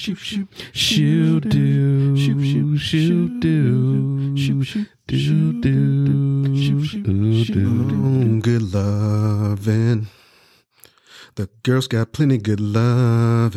[0.00, 2.16] Shoot, shoot, she'll do.
[2.16, 4.34] Shoot, shoot, she'll do.
[4.34, 6.56] Shoot, shoot, do, do.
[6.56, 10.06] Shoot, shoot, Mm, Good loving.
[11.34, 13.52] The girls got plenty good loving.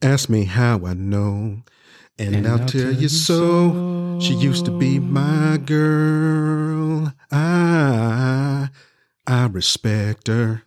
[0.00, 1.60] Ask me how I know,
[2.18, 4.18] and, I'll, tell, you so.
[4.18, 7.12] She used to be my girl.
[7.30, 8.70] I,
[9.26, 10.62] I respect her.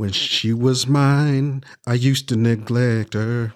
[0.00, 3.52] When she was mine, I used to neglect her.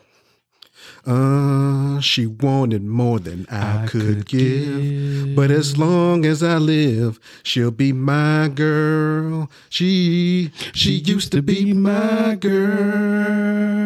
[1.06, 5.34] Uh, she wanted more than I, could, give.
[5.34, 9.50] But as long as I live, she'll be my girl.
[9.70, 13.78] She, she used to be my girl.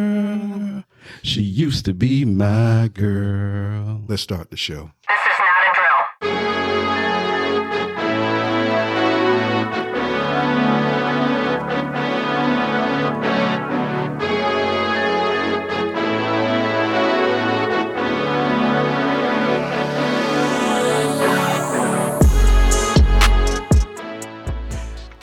[1.22, 4.02] She used to be my girl.
[4.08, 4.90] Let's start the show.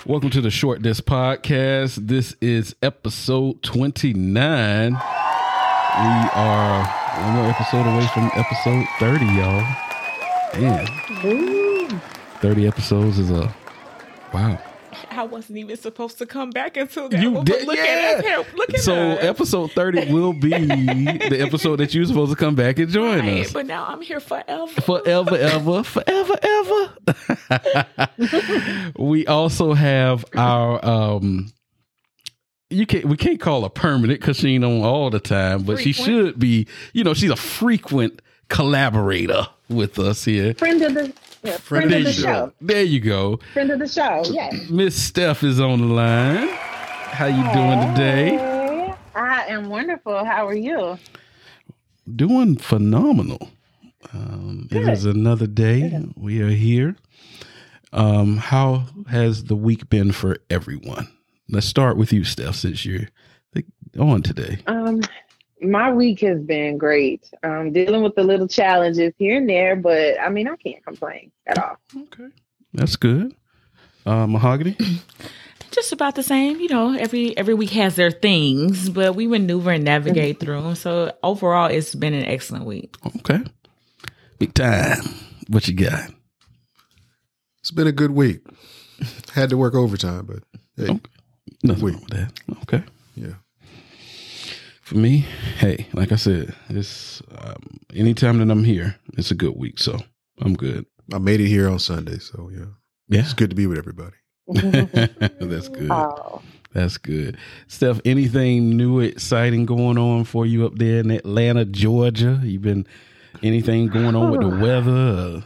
[0.07, 2.07] Welcome to the Short Disc Podcast.
[2.07, 4.91] This is episode 29.
[4.91, 6.85] We are
[7.23, 9.65] one more episode away from episode 30, y'all.
[10.61, 12.01] Man.
[12.39, 13.51] 30 episodes is a
[14.31, 14.61] wow.
[15.09, 17.21] I wasn't even supposed to come back until that.
[17.21, 18.21] You one, did, look yeah.
[18.23, 18.45] at us.
[18.55, 19.23] Look at so us.
[19.23, 23.45] episode 30 will be the episode that you're supposed to come back and join Right,
[23.45, 23.53] us.
[23.53, 24.67] But now I'm here forever.
[24.81, 26.93] Forever, ever, forever, ever.
[28.99, 31.51] we also have our um
[32.69, 35.79] you can't we can't call her permanent because she ain't on all the time, but
[35.79, 40.53] she should be, you know, she's a frequent collaborator with us here.
[40.53, 41.13] friend of the
[41.43, 42.53] yeah, friend There of the you show.
[42.59, 43.39] There you go.
[43.53, 44.23] Friend of the show.
[44.25, 44.69] Yes.
[44.69, 46.47] Miss Steph is on the line.
[46.49, 48.93] How you doing today?
[49.15, 50.25] I am wonderful.
[50.25, 50.97] How are you?
[52.15, 53.49] Doing phenomenal.
[54.13, 54.89] Um, it Good.
[54.89, 56.03] is another day.
[56.15, 56.95] We are here.
[57.93, 61.07] Um, how has the week been for everyone?
[61.47, 63.07] Let's start with you, Steph, since you're
[63.99, 64.59] on today.
[64.67, 65.01] Um,
[65.65, 67.29] my week has been great.
[67.43, 71.31] Um, dealing with the little challenges here and there, but I mean, I can't complain
[71.47, 71.77] at all.
[71.95, 72.27] Okay,
[72.73, 73.35] that's good.
[74.05, 74.77] Uh, Mahogany.
[75.71, 76.59] Just about the same.
[76.59, 80.75] You know, every every week has their things, but we maneuver and navigate through them.
[80.75, 82.95] So overall, it's been an excellent week.
[83.17, 83.41] Okay,
[84.39, 84.99] big time.
[85.49, 86.11] What you got?
[87.59, 88.41] It's been a good week.
[89.33, 90.43] Had to work overtime, but
[90.77, 90.99] hey, Okay.
[91.63, 91.93] Nothing Week.
[91.95, 92.31] wrong with that.
[92.63, 92.83] Okay.
[93.15, 93.33] yeah.
[94.85, 95.25] For me,
[95.57, 99.79] hey, like I said, it's um, anytime that I'm here, it's a good week.
[99.79, 99.97] So
[100.41, 100.85] I'm good.
[101.11, 102.65] I made it here on Sunday, so yeah,
[103.09, 104.15] Yeah, it's good to be with everybody.
[104.47, 105.89] that's good.
[105.89, 106.39] Oh,
[106.73, 107.37] That's good.
[107.67, 112.39] Steph, anything new, exciting going on for you up there in Atlanta, Georgia?
[112.43, 112.85] You been
[113.41, 114.91] anything going on with the weather?
[115.37, 115.41] Uh,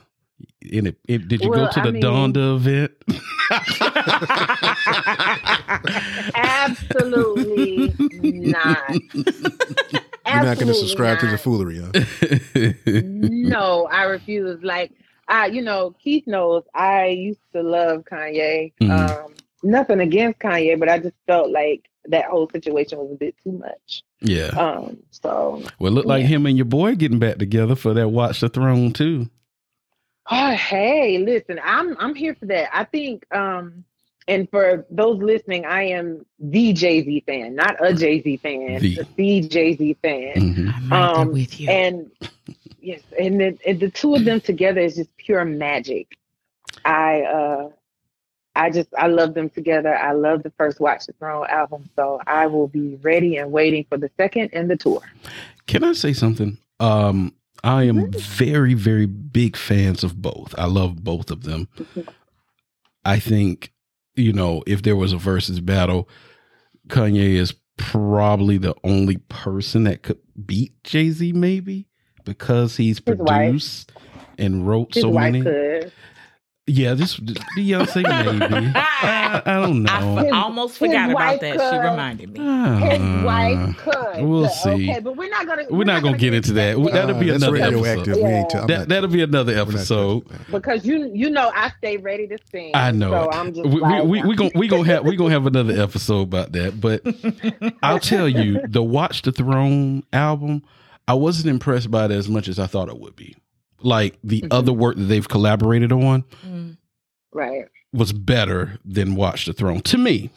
[0.61, 2.91] in it, it- did you Well, go to I the mean- Donda event?
[6.35, 8.93] absolutely not.
[9.13, 11.91] You're not going to Absolutely subscribe to the foolery, huh?
[12.85, 14.61] no, I refuse.
[14.63, 14.91] Like
[15.27, 18.73] I, you know, Keith knows I used to love Kanye.
[18.81, 19.25] Mhm.
[19.25, 19.33] Um,
[19.63, 23.51] nothing against Kanye, but I just felt like that whole situation was a bit too
[23.53, 24.03] much.
[24.21, 24.47] yeah.
[24.47, 26.27] Um, so Well, look like yeah.
[26.29, 29.29] him and your boy getting back together for that Watch the Throne too.
[30.29, 32.69] Oh, hey, listen, I'm I'm here for that.
[32.75, 33.83] I think um
[34.27, 39.07] and for those listening, I am the Jay-Z fan, not a Jay-Z fan, The.
[39.15, 40.33] the, Jay-Z fan.
[40.35, 40.73] Mhm.
[40.75, 41.67] I'm right Um, with you.
[41.67, 42.11] And
[42.79, 46.15] yes, and the, and the two of them together is just pure magic.
[46.85, 47.69] I uh
[48.55, 49.95] I just I love them together.
[49.95, 53.85] I love the first Watch the Throne album, so I will be ready and waiting
[53.89, 55.01] for the second and the tour.
[55.65, 56.57] Can I say something?
[56.79, 57.33] Um,
[57.63, 58.19] I am Mhm.
[58.21, 60.55] very, very big fans of both.
[60.57, 61.67] I love both of them.
[63.05, 63.73] I think,
[64.15, 66.07] you know, if there was a versus battle,
[66.87, 71.87] Kanye is probably the only person that could beat Jay Z, maybe
[72.25, 73.27] because he's His wife.
[73.27, 73.91] produced
[74.37, 75.41] and wrote His so many.
[75.41, 75.91] could.
[76.69, 78.71] Yeah, this Beyonce maybe.
[78.75, 80.17] I, I don't know.
[80.19, 81.53] f- His- almost his forgot about wife that.
[81.71, 82.39] She reminded me.
[82.39, 84.23] His Ah, wife could.
[84.25, 84.91] we'll So, see.
[84.91, 86.77] Okay, but we're not gonna We're not gonna get into that.
[86.91, 88.07] That'll be Uh, another radioactive.
[88.17, 88.23] episode.
[88.23, 90.23] We ain't That, that'll be another episode.
[90.51, 92.71] because you you know I stay ready to sing.
[92.75, 93.31] I know So.
[93.31, 95.81] I'm just we, like, we, we, we gonna we gonna have we gonna have another
[95.81, 96.79] episode about that.
[96.79, 97.01] But
[97.83, 100.63] I'll tell you, the Watch the Throne album,
[101.07, 103.35] I wasn't impressed by it as much as I thought it would be.
[103.81, 104.47] Like the Mhm.
[104.51, 106.77] other work that they've collaborated on Mm.
[107.33, 107.65] right.
[107.93, 110.29] was better than Watch the Throne to me.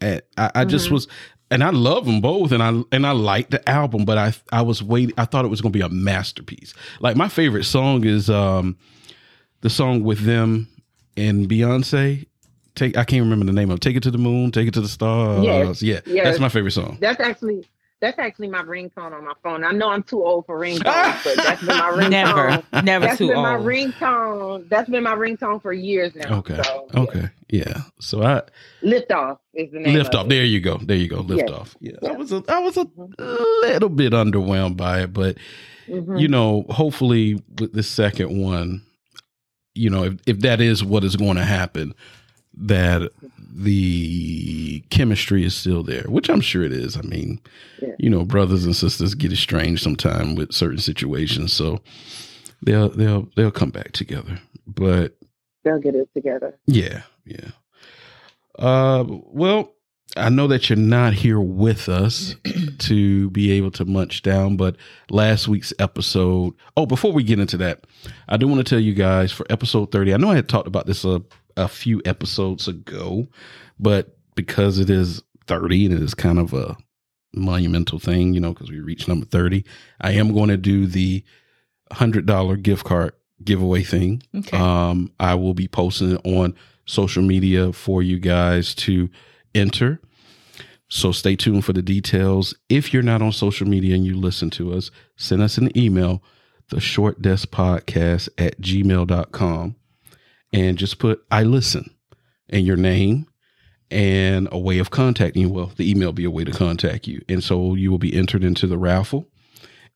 [0.00, 0.92] And I, I just Mhm.
[0.92, 1.08] was
[1.52, 4.62] and I love them both, and I and I liked the album, but I I
[4.62, 5.14] was waiting.
[5.18, 6.72] I thought it was going to be a masterpiece.
[7.00, 8.76] Like my favorite song is um
[9.62, 10.68] the song with them
[11.16, 12.26] and Beyonce.
[12.76, 13.80] Take I can't remember the name of it.
[13.80, 15.44] Take it to the moon, take it to the stars.
[15.44, 15.82] Yes.
[15.82, 16.24] Yeah, Yes.
[16.24, 16.98] that's my favorite song.
[17.00, 17.66] That's actually
[18.00, 19.62] that's actually my ringtone on my phone.
[19.64, 22.10] I know I'm too old for ringtones, but that's been my ringtone.
[22.10, 23.66] Never, never That's too been my old.
[23.66, 24.68] ringtone.
[24.70, 26.38] That's been my ringtone for years now.
[26.38, 27.00] Okay, So, yeah.
[27.00, 27.82] okay, yeah.
[28.00, 28.42] So I
[28.82, 29.94] Lift off is the name.
[29.94, 30.26] lift of off.
[30.26, 30.28] it.
[30.30, 30.78] There you go.
[30.78, 31.20] There you go.
[31.20, 31.58] Lift Yes.
[31.58, 31.76] off.
[31.80, 32.10] Yeah, Yeah.
[32.10, 32.86] I was a, I was a
[33.62, 35.36] little bit underwhelmed by it, but
[35.88, 36.18] Mhm.
[36.20, 38.82] you know, hopefully with the second one,
[39.74, 41.94] you know, if, if that is what is going to happen,
[42.54, 43.10] that
[43.52, 46.96] the chemistry is still there, which I'm sure it is.
[46.96, 47.40] I mean,
[47.80, 47.94] Yeah.
[47.98, 51.80] you know, brothers and sisters get estranged sometime with certain situations, so
[52.62, 54.38] they'll they'll they'll come back together.
[54.66, 55.16] But
[55.64, 56.58] They'll get it together.
[56.66, 57.50] yeah, yeah.
[58.58, 59.74] Uh, well,
[60.16, 62.34] I know that you're not here with us
[62.78, 64.76] to be able to munch down, but
[65.10, 66.54] last week's episode.
[66.76, 67.84] Oh, before we get into that,
[68.28, 70.14] I do want to tell you guys for episode 30.
[70.14, 71.22] I know I had talked about this a,
[71.56, 73.26] a few episodes ago,
[73.78, 76.76] but because it is 30 and it is kind of a
[77.34, 79.64] monumental thing, you know, because we reached number 30,
[80.00, 81.24] I am going to do the
[81.92, 83.12] $100 gift card
[83.42, 84.22] giveaway thing.
[84.34, 84.56] Okay.
[84.56, 86.54] Um, I will be posting it on
[86.86, 89.08] social media for you guys to
[89.54, 90.00] enter.
[90.88, 92.54] So stay tuned for the details.
[92.68, 96.22] If you're not on social media and you listen to us, send us an email,
[96.70, 99.76] the short desk podcast at gmail.com,
[100.52, 101.94] and just put I listen
[102.48, 103.26] and your name
[103.90, 105.48] and a way of contacting you.
[105.48, 107.22] Well, the email be a way to contact you.
[107.28, 109.26] And so you will be entered into the raffle.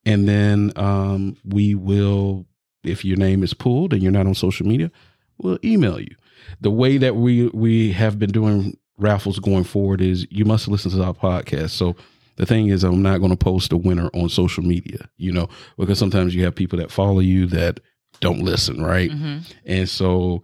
[0.04, 2.46] And then um, we will,
[2.82, 4.90] if your name is pulled and you're not on social media,
[5.38, 6.14] we'll email you.
[6.60, 10.90] The way that we we have been doing raffles going forward is you must listen
[10.90, 11.70] to our podcast.
[11.70, 11.96] So
[12.36, 15.48] the thing is, I'm not going to post a winner on social media, you know,
[15.78, 17.80] because sometimes you have people that follow you that
[18.24, 19.10] don't listen, right?
[19.12, 20.42] hmm And so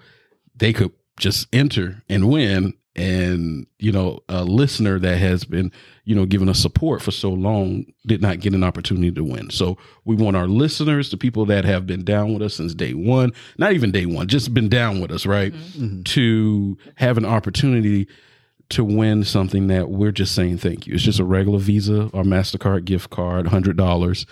[0.56, 2.74] they could just enter and win.
[2.96, 5.70] And, you know, a listener that has been,
[6.04, 9.48] you know, giving us support for so long did not get an opportunity to win.
[9.50, 12.92] So we want our listeners, the people that have been down with us since day
[12.92, 15.52] one, not even day one, just been down with us, right?
[15.54, 16.04] Mhm.
[16.06, 18.06] To have an opportunity
[18.70, 20.94] to win something that we're just saying thank you.
[20.94, 24.26] It's just a regular Visa or MasterCard gift card, $100.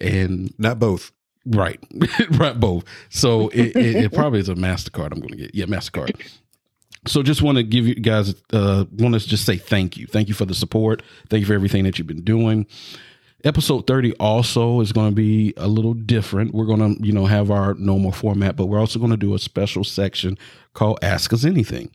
[0.00, 1.12] And Not both.
[1.44, 1.80] Right,
[2.32, 2.84] right, both.
[3.10, 5.12] So it, it, it probably is a Mastercard.
[5.12, 6.20] I'm going to get, yeah, Mastercard.
[7.06, 10.28] So just want to give you guys, uh, want to just say thank you, thank
[10.28, 12.66] you for the support, thank you for everything that you've been doing.
[13.44, 16.54] Episode 30 also is going to be a little different.
[16.54, 19.34] We're going to, you know, have our normal format, but we're also going to do
[19.34, 20.38] a special section
[20.74, 21.90] called Ask Us Anything.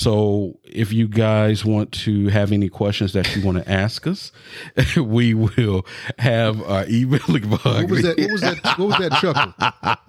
[0.00, 4.32] So if you guys want to have any questions that you want to ask us,
[4.96, 5.84] we will
[6.18, 7.20] have our email.
[7.20, 7.64] box.
[7.64, 8.18] What was that?
[8.18, 8.78] What was that?
[8.78, 9.52] What was that chuckle?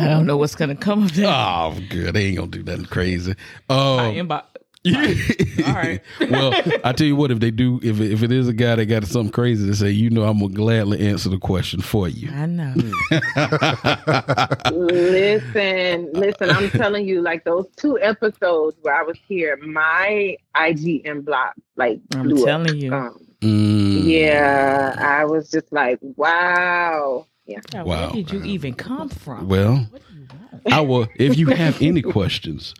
[0.09, 1.25] don't know what's gonna come of that.
[1.25, 2.13] oh, good.
[2.15, 3.35] They ain't gonna do nothing crazy.
[3.69, 3.75] My
[4.07, 4.43] Um, inbox.
[4.87, 6.01] all right.
[6.29, 6.53] well,
[6.85, 9.03] I tell you what, if they do, if if it is a guy that got
[9.05, 12.29] something crazy to say, you know, I'm gonna gladly answer the question for you.
[12.31, 12.73] I know.
[14.71, 21.25] listen, listen, I'm telling you, like those two episodes where I was here, my IGN
[21.25, 22.45] block like I'm blew up.
[22.45, 22.93] telling you.
[22.93, 24.03] Um, Mm.
[24.03, 27.25] yeah, I was just like, wow.
[27.45, 27.59] Yeah.
[27.73, 28.07] Yeah, Wow.
[28.07, 29.47] Where did you even come from?
[29.47, 30.73] Well, What do you want?
[30.73, 31.07] I will.
[31.15, 32.73] If you have any questions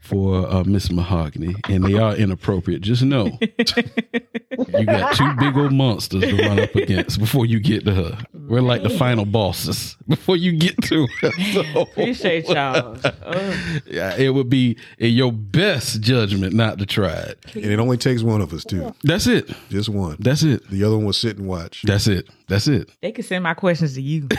[0.00, 5.72] for uh, Miss Mahogany and they are inappropriate, just know you got two big old
[5.72, 8.18] monsters to run up against before you get to her.
[8.34, 11.30] We're like the final bosses before you get to her.
[11.52, 12.96] So- Appreciate y'all.
[13.04, 13.54] Ugh.
[13.86, 17.38] Yeah, it would be in your best judgment not to try it.
[17.54, 18.94] And it only takes one of us too.
[19.04, 19.50] That's it.
[19.68, 20.16] Just one.
[20.20, 20.68] That's it.
[20.70, 21.82] The other one will sit and watch.
[21.84, 22.28] That's it.
[22.48, 22.90] That's it.
[23.00, 24.26] they can send my questions to you.
[24.28, 24.38] but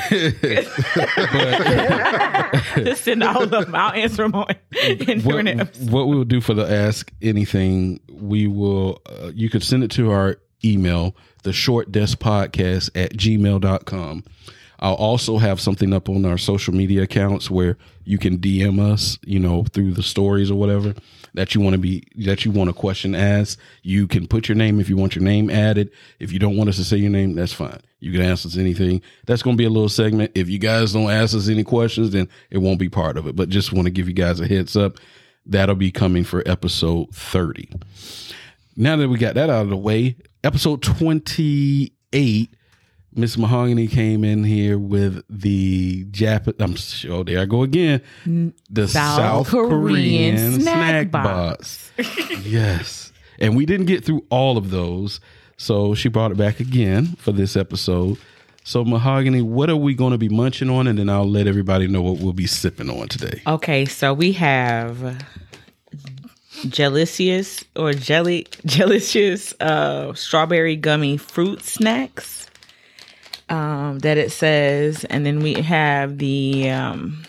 [2.76, 3.74] Just send all of them.
[3.76, 4.48] I'll answer them on
[4.84, 5.48] in what, during
[5.90, 9.92] what we will do for the ask anything, we will, uh, you could send it
[9.92, 14.24] to our email, the short desk podcast at gmail.com.
[14.80, 19.20] I'll also have something up on our social media accounts where you can DM us,
[19.24, 20.96] you know, through the stories or whatever
[21.36, 23.60] that you want to be, that you want a question asked.
[23.84, 25.92] You can put your name if you want your name added.
[26.20, 27.80] If you don't want us to say your name, that's fine.
[28.00, 29.02] You can ask us anything.
[29.28, 30.32] That's going to be a little segment.
[30.34, 33.36] If you guys don't ask us any questions, then it won't be part of it.
[33.36, 34.98] But just want to give you guys a heads up.
[35.46, 37.70] That'll be coming for episode 30.
[38.76, 42.56] Now that we got that out of the way, episode 28
[43.14, 46.54] Miss Mahogany came in here with the Jap.
[46.62, 48.02] I'm sure oh, there I go again.
[48.70, 51.92] The South, South Korean, Korean snack, snack box.
[52.44, 55.20] yes, And we didn't get through all of those.
[55.58, 58.18] So she brought it back again for this episode.
[58.64, 60.88] So, Mahogany, what are we going to be munching on?
[60.88, 63.42] And then I'll let everybody know what we'll be sipping on today.
[63.48, 65.26] Okay, so we have
[66.68, 72.48] Jelicious or Jelly Jelicious uh, strawberry gummy fruit snacks.
[73.50, 77.26] Um, that it says, and then we have the um,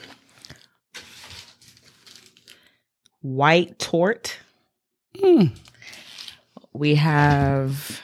[3.22, 4.38] white tort.
[6.72, 8.00] We have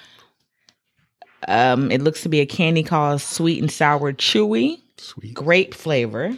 [1.48, 5.34] um, it looks to be a candy called sweet and sour chewy, Sweet.
[5.34, 6.36] grape flavor,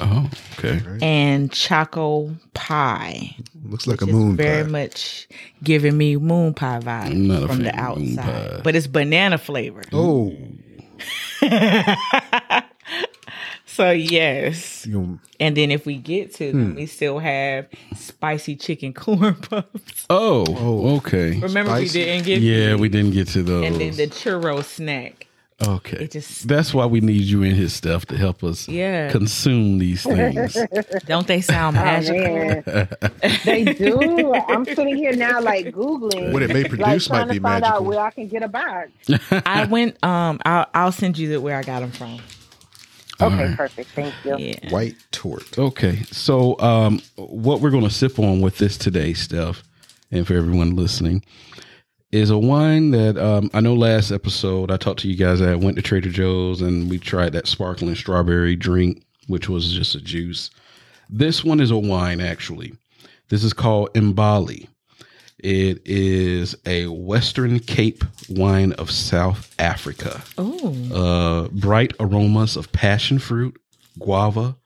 [0.00, 0.80] Oh, okay.
[1.02, 3.36] and choco pie.
[3.64, 4.70] Looks like a It's moon very pie.
[4.70, 5.28] much
[5.62, 9.36] giving me moon pie I'm vibe from the fan of moon outside, but it's banana
[9.38, 9.82] flavor.
[9.92, 10.34] Oh,
[13.74, 18.54] So yes, you know, and then if we get to them, we still have spicy
[18.56, 20.06] chicken corn puffs.
[20.10, 20.96] Oh, Oh.
[20.96, 21.38] okay.
[21.38, 23.64] Remember we didn't get Yeah, we didn't get to those.
[23.66, 25.26] and then the churro snack.
[25.66, 26.04] okay.
[26.04, 29.10] It just That's why we need you in his stuff to help us Yeah.
[29.10, 30.56] consume these things.
[31.06, 32.20] don't they sound Oh, magical?
[32.20, 32.88] man.
[33.44, 34.34] they do.
[34.34, 37.64] I'm sitting here now, like googling what it may produce trying might to be find
[37.64, 37.86] out magical.
[37.86, 38.90] where I can get a box.
[39.46, 40.02] I went.
[40.04, 42.18] Um, I'll I'll send you the where I got them from.
[43.26, 43.90] Okay, perfect.
[43.90, 44.36] Thank you.
[44.38, 44.70] Yeah.
[44.70, 45.58] White tort.
[45.58, 49.62] Okay, so um, what we're going to sip on with this today, Steph,
[50.10, 51.22] and for everyone listening,
[52.10, 55.40] is a wine that um, I know last episode I talked to you guys.
[55.40, 59.94] I went to Trader Joe's and we tried that sparkling strawberry drink, which was just
[59.94, 60.50] a juice.
[61.08, 62.74] This one is a wine, actually.
[63.28, 64.68] This is called Mbali.
[65.42, 73.18] It is a Western Cape wine of South Africa Oh, uh, bright aromas of passion
[73.18, 73.60] fruit,
[73.98, 74.56] guava,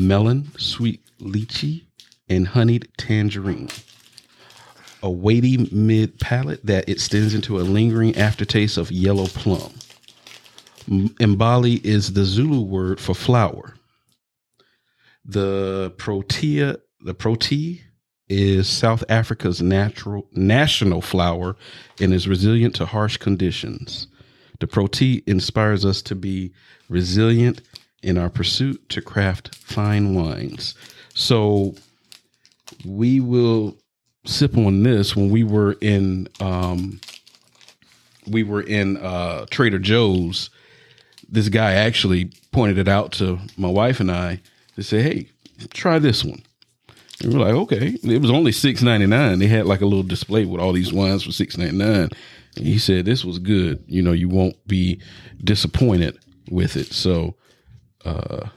[0.00, 1.84] melon, sweet lychee,
[2.26, 3.68] and honeyed tangerine.
[5.02, 9.74] A weighty mid palate that extends into a lingering aftertaste of yellow plum.
[10.88, 13.74] Mbali is the Zulu word for flower.
[15.26, 17.83] The protea, the protea
[18.34, 21.54] is South Africa's natural national flower
[22.00, 24.08] and is resilient to harsh conditions.
[24.58, 26.52] The protea inspires us to be
[26.88, 27.62] resilient
[28.02, 30.74] in our pursuit to craft fine wines.
[31.14, 31.76] So
[32.84, 33.76] we will
[34.26, 37.00] sip on this when we were in um
[38.26, 40.50] we were in uh Trader Joe's.
[41.28, 44.40] This guy actually pointed it out to my wife and I
[44.74, 45.28] to say, "Hey,
[45.72, 46.42] try this one."
[47.22, 49.38] And we're like, "Okay." It was only six ninety nine.
[49.38, 52.08] They had like a little display with all these wines for six ninety nine.
[52.56, 53.82] And he said this was good.
[53.86, 55.00] You know, you won't be
[55.42, 56.18] disappointed
[56.50, 56.92] with it.
[56.92, 57.34] So,
[58.04, 58.48] uh,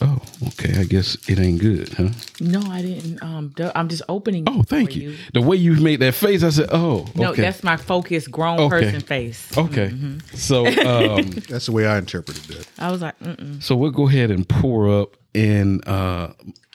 [0.00, 0.78] oh, okay.
[0.80, 2.08] I guess it ain't good, huh?
[2.40, 3.22] no, I didn't.
[3.22, 4.44] Um, I'm just opening.
[4.46, 5.16] Oh, thank for you.
[5.32, 8.58] The way you made that face, I said, "Oh, No, okay, that's my focused grown
[8.60, 8.80] Okay.
[8.86, 9.56] person face.
[9.56, 10.36] okay." Mm-hmm.
[10.36, 12.66] So, um, That's the way I interpreted that.
[12.78, 13.62] I was like, Mm-mm.
[13.62, 15.16] so we'll go ahead and pour up.
[15.34, 16.28] And uh,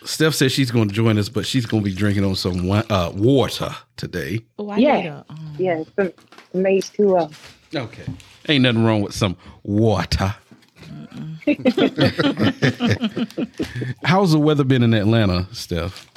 [0.04, 2.56] Steph says she's going to join us, but she's going to be drinking on some
[2.58, 4.42] wi- uh, water today.
[4.58, 4.96] oh, I Yeah.
[5.02, 5.26] need a.
[5.30, 6.12] Um, Yeah, some,
[6.52, 7.34] some H2O.
[7.76, 8.04] Okay,
[8.50, 10.36] ain't nothing wrong with some water.
[14.04, 16.08] How's the weather been in Atlanta, Steph?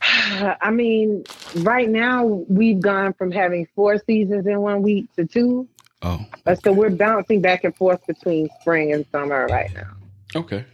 [0.02, 1.24] I mean,
[1.56, 5.68] right now we've gone from having four seasons in one week to two.
[6.02, 9.90] Oh, Uh, so we're bouncing back and forth between spring and summer right now.
[10.36, 10.64] okay,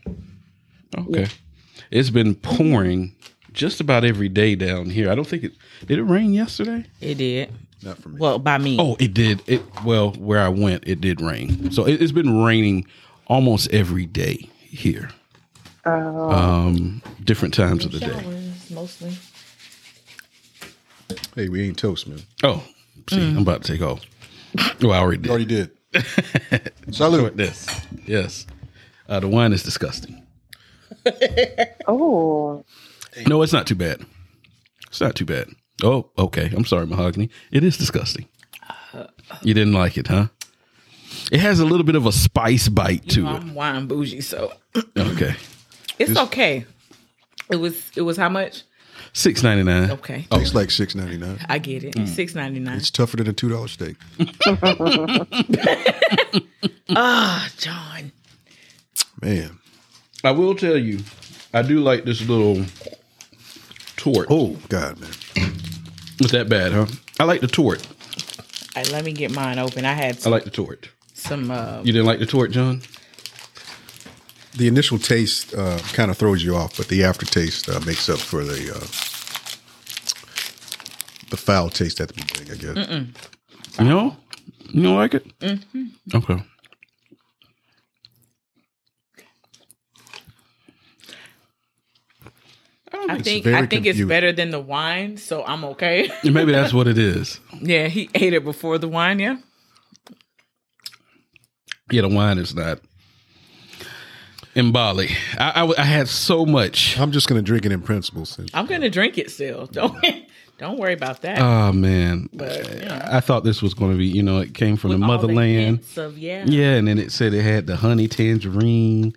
[0.98, 1.26] okay.
[1.90, 3.14] It's been pouring
[3.52, 5.10] just about every day down here.
[5.10, 5.52] I don't think it
[5.86, 5.98] did.
[5.98, 6.84] It rain yesterday.
[7.00, 7.52] it did.
[7.82, 8.18] Not for me.
[8.18, 8.76] Well, by me.
[8.80, 9.42] Oh, it did.
[9.46, 11.70] It well, where I went, it did rain.
[11.70, 12.86] So it, it's been raining
[13.26, 15.10] almost every day here.
[15.86, 15.90] Uh,
[16.28, 18.08] Um, different times of the day.
[18.08, 19.12] showers mostly.
[21.34, 22.20] hey, we ain't toast, man.
[22.42, 22.64] Oh,
[23.10, 24.00] see, I'm about to take off.
[24.82, 25.26] Oh, I already did.
[25.26, 25.70] You already did.
[25.92, 26.62] Look
[26.94, 27.26] Salute.
[27.26, 27.68] at this.
[28.06, 28.46] Yes,
[29.08, 30.23] uh, the wine is disgusting.
[31.86, 32.64] Oh,
[33.26, 34.04] No, it's not too bad.
[34.88, 35.48] It's not too bad.
[35.82, 36.52] Oh, okay.
[36.54, 37.30] I'm sorry, mahogany.
[37.50, 38.28] It is disgusting.
[39.42, 40.28] You didn't like it, huh?
[41.32, 43.30] It has a little bit of a spice bite to it.
[43.30, 44.52] I'm wine bougie, so
[44.96, 45.34] Okay,
[45.98, 46.64] it's okay.
[47.50, 47.90] It was.
[47.96, 48.62] It was how much?
[49.12, 49.90] six ninety nine.
[49.92, 51.38] Okay, Tastes like six ninety nine.
[51.48, 51.94] I get it.
[51.94, 52.08] Mm.
[52.08, 52.76] Six ninety nine.
[52.76, 53.96] It's tougher than a two dollar steak.
[56.96, 58.12] Ah, John.
[59.20, 59.58] Man.
[60.24, 61.00] I will tell you,
[61.52, 62.64] I do like this little
[63.96, 64.26] tort.
[64.30, 65.10] Oh God, man.
[66.20, 66.86] Was that bad, huh?
[67.20, 67.86] I like the tort.
[68.76, 69.84] All right, let me get mine open.
[69.84, 70.32] I had I some.
[70.32, 70.88] like the tort.
[71.12, 72.82] some uh, You didn't like the tort, John?
[74.56, 78.18] The initial taste uh, kind of throws you off, but the aftertaste uh, makes up
[78.20, 78.80] for the uh,
[81.30, 82.52] the foul taste at the beginning.
[82.52, 82.88] I guess.
[83.80, 84.16] You know,
[84.70, 85.26] you don't like it?
[86.14, 86.40] Okay.
[93.10, 96.10] I think I think it's better than the wine, so I'm okay.
[96.24, 97.40] Maybe that's what it is.
[97.60, 99.18] yeah, he ate it before the wine.
[99.18, 99.36] Yeah,
[101.90, 102.80] Yeah, the wine is not.
[104.54, 106.98] In Bali, I had so much.
[106.98, 108.24] I'm just gonna drink it in principle.
[108.24, 109.66] Since I'm gonna drink it still.
[109.72, 109.96] Don't
[110.58, 111.40] don't worry about that.
[111.40, 113.08] Oh man, But, yeah.
[113.10, 114.06] I thought this was going to be.
[114.06, 115.78] You know, it came from With the all the motherland.
[115.78, 116.44] hints of yeah.
[116.46, 119.14] Yeah, and then it said it had the honey tangerine,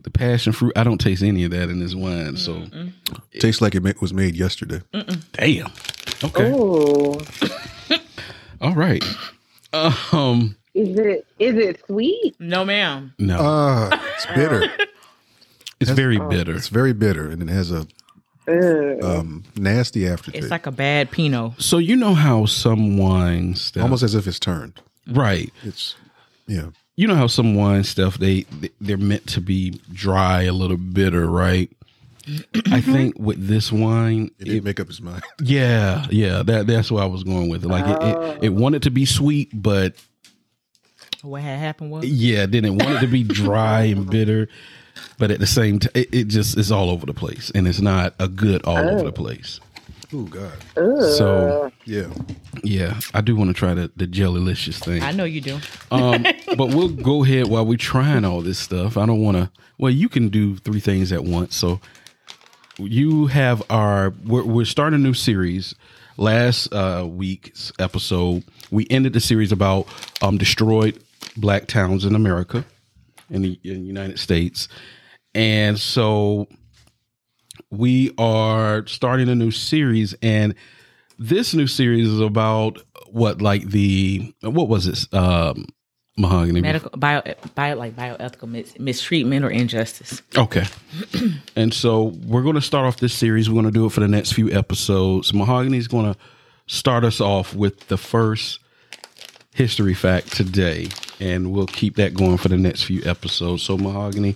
[0.00, 0.72] the passion fruit.
[0.76, 2.36] I don't taste any of that in this wine.
[2.36, 2.64] So,
[3.38, 4.80] tastes like it ma- was made yesterday.
[5.32, 5.70] damn.
[6.24, 6.52] Okay.
[6.54, 7.20] Oh,
[8.60, 9.04] All right.
[9.72, 10.56] Um.
[10.74, 12.34] is it is it sweet?
[12.38, 13.14] No, ma'am.
[13.18, 14.70] No, Ah, it's bitter.
[15.80, 16.54] it's very bitter.
[16.54, 17.86] It's very bitter, and it has a
[18.48, 19.02] Ugh.
[19.04, 20.44] um, nasty aftertaste.
[20.44, 21.60] It's like a bad Pinot.
[21.60, 24.80] So you know how some wine stuff, almost as if it's turned.
[25.08, 25.50] right?
[25.64, 25.96] It's
[26.46, 26.68] yeah.
[27.02, 28.46] You know how some wine stuff they
[28.80, 31.68] they're meant to be dry, a little bitter, right?
[32.28, 32.92] I mm-hmm.
[32.92, 35.24] think with this wine, It didn't make up his mind.
[35.42, 37.68] Yeah, yeah, that that's where I was going with it.
[37.68, 38.38] Like it, it, oh.
[38.40, 39.94] it wanted to be sweet, but
[41.22, 44.48] What had happened was yeah, then it wanted to be dry and bitter,
[45.18, 47.80] but at the same time, it, it just is all over the place, and it's
[47.80, 49.10] not a good all over the oh.
[49.10, 49.58] place.
[50.14, 50.52] Oh God.
[51.16, 52.08] So Yeah.
[52.62, 55.02] yeah, I do want to try the the jellylicious thing.
[55.02, 55.58] I know you do.
[55.90, 56.22] Um,
[56.56, 58.96] but we'll go ahead while we're trying all this stuff.
[58.96, 59.50] I don't want to.
[59.78, 61.56] Well, you can do three things at once.
[61.56, 61.80] So
[62.78, 64.12] you have our.
[64.24, 65.74] We're, we're starting a new series.
[66.18, 69.86] Last uh, week's episode, we ended the series about
[70.20, 71.02] um, destroyed
[71.38, 72.66] black towns in America,
[73.30, 74.68] in the, in the United States,
[75.34, 76.48] and so
[77.72, 80.54] we are starting a new series and
[81.18, 82.78] this new series is about
[83.10, 85.66] what like the what was it um
[86.18, 86.60] mahogany?
[86.60, 87.22] Medical bio
[87.54, 90.22] bio like bioethical mis- mistreatment or injustice.
[90.36, 90.66] okay.
[91.56, 93.48] And so we're going to start off this series.
[93.48, 95.32] We're going to do it for the next few episodes.
[95.34, 96.18] Mahogany is going to
[96.66, 98.58] start us off with the first
[99.54, 100.88] history fact today
[101.20, 103.62] and we'll keep that going for the next few episodes.
[103.62, 104.34] So mahogany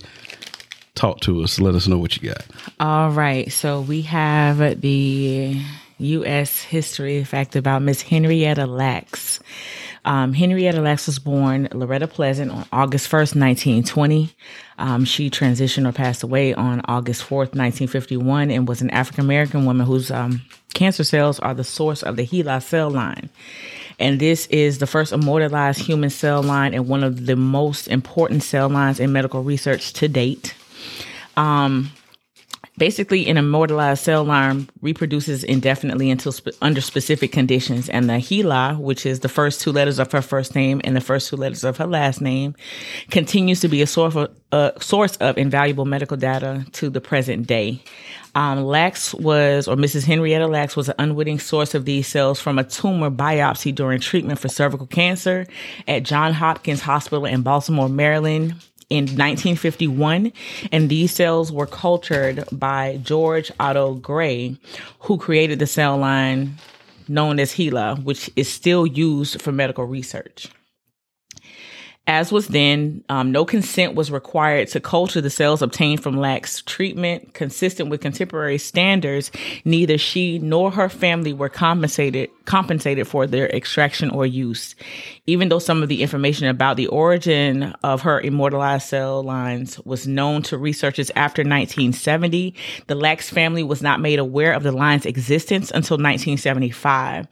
[0.97, 2.45] talk to us let us know what you got
[2.79, 5.61] All right, so we have the
[5.99, 6.61] U.S.
[6.61, 9.39] history fact about Miss Henrietta Lacks.
[10.05, 14.29] Um, Henrietta Lacks was born Loretta Pleasant on August 1st, 1920.
[14.77, 19.65] Um, she transitioned or passed away on August 4th, 1951, and was an African American
[19.65, 20.41] woman whose um,
[20.73, 23.29] cancer cells are the source of the HeLa cell line.
[23.99, 28.43] And this is the first immortalized human cell line and one of the most important
[28.43, 30.53] cell lines in medical research to date
[32.77, 38.77] basically an immortalized cell line reproduces indefinitely until spe- under specific conditions and the HeLa,
[38.79, 41.63] which is the first two letters of her first name and the first two letters
[41.63, 42.55] of her last name
[43.09, 44.15] continues to be a source
[44.51, 47.81] of, source of invaluable medical data to the present day
[48.35, 50.05] um, Lacks was, or Mrs.
[50.05, 54.37] Henrietta Lacks was an unwitting source of these cells from a tumor biopsy during treatment
[54.37, 55.47] for cervical cancer
[55.87, 58.53] at John Hopkins Hospital in Baltimore, Maryland
[58.89, 60.31] in 1951,
[60.71, 64.57] and these cells were cultured by George Otto Gey,
[64.99, 66.55] who created the cell line
[67.07, 70.47] known as HeLa, which is still used for medical research.
[72.07, 76.61] As was then, um, no consent was required to culture the cells obtained from Lacks
[76.61, 77.33] treatment.
[77.33, 79.29] Consistent with contemporary standards,
[79.65, 84.73] neither she nor her family were compensated compensated for their extraction or use.
[85.25, 90.07] Even though some of the information about the origin of her immortalized cell lines was
[90.07, 92.55] known to researchers after 1970,
[92.87, 97.27] the Lacks family was not made aware of the line's existence until 1975.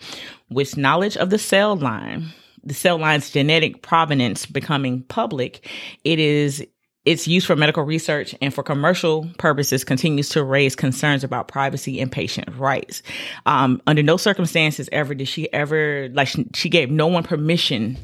[0.49, 2.33] With knowledge of the cell line,
[2.65, 5.69] the cell line's genetic provenance becoming public,
[6.04, 6.65] it is
[7.06, 11.99] its use for medical research and for commercial purposes continues to raise concerns about privacy
[12.01, 13.04] and patient rights.
[13.45, 17.97] Um, under no circumstances ever did she ever like she, she gave no one permission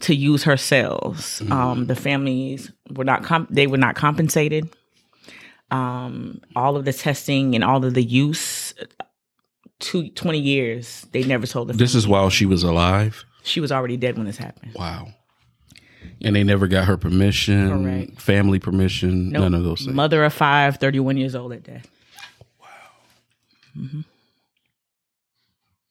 [0.00, 1.40] to use her cells.
[1.50, 4.68] Um, the families were not comp- they were not compensated.
[5.70, 8.74] Um, all of the testing and all of the use,
[9.78, 13.72] two, 20 years, they never told the this is while she was alive she was
[13.72, 14.72] already dead when this happened.
[14.74, 15.08] Wow.
[16.20, 18.20] And they never got her permission, Correct.
[18.20, 19.42] family permission, Nope.
[19.42, 19.94] none of those things.
[19.94, 21.88] Mother of five, 31 years old at death.
[22.60, 22.66] wow.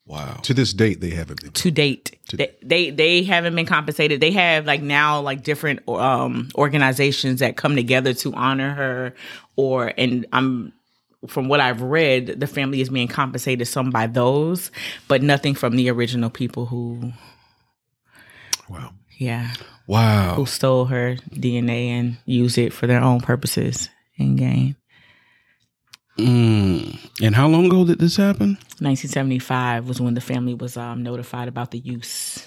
[0.05, 0.39] Wow.
[0.43, 1.51] To this date, they haven't been.
[1.51, 4.21] To date, they, they they haven't been compensated.
[4.21, 9.13] They have like now like different um organizations that come together to honor her,
[9.57, 10.71] or and I'm
[11.27, 14.71] from what I've read, the family is being compensated some by those,
[15.09, 17.11] but nothing from the original people who,
[18.69, 18.91] Wow.
[19.17, 19.53] yeah,
[19.87, 20.35] Wow.
[20.35, 24.75] who stole her DNA and used it for their own purposes in gain.
[26.17, 26.97] Mm.
[27.21, 28.57] And how long ago did this happen?
[28.79, 32.45] 1975 was when the family was um, notified about the use.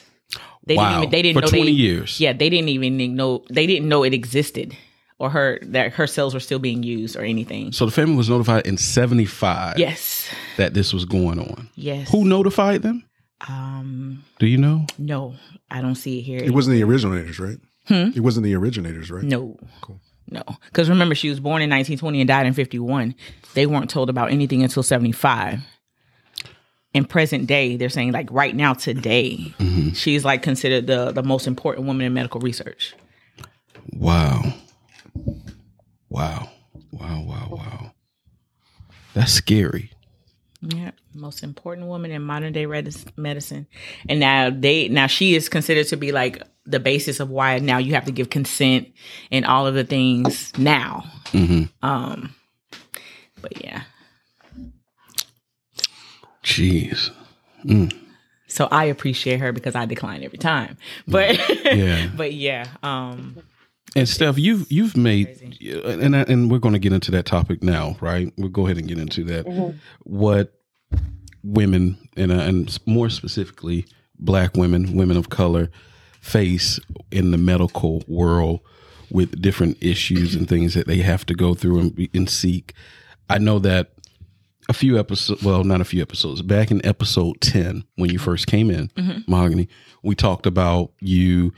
[0.66, 0.88] They wow.
[0.88, 2.20] didn't even, they didn't For know 20 they, years.
[2.20, 4.76] Yeah, they didn't even know they didn't know it existed
[5.18, 7.72] or her that her cells were still being used or anything.
[7.72, 10.28] So the family was notified in 75 Yes.
[10.56, 11.68] that this was going on.
[11.74, 12.10] Yes.
[12.10, 13.04] Who notified them?
[13.48, 14.86] Um Do you know?
[14.98, 15.34] no,
[15.70, 16.38] I don't see it here.
[16.38, 17.58] It wasn't the originators, right?
[17.88, 18.10] Hmm?
[18.14, 19.24] It wasn't the originators, right?
[19.24, 19.56] No.
[19.80, 20.00] Cool.
[20.30, 20.42] No.
[20.66, 23.14] Because remember, she was born in 1920 and died in 51.
[23.54, 25.60] They weren't told about anything until 75.
[26.92, 29.90] In present day, they're saying, like, right now, today, Mm-hmm.
[29.90, 32.94] she's like considered the, the most important woman in medical research.
[33.92, 34.42] Wow.
[36.08, 36.50] Wow.
[36.92, 37.92] Wow, wow, wow.
[39.14, 39.90] That's scary.
[40.62, 42.66] Yeah, most important woman in modern day
[43.16, 43.66] medicine,
[44.08, 47.78] and now they now she is considered to be like the basis of why now
[47.78, 48.88] you have to give consent
[49.32, 51.04] and all of the things now.
[51.32, 52.34] hmm Um,
[53.40, 53.84] but yeah,
[56.44, 57.10] Jeez.
[58.46, 60.76] so I appreciate her because I decline every time.
[61.08, 62.08] But Yeah.
[62.16, 63.38] but yeah, um,
[63.96, 65.28] And Steph, you've you've made,
[65.74, 68.32] uh, and I- and we're going to get into that topic now, right?
[68.36, 69.46] We'll go ahead and get into that.
[70.04, 70.54] What
[71.42, 73.86] women and uh, and more specifically,
[74.18, 75.70] Black women, women of color,
[76.20, 76.78] face
[77.10, 78.60] in the medical world
[79.10, 82.74] with different issues and things that they have to go through and, and seek.
[83.28, 83.92] I know that
[84.68, 88.46] a few episodes, well, not a few episodes, back in episode 10, when you first
[88.46, 88.90] came in,
[89.26, 89.68] Mahogany,
[90.04, 91.52] we talked about you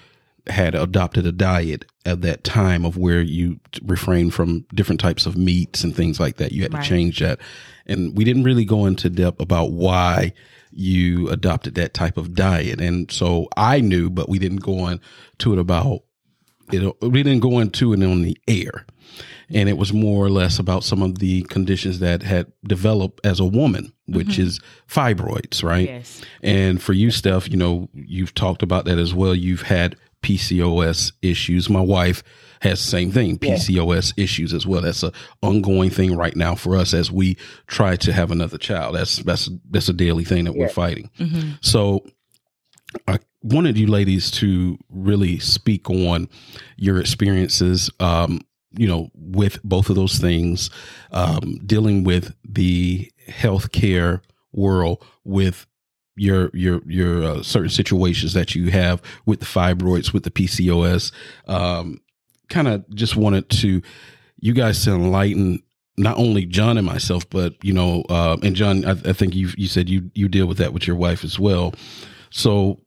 [0.49, 5.37] had adopted a diet at that time of where you refrain from different types of
[5.37, 6.53] meats and things like that.
[6.53, 6.83] You had Right.
[6.83, 7.39] to change that.
[7.87, 10.33] And we didn't really go into depth about why
[10.73, 12.81] you adopted that type of diet.
[12.81, 16.01] And so I knew, but we didn't go into it about
[16.73, 16.97] it.
[17.03, 18.87] We didn't go into it on the air.
[19.51, 23.39] And it was more or less about some of the conditions that had developed as
[23.39, 24.43] a woman, which mm-hmm.
[24.43, 25.89] is fibroids, right?
[25.89, 29.35] yes, And for you, Steph, you know, you've talked about that as well.
[29.35, 31.69] You've had PCOS issues.
[31.69, 32.23] My wife
[32.61, 34.83] has same thing, PCOS issues as well.
[34.83, 38.95] That's a ongoing thing right now for us as we try to have another child.
[38.95, 41.11] That's that's that's a daily thing that we're fighting.
[41.19, 41.53] Mm-hmm.
[41.61, 42.05] So
[43.09, 46.29] I wanted you ladies to really speak on
[46.77, 48.41] your experiences um,
[48.77, 50.71] you know, with both of those things,
[51.11, 54.21] um, dealing with the healthcare
[54.53, 55.67] world with
[56.17, 61.13] your your your uh, certain situations that you have with the fibroids, with the PCOS.
[61.47, 62.01] Um,
[62.49, 63.83] kind of just wanted to
[64.41, 65.63] you guys to enlighten
[65.97, 69.51] not only John and myself, but you know, uh, and John, I, I think you
[69.57, 71.75] you said you you deal with that with your wife as well.
[72.31, 72.81] So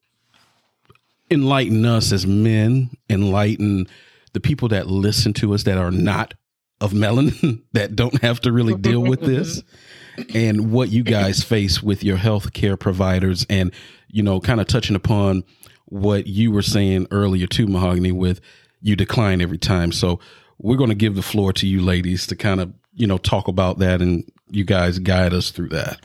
[1.29, 3.87] enlighten us as men, enlighten
[4.33, 6.33] the people that listen to us that are not
[6.81, 9.63] of melanin, that don't have to really deal with this,
[10.33, 13.71] and what you guys face with your health care providers, and
[14.07, 15.43] you know, kind of touching upon
[15.85, 18.41] what you were saying earlier to Mahogany, with
[18.81, 19.91] you decline every time.
[19.91, 20.19] So
[20.57, 23.47] we're going to give the floor to you ladies to kind of you know talk
[23.47, 25.99] about that, and you guys guide us through that.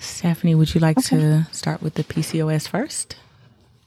[0.00, 3.16] Stephanie, would you like to start with the PCOS first?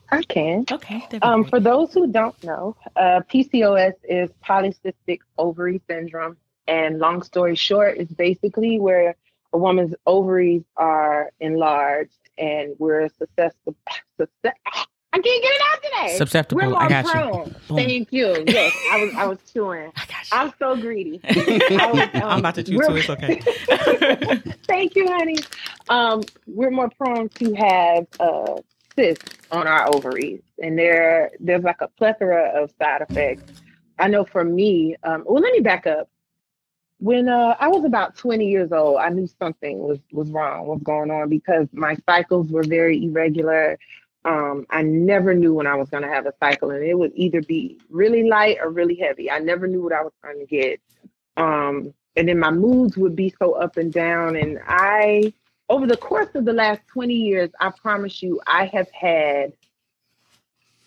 [0.09, 0.65] I can.
[0.71, 1.03] Okay.
[1.21, 6.37] Um, for those who don't know, uh, PCOS is polycystic ovary syndrome.
[6.67, 9.15] And long story short, it's basically where
[9.57, 13.75] a woman's ovaries are enlarged and we're susceptible.
[14.19, 14.27] Susce-
[15.13, 16.17] I can't get it out today.
[16.17, 16.61] Susceptible.
[16.61, 17.11] We're more I got you.
[17.11, 17.55] prone.
[17.67, 17.77] Boom.
[17.77, 18.43] Thank you.
[18.45, 19.13] Yes, I was.
[19.15, 19.91] I was chewing.
[19.95, 20.37] I got you.
[20.37, 21.19] I'm so greedy.
[21.27, 22.95] I was, um, I'm about to we're- too.
[22.97, 23.39] It's okay.
[24.67, 25.37] Thank you, honey.
[25.89, 28.57] Um, we're more prone to have uh,
[28.95, 33.43] cysts on our ovaries, and there there's like a plethora of side effects.
[33.97, 34.97] I know for me.
[35.03, 36.09] Um, well, let me back up.
[36.99, 40.81] When uh, I was about 20 years old, I knew something was was wrong, was
[40.83, 43.77] going on because my cycles were very irregular.
[44.25, 47.11] Um, I never knew when I was going to have a cycle, and it would
[47.15, 49.29] either be really light or really heavy.
[49.29, 50.81] I never knew what I was going to get.
[51.37, 54.35] Um, and then my moods would be so up and down.
[54.35, 55.31] And I,
[55.69, 59.53] over the course of the last 20 years, I promise you, I have had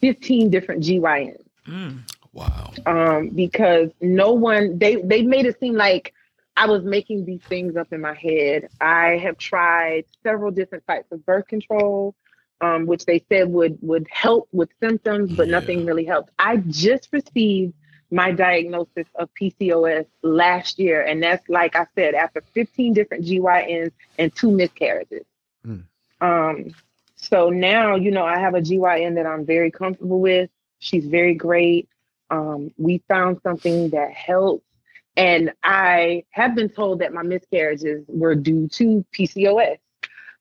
[0.01, 2.01] 15 different GYNs Mm.
[2.33, 2.73] Wow.
[2.87, 6.15] um, because no one they they made it seem like
[6.57, 8.69] I was making these things up in my head.
[8.81, 12.15] I have tried several different types of birth control,
[12.61, 15.53] um, which they said would would help with symptoms, but Yeah.
[15.53, 16.31] nothing really helped.
[16.39, 17.75] I just received
[18.13, 21.03] my diagnosis of PCOS last year.
[21.03, 25.25] And that's like I said, after 15 different GYNs and two miscarriages.
[25.67, 25.85] Mm.
[26.21, 26.75] Um,
[27.15, 30.51] so now, you know, I have a GYN that I'm very comfortable with.
[30.81, 31.89] She's very great.
[32.31, 34.65] Um, we found something that helps.
[35.17, 39.79] And I have been told that my miscarriages were due to PCOS.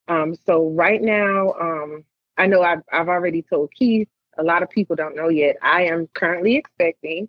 [0.08, 2.04] Um, so right now, um,
[2.36, 5.56] I know I've, I've already told Keith, a lot of people don't know yet.
[5.62, 7.28] I am currently expecting.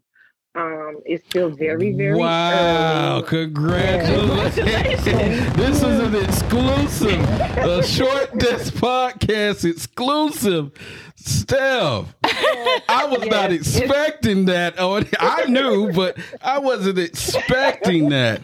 [0.54, 3.20] Um, it's still very, very wow!
[3.20, 3.28] Early.
[3.28, 4.56] Congratulations!
[5.56, 7.22] this is an exclusive,
[7.58, 10.74] a short desk podcast exclusive.
[11.16, 14.76] Steph, I was yes, not expecting that.
[14.78, 18.42] Oh, I knew, but I wasn't expecting that.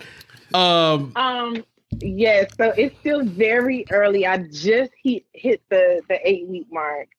[0.53, 1.65] Um, um,
[1.99, 2.51] yes.
[2.55, 4.25] So it's still very early.
[4.25, 7.09] I just hit hit the the eight week mark.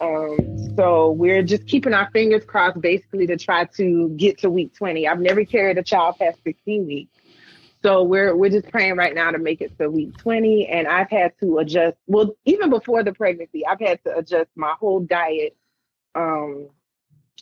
[0.00, 4.74] Um, so we're just keeping our fingers crossed basically to try to get to week
[4.74, 5.08] 20.
[5.08, 7.12] I've never carried a child past 16 weeks.
[7.82, 10.66] So we're we're just praying right now to make it to week 20.
[10.66, 14.74] And I've had to adjust, well, even before the pregnancy, I've had to adjust my
[14.78, 15.56] whole diet.
[16.14, 16.70] Um,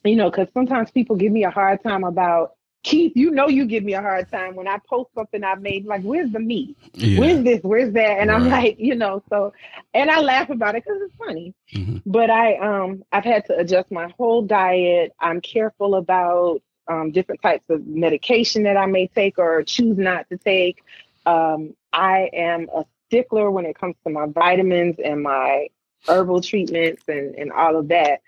[0.05, 2.56] you know, because sometimes people give me a hard time about
[2.87, 5.87] Keith, you know you give me a hard time when I post something I've made.
[5.87, 6.79] Like, where's the meat?
[6.95, 7.19] Yeah.
[7.19, 7.61] Where's this?
[7.65, 8.19] Where's that?
[8.21, 8.41] And right.
[8.41, 9.53] I'm like, you know, so
[9.93, 11.53] and I laugh about it because it's funny.
[11.75, 12.09] Mm-hmm.
[12.09, 15.13] But I um I've had to adjust my whole diet.
[15.19, 20.29] I'm careful about um, different types of medication that I may take or choose not
[20.31, 20.85] to take.
[21.27, 25.67] Um, I am a stickler when it comes to my vitamins and my
[26.07, 28.21] herbal treatments and, and all of that.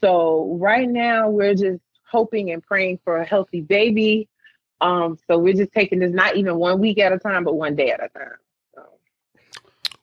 [0.00, 4.28] So right now we're just hoping and praying for a healthy baby.
[4.80, 7.76] Um, so we're just taking this not even one week at a time, but one
[7.76, 8.36] day at a time.
[8.74, 8.82] So.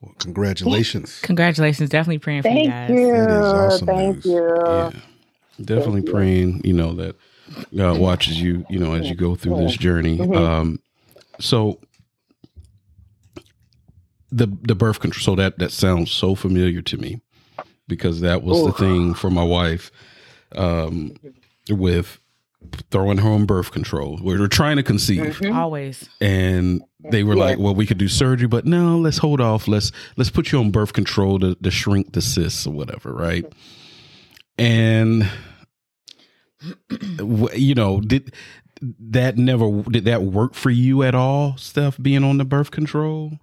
[0.02, 1.20] Well, congratulations.
[1.22, 1.89] Congratulations.
[1.89, 2.89] Definitely praying for you guys.
[2.89, 3.15] You.
[3.15, 4.26] Awesome Thank news.
[4.26, 4.56] you.
[4.65, 4.91] Yeah.
[5.60, 6.62] Definitely Thank praying, you.
[6.65, 7.15] you know, that
[7.76, 10.17] God watches you, you know, as you go through this journey.
[10.17, 10.36] Mm-hmm.
[10.36, 10.80] Um,
[11.39, 11.80] so
[14.32, 17.22] the the birth control so that that sounds so familiar to me
[17.88, 18.65] because that was Ooh.
[18.65, 19.89] the thing for my wife
[20.56, 21.15] um,
[21.71, 22.19] with
[22.91, 24.19] throwing her on birth control.
[24.21, 25.39] We were trying to conceive.
[25.39, 25.56] Mm-hmm.
[25.56, 26.10] Always.
[26.19, 27.43] And they were yeah.
[27.43, 29.67] like, well, we could do surgery, but no, let's hold off.
[29.67, 33.45] Let's let's put you on birth control to, to shrink the cysts or whatever, right?
[34.58, 35.30] And
[37.53, 38.34] you know, did
[38.82, 43.34] that never did that work for you at all, Steph, being on the birth control?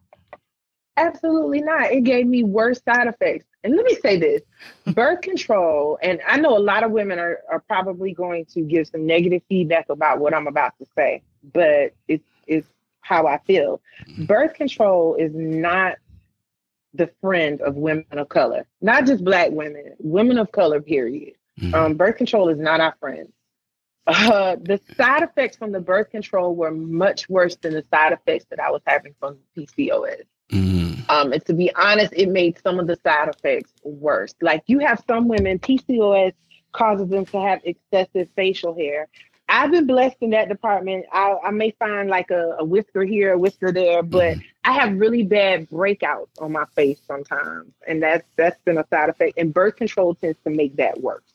[0.97, 1.91] Absolutely not.
[1.91, 3.47] It gave me worse side effects.
[3.65, 4.43] And let me say this
[4.95, 8.87] birth control, and I know a lot of women are, are probably going to give
[8.89, 12.69] some negative feedback about what I'm about to say, but it's, it's
[13.01, 13.81] how I feel.
[14.19, 15.97] Birth control is not
[16.93, 21.35] the friend of women of color, not just black women, women of color, period.
[21.61, 21.75] Mm-hmm.
[21.75, 23.33] Um, birth control is not our friend.
[24.07, 28.45] Uh, the side effects from the birth control were much worse than the side effects
[28.51, 30.25] that I was having from PCOS.
[30.55, 31.11] Mm.
[31.11, 34.35] Um, and to be honest, it made some of the side effects worse.
[34.41, 36.33] Like you have some women, PCOS
[36.73, 39.09] causes them to have excessive facial hair.
[39.49, 41.05] I've been blessed in that department.
[41.13, 44.45] I, I may find like a, a, whisker here, a whisker there, but mm.
[44.65, 49.11] I have really bad breakouts on my face sometimes, and that's that's been a side
[49.11, 49.35] effect.
[49.37, 51.34] And birth control tends to make that worse.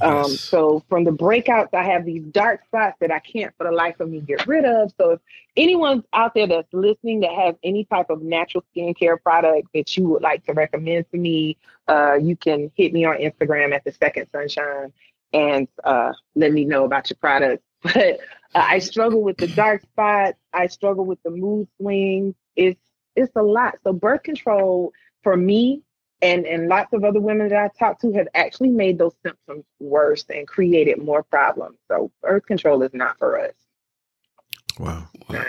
[0.00, 3.72] Um, so from the breakouts, I have these dark spots that I can't for the
[3.72, 4.92] life of me get rid of.
[4.98, 5.20] So if
[5.56, 10.08] anyone's out there that's listening that has any type of natural skincare product that you
[10.08, 11.56] would like to recommend to me,
[11.88, 14.92] uh, you can hit me on Instagram at the Second Sunshine
[15.32, 17.62] and uh, let me know about your product.
[17.80, 18.14] But uh,
[18.54, 20.36] I struggle with the dark spots.
[20.52, 22.34] I struggle with the mood swings.
[22.56, 22.80] It's
[23.14, 23.76] it's a lot.
[23.84, 25.82] So birth control for me
[26.20, 29.64] and and lots of other women that I talked to have actually made those symptoms
[29.78, 31.78] worse and created more problems.
[31.88, 33.54] So birth control is not for us.
[34.78, 35.08] Wow.
[35.28, 35.44] wow.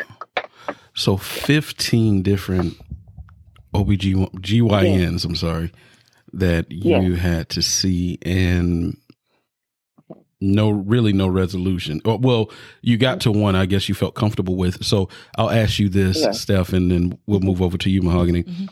[0.96, 2.78] So 15 different
[3.74, 5.72] OBGYNs, I'm sorry,
[6.34, 8.98] that you had to see and
[10.42, 12.02] no really no resolution.
[12.06, 12.52] Oh, well,
[12.82, 14.84] you got to one I guess you felt comfortable with.
[14.84, 16.32] So I'll ask you this, yeah.
[16.32, 18.44] Steph, and then we'll move over to you, Mahogany.
[18.44, 18.66] Mm-hmm.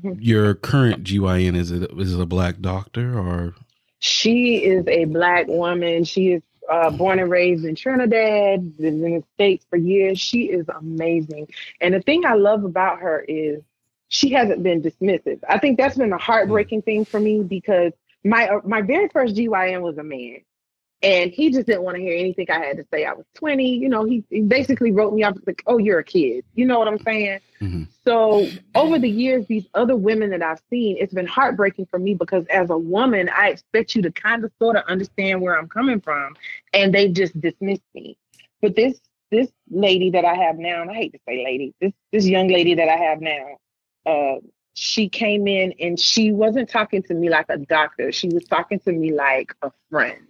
[0.00, 3.54] Your current GYN is it is it a black doctor or?
[3.98, 6.04] She is a black woman.
[6.04, 10.18] She is uh, born and raised in Trinidad, been in the States for years.
[10.18, 11.48] She is amazing.
[11.80, 13.62] And the thing I love about her is
[14.08, 15.40] she hasn't been dismissive.
[15.48, 17.92] I think that's been a heartbreaking thing for me because
[18.24, 20.38] my uh, my very first GYN was a man.
[21.02, 23.04] And he just didn't want to hear anything I had to say.
[23.04, 26.04] I was 20, you know, he, he basically wrote me off like, oh, you're a
[26.04, 26.44] kid.
[26.54, 27.40] You know what I'm saying?
[27.60, 27.88] Mhm.
[28.04, 32.14] So over the years, these other women that I've seen, it's been heartbreaking for me
[32.14, 35.68] because as a woman, I expect you to kind of sort of understand where I'm
[35.68, 36.36] coming from.
[36.72, 38.16] And they just dismiss me.
[38.60, 41.92] But this this lady that I have now, and I hate to say lady, this
[42.12, 43.56] this young lady that I have now,
[44.06, 44.40] uh,
[44.74, 48.12] she came in and she wasn't talking to me like a doctor.
[48.12, 50.26] She was talking to me like a friend.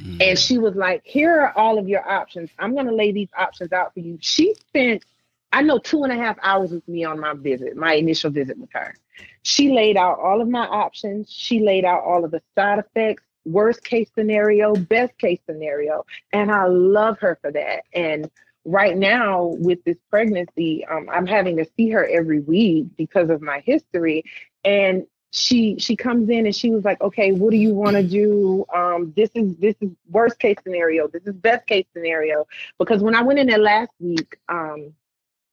[0.00, 0.20] Mhm.
[0.20, 2.50] And she was like, Here are all of your options.
[2.58, 4.18] I'm going to lay these options out for you.
[4.20, 5.04] She spent,
[5.52, 8.58] I know, two and a half hours with me on my visit, my initial visit
[8.58, 8.94] with her.
[9.42, 11.30] She laid out all of my options.
[11.30, 16.04] She laid out all of the side effects, worst case scenario, best case scenario.
[16.32, 17.82] And I love her for that.
[17.92, 18.30] And
[18.64, 23.40] right now, with this pregnancy, um, I'm having to see her every week because of
[23.40, 24.24] my history.
[24.64, 25.06] And
[25.36, 28.64] she she comes in and she was like, okay, what do you want to do?
[28.74, 31.08] Um, this is this is worst case scenario.
[31.08, 32.46] This is best case scenario.
[32.78, 34.94] Because when I went in there last week, um,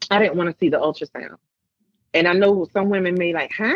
[0.10, 1.38] I didn't want to see the ultrasound.
[2.13, 3.76] And I know some women may like, huh?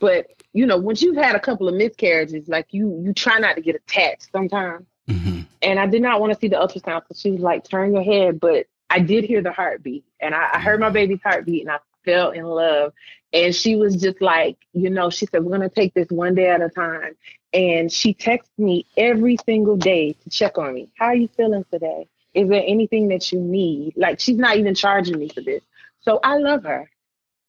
[0.00, 3.54] But you know, once you've had a couple of miscarriages, like you you try not
[3.54, 4.84] to get attached sometimes.
[5.08, 5.46] Mhm.
[5.62, 7.02] And I did not want to see the ultrasound.
[7.08, 8.40] So she was like, turn your head.
[8.40, 10.04] But I did hear the heartbeat.
[10.20, 12.94] And I, I heard my baby's heartbeat and I fell in love.
[13.32, 16.34] And she was just like, you know, she said, we're going to take this one
[16.34, 17.16] day at a time.
[17.52, 20.88] And she texts me every single day to check on me.
[20.96, 22.08] How are you feeling today?
[22.32, 23.94] Is there anything that you need?
[23.96, 25.62] Like, she's not even charging me for this.
[26.00, 26.88] So I love her.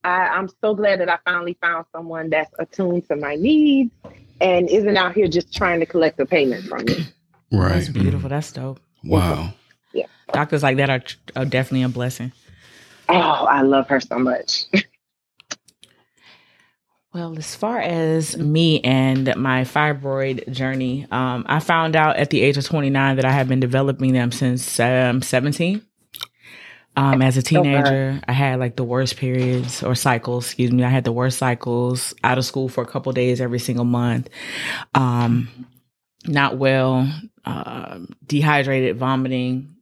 [0.04, 3.92] I, I'm so glad that I finally found someone that's attuned to my needs
[4.42, 7.06] and isn't out here just trying to collect a payment from me.
[7.52, 7.74] Right.
[7.74, 8.30] That's beautiful.
[8.30, 8.80] That's dope.
[9.04, 9.54] Wow.
[9.94, 10.08] Yeah.
[10.32, 11.02] Doctors like that are,
[11.36, 12.32] are definitely a blessing.
[13.10, 14.66] Oh, I love her so much.
[17.14, 22.42] Well, as far as me and my fibroid journey, um, I found out at the
[22.42, 25.82] age of 29 that I have been developing them since um, 17.
[26.96, 30.84] Um, as a teenager, I had like the worst periods or cycles, excuse me.
[30.84, 34.30] I had the worst cycles out of school for a couple days every single month.
[34.94, 35.68] Um,
[36.28, 37.12] not well,
[37.46, 39.77] uh, dehydrated, vomiting.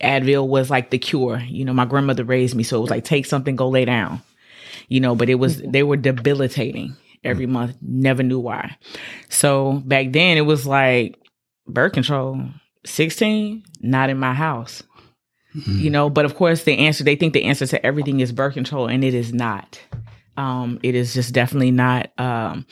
[0.00, 1.38] Advil was like the cure.
[1.38, 4.22] You know, my grandmother raised me, so it was like, take something, go lay down
[4.88, 7.76] you know, but it was, they were debilitating every month.
[7.80, 8.76] Never knew why.
[9.28, 11.14] So back then it was like
[11.68, 12.40] birth control,
[12.84, 14.82] 16, not in my house,
[15.54, 15.80] Mhm.
[15.80, 18.54] you know, but of course the answer, they think the answer to everything is birth
[18.54, 19.80] control and it is not.
[20.36, 22.66] Um, it is just definitely not, um,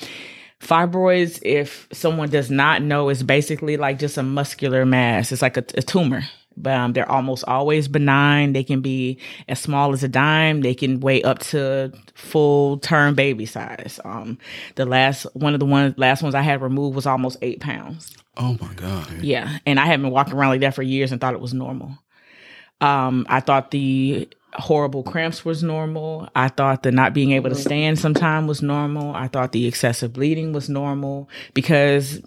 [0.60, 5.56] fibroids if someone does not know is basically like just a muscular mass it's like
[5.56, 6.22] a, a tumor
[6.66, 9.18] um, they're almost always benign they can be
[9.48, 14.38] as small as a dime they can weigh up to full term baby size um,
[14.76, 18.14] the last one of the ones last ones i had removed was almost eight pounds
[18.40, 19.10] Oh my God.
[19.20, 21.52] yeah, and I had been walking around like that for years and thought it was
[21.52, 21.98] normal.
[22.80, 26.28] Um, I thought the horrible cramps was normal.
[26.36, 29.12] I thought the not being able to stand sometime was normal.
[29.12, 32.22] I thought the excessive bleeding was normal because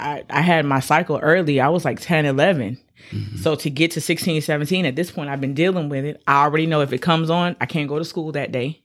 [0.00, 1.60] I, I had my cycle early.
[1.60, 2.78] I was like 10, 11.
[3.10, 3.36] Mm-hmm.
[3.36, 6.22] So to get to 16, 17, at this point, I've been dealing with it.
[6.26, 8.82] I already know if it comes on, I can't go to school that day.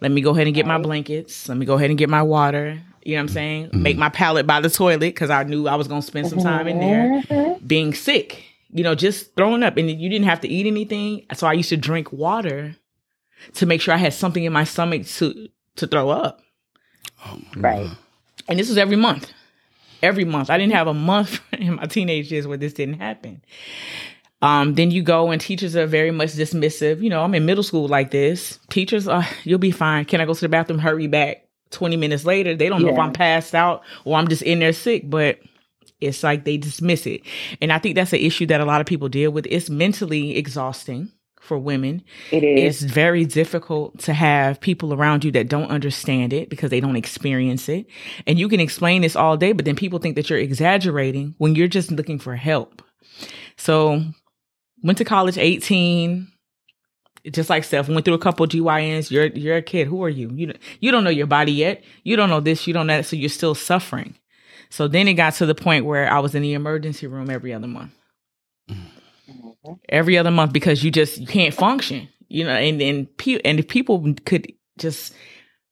[0.00, 1.48] Let me go ahead and get my blankets.
[1.48, 2.80] Let me go ahead and get my water.
[3.04, 3.66] You know what I'm saying?
[3.66, 3.82] Mm-hmm.
[3.82, 6.38] Make my pallet by the toilet because I knew I was going to spend some
[6.38, 7.66] time in there mm-hmm.
[7.66, 9.76] being sick, you know, just throwing up.
[9.76, 11.26] And you didn't have to eat anything.
[11.34, 12.76] So I used to drink water
[13.54, 16.40] to make sure I had something in my stomach to, to throw up.
[17.26, 17.86] Oh my Right.
[17.86, 17.96] God.
[18.48, 19.32] And this was every month.
[20.02, 20.50] Every month.
[20.50, 23.42] I didn't have a month in my teenage years where this didn't happen.
[24.40, 27.00] Um, then you go and teachers are very much dismissive.
[27.00, 28.58] You know, I'm in middle school like this.
[28.70, 30.04] Teachers are, you'll be fine.
[30.04, 30.80] Can I go to the bathroom?
[30.80, 31.46] Hurry back.
[31.70, 34.74] 20 minutes later, they don't know if I'm passed out or I'm just in there
[34.74, 35.38] sick, but
[36.02, 37.22] it's like they dismiss it.
[37.62, 39.46] And I think that's an issue that a lot of people deal with.
[39.48, 41.10] It's mentally exhausting
[41.42, 42.82] for women It is.
[42.82, 46.94] it's very difficult to have people around you that don't understand it because they don't
[46.96, 47.86] experience it.
[48.26, 51.56] And you can explain this all day, but then people think that you're exaggerating when
[51.56, 52.80] you're just looking for help.
[53.56, 54.02] So
[54.84, 56.28] went to college 18,
[57.32, 59.10] just like Steph, went through a couple GYNs.
[59.10, 59.88] You're you're a kid.
[59.88, 60.30] Who are you?
[60.34, 61.82] You don't- you don't know your body yet.
[62.04, 64.14] You don't know this, you don't know that, so you're still suffering.
[64.70, 67.52] So then it got to the point where I was in the emergency room every
[67.52, 67.92] other month
[68.70, 68.76] mm.
[69.88, 73.58] Every other month because you just you can't function you know and and, pe- and
[73.58, 75.14] if people could just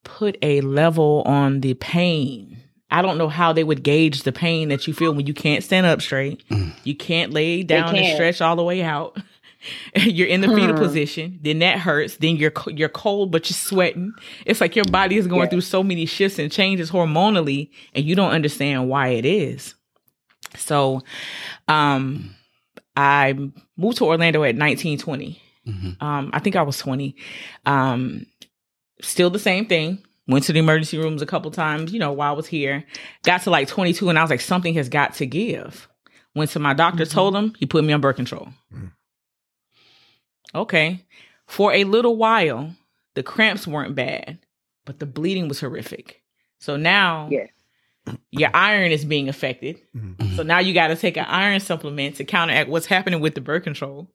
[0.04, 2.56] put a level on the pain
[2.90, 5.64] i don't know how they would gauge the pain that you feel when you can't
[5.64, 6.72] stand up straight Mm.
[6.84, 8.14] you can't lay down and can't.
[8.16, 9.16] stretch all the way out
[9.96, 10.82] you're in the fetal Hmm.
[10.82, 14.12] position then that hurts then you're you're cold but you're sweating
[14.46, 15.48] it's like your body is going Yeah.
[15.48, 19.74] through so many shifts and changes hormonally and you don't understand why it is
[20.56, 21.02] So,
[21.68, 22.34] um,
[23.00, 23.34] I
[23.76, 25.40] moved to Orlando at 1920.
[25.66, 26.02] Mhm.
[26.02, 27.16] Um, I think I was 20.
[27.66, 28.26] Um,
[29.00, 30.02] still the same thing.
[30.26, 32.84] Went to the emergency rooms a couple times, you know, while I was here.
[33.24, 35.88] Got to like 22 and I was like, something has got to give.
[36.34, 37.10] Went to my doctor, Mhm.
[37.10, 38.48] told him, he put me on birth control.
[38.72, 38.92] Mm.
[40.54, 41.04] Okay.
[41.46, 42.74] For a little while,
[43.14, 44.38] the cramps weren't bad,
[44.84, 46.22] but the bleeding was horrific.
[46.60, 47.48] So now Yes.
[48.30, 49.80] Your iron is being affected.
[49.96, 50.36] Mhm.
[50.36, 53.40] So now you got to take an iron supplement to counteract what's happening with the
[53.40, 54.10] birth control.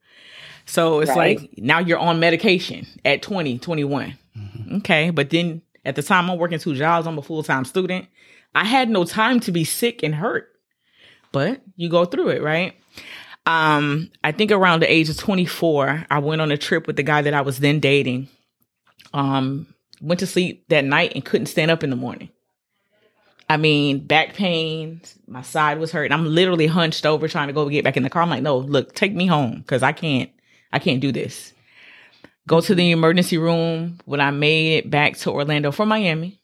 [0.66, 1.40] So it's Right.
[1.40, 4.16] like now you're on medication at 20, 21.
[4.38, 4.78] Mhm.
[4.80, 5.12] Okay.
[5.12, 8.08] But then at the time I'm working two jobs, I'm a full time student.
[8.56, 10.50] I had no time to be sick and hurt,
[11.32, 12.74] but you go through it, right?
[13.46, 17.04] Um, I think around the age of 24, I went on a trip with the
[17.04, 18.28] guy that I was then dating.
[19.14, 19.68] Um,
[20.02, 22.30] went to sleep that night and couldn't stand up in the morning.
[23.48, 26.12] I mean, back pain, my side was hurting.
[26.12, 28.24] I'm literally hunched over trying to go get back in the car.
[28.24, 30.32] I'm like, no, look, take me home because I can't,
[30.74, 31.54] I can't do this.
[32.48, 34.00] Go to the emergency room.
[34.06, 36.40] When I made it back to Orlando from Miami,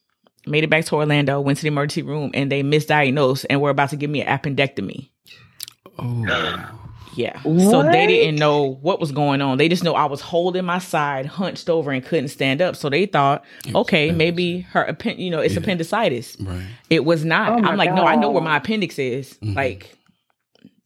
[0.45, 3.69] made it back to Orlando, went to the emergency room and they misdiagnosed and were
[3.71, 5.09] about to give me an appendectomy.
[5.97, 6.80] Oh.
[7.15, 7.41] Yeah.
[7.43, 9.57] So they didn't know what was going on.
[9.57, 12.75] They just know I was holding my side, hunched over, and couldn't stand up.
[12.75, 14.17] So they thought, It okay, appendix.
[14.17, 15.59] maybe her, appen- you know, it's Yeah.
[15.59, 16.37] appendicitis.
[16.39, 16.61] Right.
[16.89, 17.51] It was not.
[17.51, 19.37] Oh I'm like, no, I know where my appendix is.
[19.43, 19.55] Mhm.
[19.55, 19.97] Like,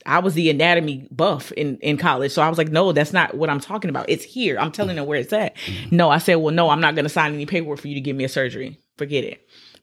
[0.08, 3.36] I was the anatomy buff in in college, so I was like, no, that's not
[3.36, 4.08] what I'm talking about.
[4.10, 4.58] It's here.
[4.60, 5.56] I'm telling them where it's at.
[5.92, 8.02] No, I said, well, no, I'm not going to sign any paperwork for you to
[8.02, 8.78] give me a surgery.
[8.98, 9.42] Forget it.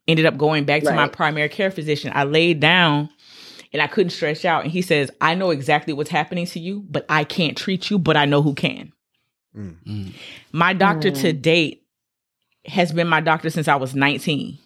[0.09, 2.13] Ended up going back to my primary care physician.
[2.15, 3.11] I laid down
[3.73, 6.85] and I couldn't stretch out, and he says, I know exactly what's happening to you,
[6.89, 8.93] but I can't treat you, but I know who can.
[9.57, 9.77] Mm.
[9.87, 10.13] Mm.
[10.53, 11.21] My doctor Mm.
[11.23, 11.83] to date
[12.67, 14.59] has been my doctor since I was 19.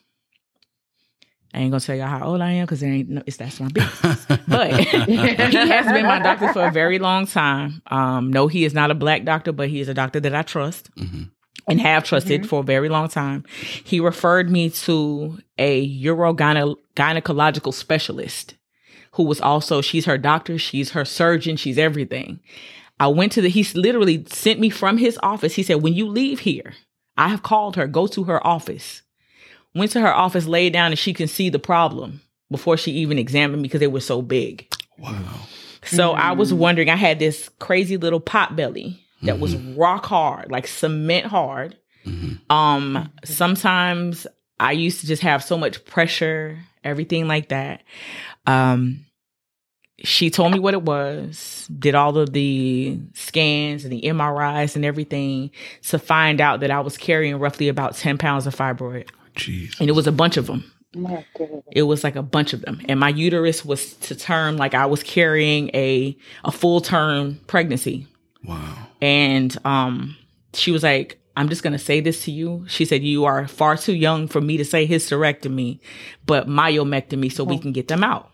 [1.54, 3.58] I ain't gonna tell y'all how old I am because there ain't no, it's that's
[3.60, 4.26] my business.
[4.48, 7.80] But he has been my doctor for a very long time.
[7.86, 10.42] Um, no, he is not a black doctor, but he is a doctor that I
[10.42, 11.30] trust Mhm.
[11.66, 13.44] and have trusted for a very long time.
[13.84, 18.54] He referred me to a urogyne- gynecological specialist
[19.16, 22.40] who was also, she's her doctor, she's her surgeon, she's everything.
[22.98, 25.54] I went to the, he literally sent me from his office.
[25.54, 26.72] He said, when you leave here,
[27.16, 29.02] I have called her, go to her office.
[29.74, 33.18] Went to her office, laid down, and she can see the problem before she even
[33.18, 34.66] examined me because they were so big.
[34.98, 35.40] Wow.
[35.84, 39.78] So I was wondering, I had this crazy little pot belly that was Mm-hmm.
[39.78, 41.76] rock hard, like cement hard.
[42.04, 42.38] Mhm.
[42.50, 44.26] Um, sometimes
[44.58, 47.82] I used to just have so much pressure, everything like that.
[48.46, 49.05] Um,
[50.06, 54.84] she told me what it was, did all of the scans and the MRIs and
[54.84, 55.50] everything
[55.82, 59.08] to find out that I was carrying roughly about 10 pounds of fibroid.
[59.34, 59.78] Jeez.
[59.80, 60.72] And it was a bunch of them.
[60.94, 61.64] My goodness.
[61.72, 62.80] It was like a bunch of them.
[62.88, 68.06] And my uterus was to term like I was carrying a a full term pregnancy.
[68.44, 68.86] Wow.
[69.02, 70.16] And um
[70.54, 72.64] she was like, I'm just gonna say this to you.
[72.68, 75.80] She said, You are far too young for me to say hysterectomy,
[76.24, 78.30] but myomectomy so we can get them out.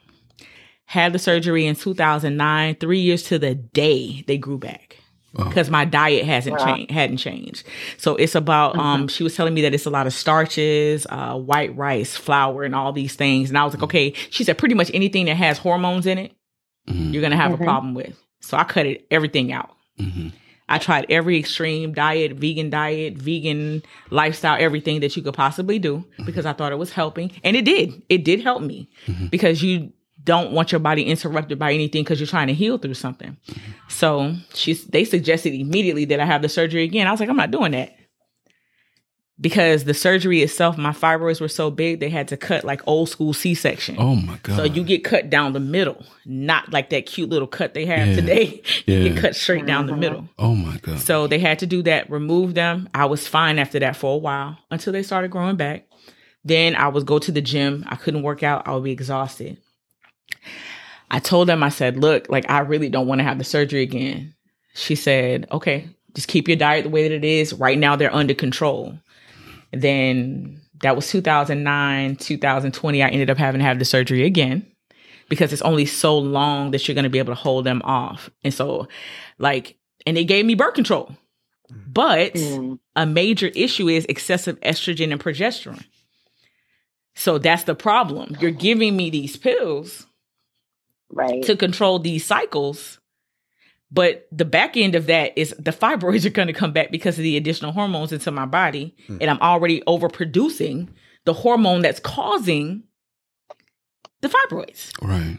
[0.86, 4.98] Had the surgery in 2009, three years to the day they grew back
[5.34, 5.48] Wow.
[5.48, 6.74] because my diet hasn't Wow.
[6.74, 7.64] changed hadn't changed
[7.96, 11.34] so it's about um she was telling me that it's a lot of starches uh
[11.38, 14.74] white rice flour and all these things and i was like okay she said pretty
[14.74, 16.32] much anything that has hormones in it
[16.86, 17.14] Mhm.
[17.14, 17.60] you're gonna have Mhm.
[17.62, 20.32] a problem with so i cut it everything out Mhm.
[20.68, 26.04] i tried every extreme diet vegan diet vegan lifestyle everything that you could possibly do
[26.26, 29.30] because i thought it was helping and it did it did help me Mhm.
[29.30, 29.94] because you
[30.24, 33.36] don't want your body interrupted by anything because you're trying to heal through something.
[33.88, 37.06] So she's they suggested immediately that I have the surgery again.
[37.06, 37.96] I was like, I'm not doing that.
[39.40, 43.08] Because the surgery itself, my fibroids were so big, they had to cut like old
[43.08, 43.96] school C section.
[43.98, 44.56] Oh my God.
[44.56, 48.08] So you get cut down the middle, not like that cute little cut they have
[48.08, 48.14] Yeah.
[48.14, 48.62] today.
[48.86, 49.08] you Yeah.
[49.08, 50.28] get cut straight down the middle.
[50.38, 51.00] Oh my God.
[51.00, 52.88] So they had to do that, remove them.
[52.94, 55.86] I was fine after that for a while until they started growing back.
[56.44, 57.84] Then I would go to the gym.
[57.88, 58.68] I couldn't work out.
[58.68, 59.56] I would be exhausted.
[61.10, 63.82] I told them, I said, look, like I really don't want to have the surgery
[63.82, 64.34] again.
[64.74, 67.52] She said, okay, just keep your diet the way that it is.
[67.52, 68.98] Right now they're under control.
[69.72, 73.02] Then that was 2009, 2020.
[73.02, 74.66] I ended up having to have the surgery again
[75.28, 78.30] because it's only so long that you're going to be able to hold them off.
[78.44, 78.88] And so,
[79.38, 79.76] like,
[80.06, 81.16] and they gave me birth control.
[81.86, 82.78] But Mm.
[82.96, 85.84] a major issue is excessive estrogen and progesterone.
[87.14, 88.36] So that's the problem.
[88.40, 90.06] You're giving me these pills
[91.12, 91.42] Right.
[91.44, 92.98] to control these cycles.
[93.90, 97.18] But the back end of that is the fibroids are going to come back because
[97.18, 98.96] of the additional hormones into my body.
[99.08, 100.88] And I'm already overproducing
[101.26, 102.84] the hormone that's causing
[104.22, 104.90] the fibroids.
[105.02, 105.38] right.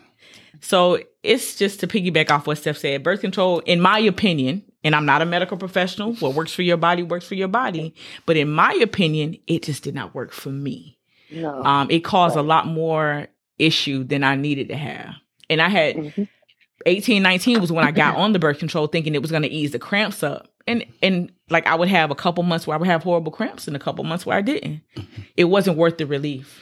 [0.61, 3.03] So it's just to piggyback off what Steph said.
[3.03, 6.13] Birth control, in my opinion, and I'm not a medical professional.
[6.15, 7.95] What works for your body works for your body.
[8.25, 10.99] But in my opinion, it just did not work for me.
[11.31, 11.63] No.
[11.63, 13.27] Um, it caused a lot more
[13.59, 15.15] issue than I needed to have.
[15.49, 16.27] And I had Mhm.
[16.85, 19.49] 18, 19 was when I got on the birth control thinking it was going to
[19.49, 20.47] ease the cramps up.
[20.67, 23.67] And, and like I would have a couple months where I would have horrible cramps
[23.67, 24.81] and a couple months where I didn't.
[25.37, 26.61] It wasn't worth the relief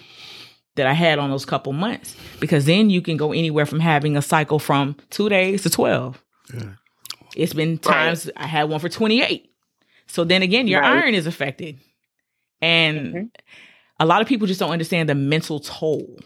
[0.75, 4.17] that I had on those couple months because then you can go anywhere from having
[4.17, 6.21] a cycle from two days to 12.
[6.53, 6.63] Yeah.
[7.36, 9.49] It's been times I had one for 28.
[10.07, 11.03] So then again, your Right.
[11.03, 11.77] iron is affected.
[12.61, 13.29] And Mhm.
[13.99, 16.19] a lot of people just don't understand the mental toll.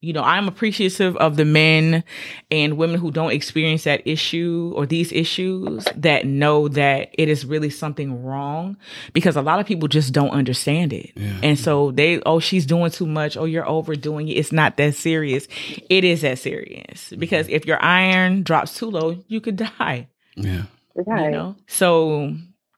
[0.00, 2.04] You know, I'm appreciative of the men
[2.52, 7.44] and women who don't experience that issue or these issues that know that it is
[7.44, 8.76] really something wrong
[9.12, 11.10] because a lot of people just don't understand it.
[11.16, 11.40] Yeah.
[11.42, 13.36] And so they, oh, she's doing too much.
[13.36, 14.34] Oh, you're overdoing it.
[14.34, 15.48] It's not that serious.
[15.90, 20.62] It is that serious because if your iron drops too low, you could die Yeah.
[20.94, 21.24] Right.
[21.26, 22.34] you know so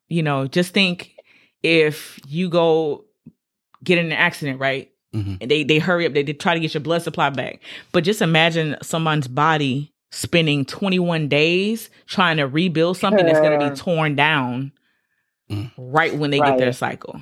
[0.08, 1.12] you know just think
[1.62, 3.04] if you go
[3.82, 5.38] get in an accident right Mhm.
[5.40, 7.60] and they they hurry up they, they try to get your blood supply back
[7.92, 13.70] but just imagine someone's body spending 21 days trying to rebuild something that's going to
[13.70, 14.72] be torn down
[15.50, 15.72] Mm.
[15.76, 17.20] right when they get their cycle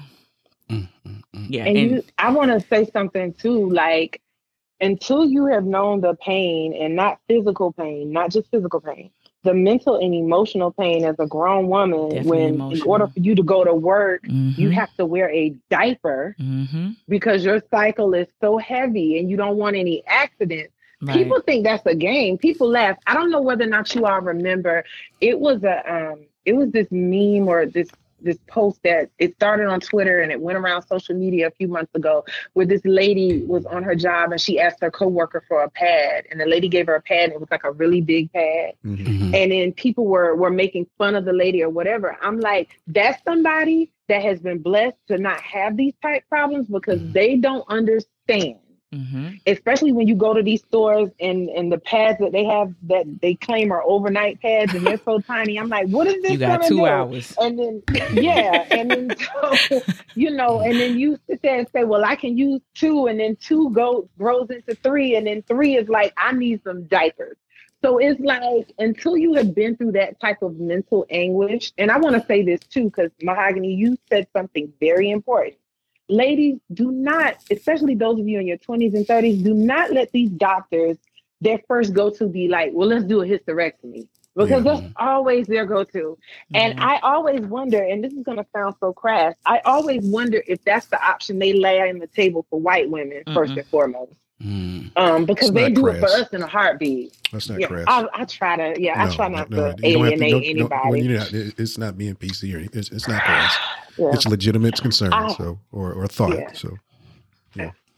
[0.68, 1.47] Mm, mm, mm.
[1.49, 3.70] yeah and, and, you, I want to say something too.
[3.70, 4.20] Like,
[4.82, 9.11] until you have known the pain and not physical pain, not just physical pain,
[9.49, 13.34] the mental and emotional pain as a grown woman, Definitely when in order for you
[13.34, 14.22] to go to work,
[14.57, 14.72] you Mhm.
[14.80, 16.96] have to wear a diaper Mhm.
[17.09, 20.72] because your cycle is so heavy and you don't want any accidents.
[21.03, 21.14] Right.
[21.16, 22.38] People think that's a game.
[22.38, 22.96] People laugh.
[23.07, 24.84] I don't know whether or not you all remember.
[25.20, 27.88] It was a um it was this meme or this
[28.21, 31.69] this post that it started on Twitter and it went around social media a few
[31.69, 35.62] months ago where this lady was on her job and she asked her coworker for
[35.62, 38.01] a pad and the lady gave her a pad and it was like a really
[38.01, 39.07] big pad Mhm.
[39.07, 39.35] Mhm.
[39.35, 42.16] and then people were were making fun of the lady or whatever.
[42.23, 47.01] I'm like, that's somebody that has been blessed to not have these type problems because
[47.01, 47.12] Mhm.
[47.12, 48.57] they don't understand
[48.95, 49.39] Mhm.
[49.47, 53.05] especially when you go to these stores and and the pads that they have that
[53.20, 55.59] they claim are overnight pads and they're so tiny.
[55.59, 56.32] I'm like, what is this?
[56.32, 56.86] you got two do?
[56.86, 57.82] hours And then
[58.12, 59.14] yeah, and then
[59.68, 59.82] so,
[60.14, 63.20] you know, and then you sit there and say, well, I can use two, and
[63.20, 67.36] then two go grows into three, and then three is like, I need some diapers.
[67.82, 71.99] So it's like until you have been through that type of mental anguish, and I
[71.99, 75.57] want to say this too, because Mahogany, you said something very important.
[76.09, 80.11] Ladies, do not, especially those of you in your 20s and 30s, do not let
[80.13, 80.97] these doctors
[81.41, 84.09] their first go to be like, well, let's do a hysterectomy.
[84.35, 84.61] Because Yeah.
[84.61, 85.07] that's mm-hmm.
[85.09, 86.17] always their go to.
[86.55, 86.89] And mm-hmm.
[86.89, 90.63] I always wonder, and this is going to sound so crass, I always wonder if
[90.65, 93.59] that's the option they lay on the table for white women, 1st Mm-mm.
[93.59, 94.13] and foremost.
[94.43, 94.97] Mm.
[94.97, 96.14] Um, because they do it for crass.
[96.14, 97.12] us in a heartbeat.
[97.32, 97.84] That's not Yeah, crass.
[97.89, 100.89] I, I try to, yeah, I try not no, to you alienate don't- anybody.
[100.91, 102.78] well, you're not- it's not being PC or anything.
[102.78, 103.57] It's, it's not crass.
[104.01, 104.11] Yeah.
[104.12, 106.39] It's legitimate concern, I- so or or thought.
[106.39, 106.53] Yeah.
[106.53, 106.78] So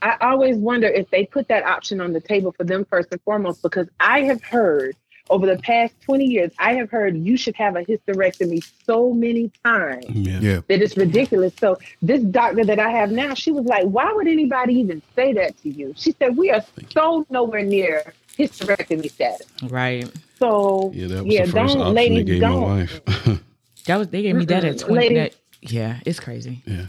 [0.03, 3.21] I always wonder if they put that option on the table for them first and
[3.21, 4.97] foremost, because I have heard
[5.31, 9.51] over the past 20 years, I have heard you should have a hysterectomy so many
[9.65, 10.41] times Yeah.
[10.41, 11.55] yeah, that it's ridiculous.
[11.59, 15.33] So this doctor that I have now, she was like, why would anybody even say
[15.35, 15.95] that to you?
[15.97, 16.63] She said, we are
[16.93, 19.47] so nowhere near hysterectomy status.
[19.71, 22.63] right So Yeah, that was yeah, the first don't option they ladies gave my don't.
[22.63, 23.01] wife.
[23.87, 26.87] that was they gave me that at 20 Ladies- that, yeah it's crazy yeah.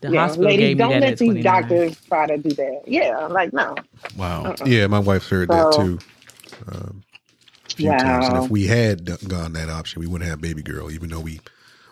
[0.00, 2.36] the yeah, hospital ladies, gave me don't that let at these 29 doctors try to
[2.38, 2.82] do that.
[2.86, 3.74] Yeah, like no.
[4.16, 4.44] Wow.
[4.44, 4.64] Uh-uh.
[4.66, 4.86] yeah.
[4.88, 5.98] My wife's heard that too.
[6.72, 7.02] Um,
[7.76, 10.90] a few times, and if we had gone that option, we wouldn't have baby girl,
[10.90, 11.40] even though we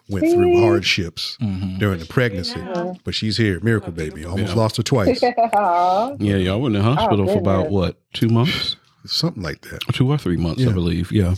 [0.08, 0.60] went through See?
[0.62, 1.78] hardships Mhm.
[1.78, 2.58] during the pregnancy.
[2.58, 2.94] Yeah.
[3.04, 4.24] But she's here, miracle baby.
[4.24, 4.58] Almost Yeah.
[4.58, 8.76] lost her twice, Yeah, y'all were in the hospital for about what, two months?
[9.06, 9.80] something like that.
[9.92, 11.12] Two or three months, I believe.
[11.12, 11.34] Yeah.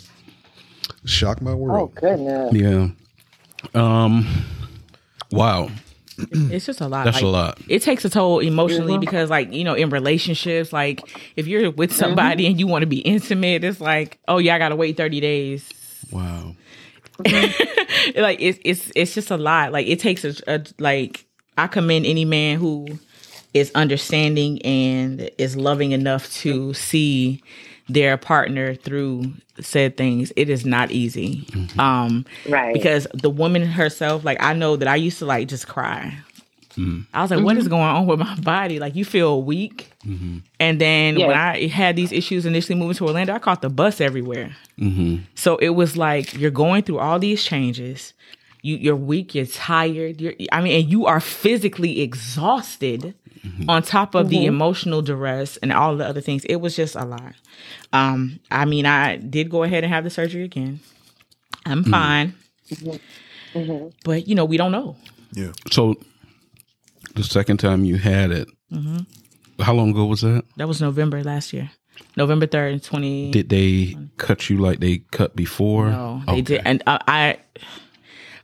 [1.05, 1.71] Shocked my world.
[1.71, 1.95] oh world.
[1.95, 2.53] goodness.
[2.55, 2.89] Yeah.
[3.75, 4.27] Um
[5.33, 5.69] wow.
[6.19, 7.61] It's just a lot That's like, a lot.
[7.69, 11.03] it takes a toll emotionally because like you know in relationships like
[11.37, 11.99] if you're with mm-hmm.
[11.99, 15.21] somebody and you want to be intimate it's like oh yeah i gotta wait 30
[15.21, 15.71] days
[16.11, 16.55] Wow.
[17.25, 22.05] like it's it's it's just a lot like it takes a, a like i commend
[22.05, 22.87] any man who
[23.55, 27.43] is understanding and is loving enough to see
[27.89, 31.47] their partner through said things it is not easy
[31.79, 32.75] um Right.
[32.75, 36.19] because the woman herself like i know that i used to like just cry
[36.77, 37.07] Mm.
[37.15, 40.39] i was like what is going on with my body like you feel weak Mm-hmm.
[40.61, 41.27] and then Yes.
[41.29, 45.23] when i had these issues initially moving to orlando i caught the bus everywhere Mm-hmm.
[45.35, 48.13] so it was like you're going through all these changes
[48.61, 53.15] you you're weak you're tired you're i mean and you are physically exhausted
[53.69, 54.45] on top of the Mhm.
[54.47, 56.45] emotional duress and all the other things.
[56.47, 57.35] It was just a lot.
[57.93, 60.81] Um, I mean, I did go ahead and have the surgery again.
[61.65, 62.35] I'm fine,
[62.83, 62.97] hmm
[64.05, 64.97] but you know, we don't know.
[65.33, 65.53] Yeah.
[65.71, 65.95] So
[67.15, 68.49] the second time you had it,
[69.61, 70.45] how long ago was that?
[70.57, 71.71] That was November last year,
[72.17, 73.31] November third, twenty.
[73.31, 75.91] Did they cut you like they cut before?
[75.91, 76.43] No, they Okay.
[76.43, 77.39] did, and uh, I.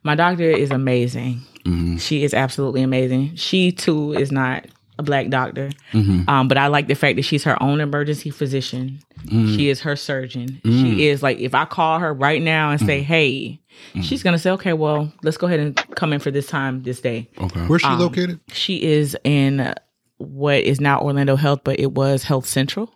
[0.05, 1.43] My doctor is amazing.
[1.65, 2.01] Mhm.
[2.01, 3.37] She is absolutely amazing.
[3.37, 4.67] She too is not
[4.99, 6.29] a black doctor, Mhm.
[6.29, 8.99] um, but I like the fact that she's her own emergency physician.
[9.27, 9.57] Mm.
[9.57, 10.61] She is her surgeon.
[10.65, 10.81] Mm.
[10.83, 13.59] She is like, if I call her right now and say, "Hey,"
[13.95, 14.03] Mm.
[14.05, 17.01] she's gonna say, "Okay, well, let's go ahead and come in for this time this
[17.01, 17.61] day." Okay.
[17.61, 18.41] Where's she Um, located?
[18.53, 19.75] She is in uh,
[20.19, 22.93] what is now Orlando Health, but it was Health Central.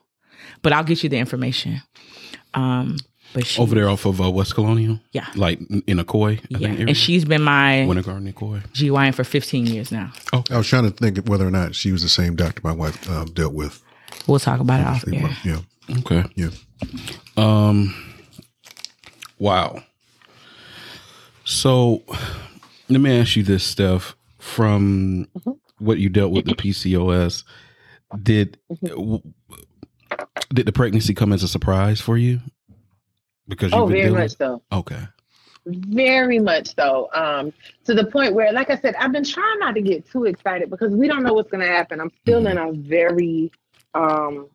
[0.63, 1.81] But I'll get you the information.
[2.55, 2.97] Um,
[3.37, 4.99] but she, Over there off of uh, West Colonial?
[5.13, 6.39] yeah, Like in Ocoee?
[6.39, 6.87] I yeah, think area?
[6.89, 8.67] and she's been my Winter Garden Ocoee.
[8.73, 10.11] GYN for 15 years now.
[10.33, 12.73] Oh, I was trying to think whether or not she was the same doctor my
[12.73, 13.83] wife um, dealt with.
[14.27, 15.37] We'll talk about it off air.
[15.45, 15.61] Yeah.
[15.99, 16.25] Okay.
[16.35, 16.49] Yeah.
[17.37, 17.95] Um.
[19.39, 19.83] Wow.
[21.45, 22.03] So,
[22.89, 24.17] let me ask you this, Steph.
[24.39, 25.59] From Mhm.
[25.79, 27.45] what you dealt with the PCOS,
[28.23, 29.21] did w-
[30.55, 32.41] did the pregnancy come as a surprise for you?
[33.49, 34.63] Because Oh, very much so.
[34.73, 35.01] Okay.
[35.67, 37.09] Very much so.
[37.13, 37.53] Um,
[37.85, 40.71] to the point where, like I said, I've been trying not to get too excited
[40.71, 42.01] because we don't know what's going to happen.
[42.01, 42.51] I'm still Mhm.
[42.53, 43.51] in a very
[43.95, 44.49] um,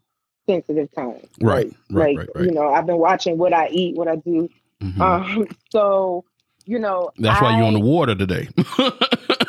[0.47, 1.19] sensitive time.
[1.41, 2.45] Right, Like, right, like, right, right.
[2.45, 4.49] You know, I've been watching what I eat, what I do.
[4.81, 5.01] Mhm.
[5.01, 6.23] Um, so,
[6.65, 8.47] you know, That's why you're on the water today.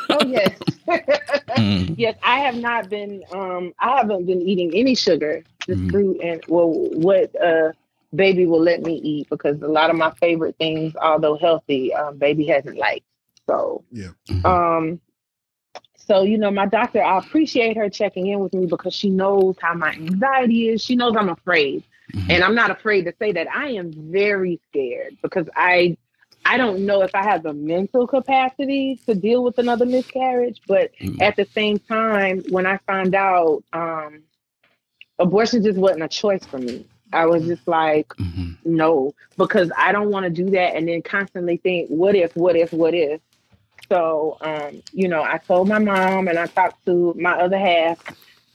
[0.09, 0.59] Oh yes.
[0.87, 1.95] Mhm.
[1.97, 3.23] yes, I have not been.
[3.31, 5.91] Um, I haven't been eating any sugar, just Mhm.
[5.91, 7.71] fruit, and well, what uh,
[8.15, 12.17] baby will let me eat because a lot of my favorite things, although healthy, um,
[12.17, 13.05] baby hasn't liked.
[13.47, 13.83] So,
[14.29, 14.45] Mhm.
[14.45, 14.99] um,
[15.97, 19.55] so you know, my doctor, I appreciate her checking in with me because she knows
[19.61, 20.81] how my anxiety is.
[20.83, 21.83] She knows I'm afraid,
[22.13, 22.29] Mhm.
[22.29, 25.97] and I'm not afraid to say that I am very scared because I.
[26.45, 30.91] I don't know if I have the mental capacity to deal with another miscarriage, but
[30.99, 31.19] Mhm.
[31.19, 34.23] at the same time, when I found out, um,
[35.19, 36.85] abortion just wasn't a choice for me.
[37.13, 38.57] I was just like, Mhm.
[38.65, 42.55] no, because I don't want to do that and then constantly think, what if, what
[42.55, 43.21] if, what if?
[43.89, 47.99] So, um, you know, I told my mom and I talked to my other half,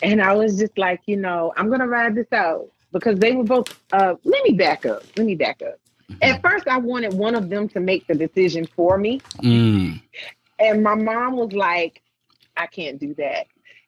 [0.02, 3.32] and I was just like, you know, I'm going to ride this out because they
[3.32, 5.02] were both, uh, let me back up.
[5.16, 5.78] Let me back up.
[6.22, 9.20] At first, I wanted one of them to make the decision for me.
[9.42, 10.00] Mm.
[10.58, 12.02] And my mom was like,
[12.56, 13.46] I can't do that.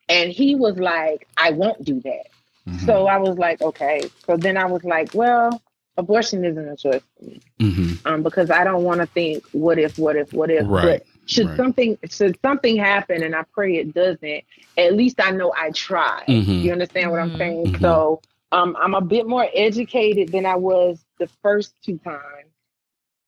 [0.09, 2.27] And he was like, I won't do that.
[2.71, 2.81] Mhm.
[2.87, 4.11] So I was like, okay.
[4.27, 5.61] So then I was like, well,
[5.97, 7.99] abortion isn't a choice for me Mhm.
[8.07, 10.67] um, because I don't want to think, what if, what if, what if.
[10.67, 11.57] Right, But should right.
[11.57, 14.45] something should something happen, and I pray it doesn't,
[14.77, 16.27] at least I know I tried.
[16.29, 16.63] Mhm.
[16.63, 17.39] You understand what I'm Mhm.
[17.39, 17.71] saying?
[17.75, 17.81] Mhm.
[17.81, 18.21] So
[18.53, 22.50] um, I'm a bit more educated than I was the first two times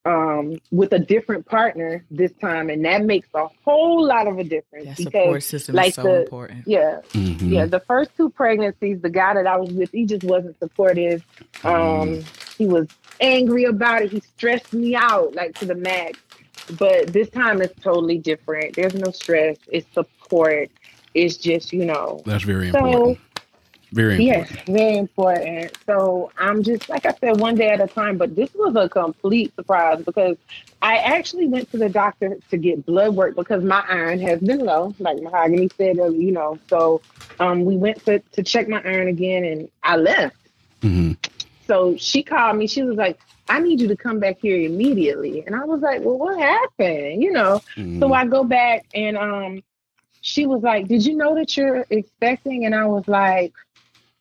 [0.05, 4.44] um, with a different partner this time, and that makes a whole lot of a
[4.44, 6.64] difference That because support system like is so the- important.
[6.66, 7.50] yeah, Mhm.
[7.53, 11.24] yeah, the first two pregnancies, the guy that I was with, he just wasn't supportive.
[11.62, 12.24] Um,
[12.59, 12.88] he was
[13.20, 14.11] angry about it.
[14.11, 16.18] He stressed me out like to the max.
[16.78, 18.76] But this time it's totally different.
[18.76, 19.57] There's no stress.
[19.70, 20.70] It's support.
[21.14, 23.18] It's just you know, That's very So- important.
[23.93, 24.76] Very yes, important.
[24.76, 25.78] very important.
[25.84, 28.16] So I'm just like I said, one day at a time.
[28.16, 30.38] But this was a complete surprise because
[30.80, 34.61] I actually went to the doctor to get blood work because my iron has been
[34.61, 36.59] low, like Mahogany said, uh, you know.
[36.68, 37.03] So
[37.38, 40.36] um, we went to, to check my iron again, and I left.
[40.80, 41.16] Mhm.
[41.66, 42.66] So she called me.
[42.66, 43.20] She was like,
[43.51, 47.22] "I need you to come back here immediately." And I was like, "Well, what happened?"
[47.22, 47.61] You know.
[47.76, 48.01] Mhm.
[48.01, 49.62] So I go back, and um,
[50.22, 53.53] she was like, "Did you know that you're expecting?" And I was like,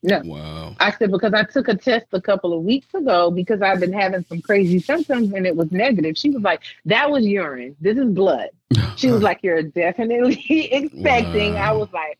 [0.03, 0.75] "No." Wow.
[0.79, 3.93] I said, because I took a test a couple of weeks ago because I've been
[3.93, 6.17] having some crazy symptoms and it was negative.
[6.17, 7.75] She was like, that was urine.
[7.81, 8.49] This is blood.
[8.97, 10.41] She was like, you're definitely
[10.71, 11.55] expecting.
[11.55, 12.17] I was like,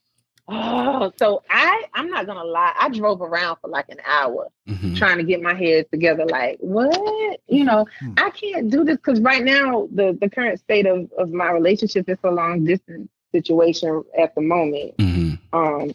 [0.47, 2.73] oh, so I, I'm not going to lie.
[2.79, 4.95] I drove around for like an hour Mhm.
[4.97, 6.25] trying to get my head together.
[6.25, 7.39] Like, what?
[7.47, 8.13] You know, Hmm.
[8.17, 12.07] I can't do this because right now the, the current state of, of my relationship
[12.09, 14.97] is a long distance situation at the moment.
[14.97, 15.39] Mhm.
[15.53, 15.91] Um,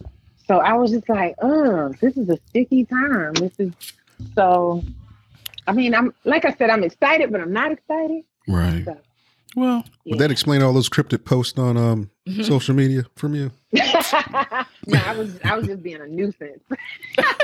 [0.46, 3.34] so I was just like, oh, this is a sticky time.
[3.34, 3.72] This is
[4.34, 4.82] so.
[5.66, 8.22] I mean, I'm like I said, I'm excited, but I'm not excited.
[8.48, 8.84] Right.
[8.84, 8.96] So,
[9.56, 12.44] Well, Would that explain all those cryptic posts on um, Mhm.
[12.44, 13.50] social media from you?
[13.72, 16.62] no, I was I was just being a nuisance.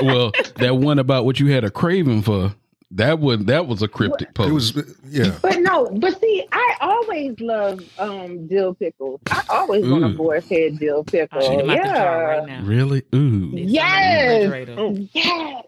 [0.01, 2.53] well, that one about what you had a craving for
[2.95, 4.75] That was that was a cryptic post.
[4.77, 5.35] It was yeah.
[5.41, 9.19] But no, but see, I always love um dill pickles.
[9.31, 10.13] I always want a Ooh.
[10.17, 11.39] boar's head dill pickle.
[11.39, 12.37] I'll shoot him out the jar yeah.
[12.37, 12.61] right now.
[12.63, 12.99] really?
[13.15, 13.51] Ooh.
[13.53, 14.43] It's in the Yes.
[14.51, 15.07] refrigerator.
[15.13, 15.65] Yes.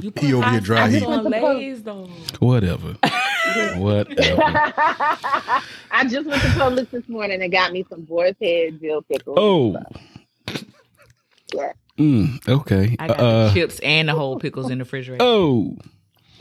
[0.00, 1.04] You put He over here hot dry sauce heat.
[1.06, 2.10] on I just want Lay's, though.
[2.40, 2.88] Whatever.
[3.76, 4.42] Whatever.
[4.44, 9.36] I just went to Publix this morning and got me some boar's head dill pickles.
[9.38, 9.76] Oh.
[11.54, 11.72] Yeah.
[11.98, 12.96] Mm, okay.
[12.98, 15.22] I got Uh, the chips and the whole pickles in the refrigerator.
[15.24, 15.76] oh.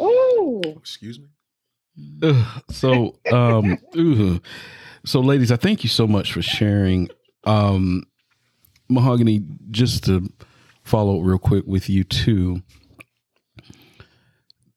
[0.02, 0.62] Ooh.
[0.78, 1.28] Excuse me.
[2.24, 2.64] Ugh.
[2.70, 4.40] so um ooh.
[5.06, 7.10] so ladies i thank you so much for sharing
[7.44, 8.04] um
[8.90, 9.42] mahogany
[9.72, 10.32] just to
[10.84, 12.62] follow up real quick with you too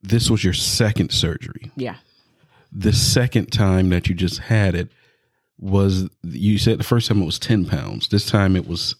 [0.02, 1.96] this was your second surgery Yeah.
[2.72, 4.90] the second time that you just had it
[5.58, 8.96] was you said the first time it was 10 pounds this time it was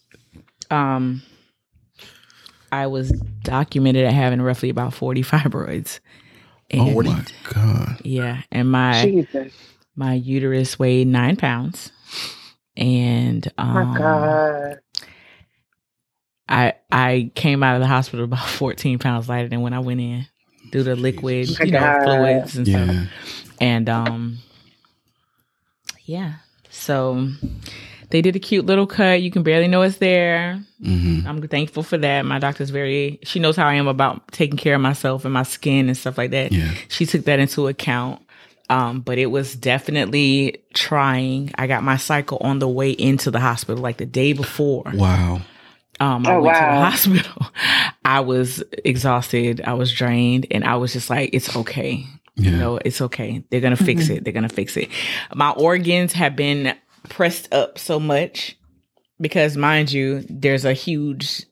[0.71, 1.21] Um,
[2.81, 3.11] I was
[3.43, 5.99] documented at having roughly about 40 fibroids.
[6.73, 8.41] oh And- my god Yeah.
[8.51, 9.53] And my Jesus.
[9.95, 11.91] my uterus weighed nine pounds.
[12.77, 14.79] And Oh um, my God.
[16.47, 20.01] I I came out of the hospital about 14 pounds lighter than when I went
[20.01, 20.27] in
[20.71, 22.03] due to liquid, you know, God.
[22.03, 23.53] fluids and stuff.
[23.61, 24.37] And um
[26.05, 26.33] yeah.
[26.69, 27.29] So
[28.09, 29.21] they did a cute little cut.
[29.21, 30.59] You can barely know it's there.
[30.83, 32.25] hmm I'm thankful for that.
[32.25, 35.43] My doctor's very she knows how I am about taking care of myself and my
[35.43, 36.51] skin and stuff like that.
[36.51, 38.21] yeah She took that into account.
[38.69, 41.51] Um, but it was definitely trying.
[41.55, 44.83] I got my cycle on the way into the hospital, like the day before.
[44.93, 45.41] wow
[45.99, 46.89] Um, I Oh, went to the wow.
[46.89, 47.47] hospital.
[48.05, 49.61] I was exhausted.
[49.65, 52.05] I was drained, and I was just like, "It's okay.
[52.35, 53.43] yeah You know, it's okay.
[53.49, 54.23] They're gonna fix it.
[54.23, 54.89] They're gonna fix it."
[55.33, 56.75] My organs have been
[57.09, 58.57] pressed up so much
[59.19, 61.45] because, mind you, there's a huge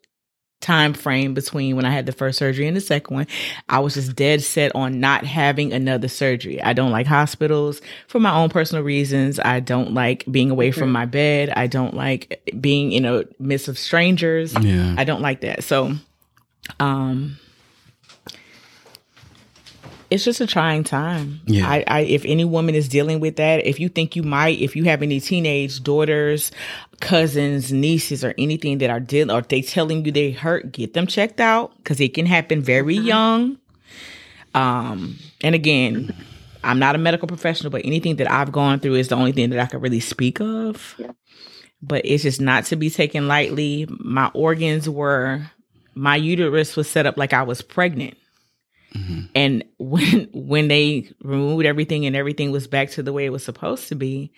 [0.64, 3.28] time frame between when I had the first surgery and the second one.
[3.70, 6.62] I was just dead set on not having another surgery.
[6.64, 9.40] I don't like hospitals for my own personal reasons.
[9.40, 11.50] I don't like being away from my bed.
[11.50, 14.54] I don't like being in a midst of strangers.
[14.62, 15.64] yeah I don't like that.
[15.64, 15.96] So,
[16.80, 17.38] um,
[20.14, 21.42] it's just a trying time.
[21.48, 21.68] Yeah.
[21.68, 24.76] I, I, if any woman is dealing with that, if you think you might, if
[24.76, 26.52] you have any teenage daughters,
[27.02, 31.08] cousins, nieces, or anything that are dealing, or they telling you they hurt, get them
[31.08, 33.58] checked out because it can happen very young.
[34.54, 36.16] Um, and again,
[36.64, 39.50] I'm not a medical professional, but anything that I've gone through is the only thing
[39.50, 40.96] that I can really speak of.
[41.82, 43.88] But it's just not to be taken lightly.
[43.90, 45.42] My organs were,
[45.96, 48.16] my uterus was set up like I was pregnant.
[48.96, 49.22] Mm-hmm.
[49.36, 53.44] And when when they removed everything and everything was back to the way it was
[53.44, 54.32] supposed to be,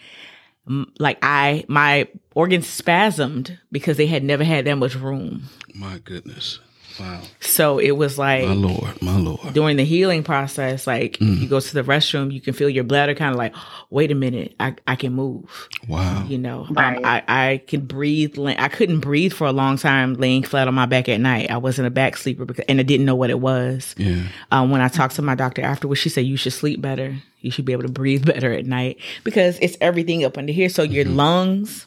[0.99, 5.43] like I my organs spasmed because they had never had that much room.
[5.74, 6.60] my goodness
[7.00, 11.39] wow So it was like my lord my lord during the healing process, like Mm.
[11.41, 13.54] you go to the restroom, you can feel your bladder kind of like,
[13.89, 15.70] wait a minute, I, I can move.
[15.88, 18.38] wow You know, um, I, I can breathe.
[18.39, 21.52] I couldn't breathe for a long time laying flat on my back at night.
[21.52, 23.93] I wasn't a back sleeper because, and I didn't know what it was.
[23.98, 27.16] yeah Um, when I talked to my doctor afterwards, she said, you should sleep better.
[27.41, 30.70] You should be able to breathe better at night because it's everything up under here.
[30.70, 31.16] So your Mm-hmm.
[31.16, 31.86] lungs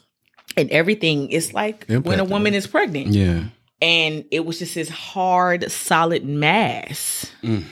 [0.56, 3.44] and everything is like when a woman is pregnant yeah
[3.80, 7.64] and it was just this hard, solid mass, Mm.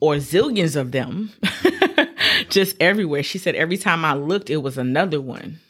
[0.00, 1.30] or zillions of them,
[2.48, 3.22] just everywhere.
[3.22, 5.60] She said every time I looked, it was another one.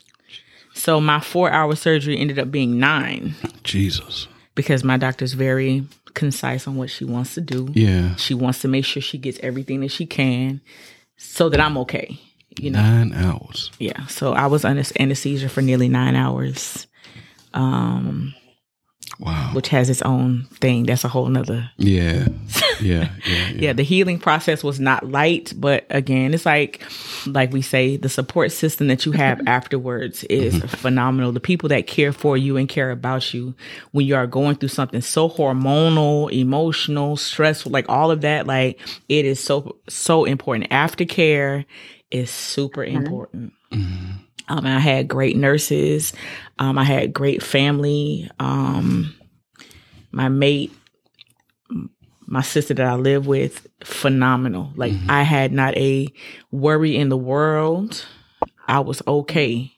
[0.74, 6.76] So my four-hour surgery ended up being nine jesus because my doctor's very concise on
[6.76, 7.68] what she wants to do.
[7.74, 10.60] yeah She wants to make sure she gets everything that she can,
[11.16, 12.18] so that I'm okay.
[12.58, 14.06] You know, nine hours yeah.
[14.06, 16.86] So I was under anesthesia for nearly nine hours.
[17.52, 18.34] Um,
[19.20, 20.84] wow which has its own thing.
[20.84, 21.70] That's a whole nother.
[21.78, 22.28] Yeah.
[22.80, 23.10] Yeah.
[23.26, 23.48] Yeah.
[23.50, 26.82] Yeah, the healing process was not light, but again, it's like,
[27.26, 30.66] like we say, the support system that you have afterwards is mm-hmm.
[30.68, 31.32] phenomenal.
[31.32, 33.54] The people that care for you and care about you
[33.92, 38.78] when you are going through something so hormonal, emotional, stressful, like all of that, like
[39.08, 40.70] it is so, so important.
[40.70, 41.64] Aftercare
[42.10, 42.96] is super mm-hmm.
[42.96, 43.52] important.
[43.72, 44.16] Mm-hmm.
[44.50, 46.12] Um, I had great nurses.
[46.58, 48.28] Um, I had great family.
[48.38, 49.14] Um,
[50.12, 50.72] my mate,
[52.26, 54.72] my sister that I live with, phenomenal.
[54.76, 56.08] Like I had not a
[56.50, 58.04] worry in the world.
[58.68, 59.72] I was okay.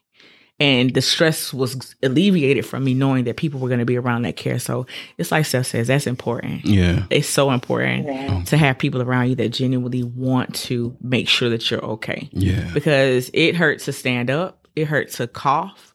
[0.59, 4.21] And the stress was alleviated from me knowing that people were going to be around
[4.21, 4.59] that care.
[4.59, 4.85] So
[5.17, 6.63] it's like Steph says, that's important.
[6.63, 7.05] Yeah.
[7.09, 8.43] It's so important Yeah.
[8.45, 12.69] to have people around you that genuinely want to make sure that you're okay Yeah.
[12.73, 15.93] because it hurts to stand up, it hurts to cough,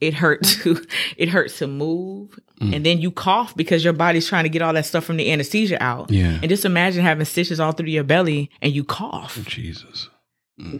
[0.00, 0.84] it hurts to
[1.16, 2.74] it hurts to move Mm.
[2.74, 5.30] and then you cough because your body's trying to get all that stuff from the
[5.30, 6.38] anesthesia out Yeah.
[6.40, 10.08] and just imagine having stitches all through your belly and you cough Jesus.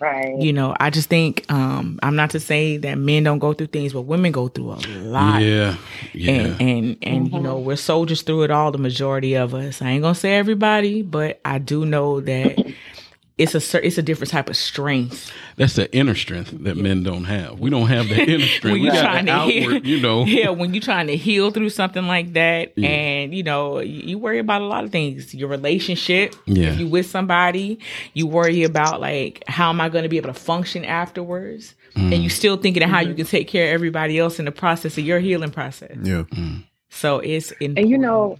[0.00, 0.40] Right.
[0.40, 3.66] you know i just think um i'm not to say that men don't go through
[3.66, 5.76] things but women go through a lot Yeah.
[6.14, 6.32] Yeah.
[6.32, 9.90] and and and you know we're soldiers through it all the majority of us i
[9.90, 12.56] ain't gonna say everybody but i do know that
[13.38, 17.24] it's a it's a different type of strength That's the inner strength that men don't
[17.24, 17.60] have.
[17.60, 18.72] We don't have the inner strength.
[18.74, 20.24] when you're got trying the to heal, you know.
[20.26, 22.88] yeah, when you're trying to heal through something like that, Yeah.
[22.88, 25.34] and you know, you, you worry about a lot of things.
[25.34, 26.68] Your relationship, Yeah.
[26.72, 27.78] if you with somebody,
[28.14, 32.12] you worry about like how am I going to be able to function afterwards, and
[32.12, 32.22] Mm.
[32.22, 34.96] you still thinking of how you can take care of everybody else in the process
[34.98, 35.96] of your healing process.
[36.02, 36.24] Yeah.
[36.88, 37.78] So it's important.
[37.80, 38.38] And you know,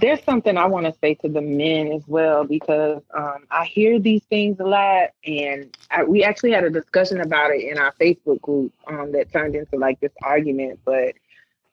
[0.00, 3.98] there's something I want to say to the men as well because um, I hear
[3.98, 7.92] these things a lot, and I, we actually had a discussion about it in our
[8.00, 10.80] Facebook group um, that turned into like this argument.
[10.84, 11.14] But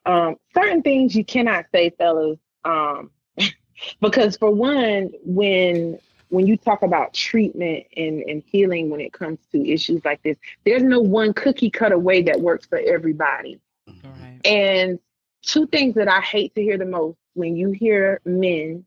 [0.04, 3.10] um, certain things you cannot say, fellas, um,
[4.00, 5.98] because for one, when
[6.30, 10.36] when you talk about treatment and, and healing when it comes to issues like this,
[10.66, 13.58] there's no one cookie cutter way that works for everybody.
[13.88, 14.38] All right.
[14.46, 14.98] And
[15.42, 18.84] two things that I hate to hear the most when you hear men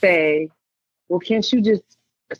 [0.00, 0.48] say,
[1.08, 1.82] well, can't you just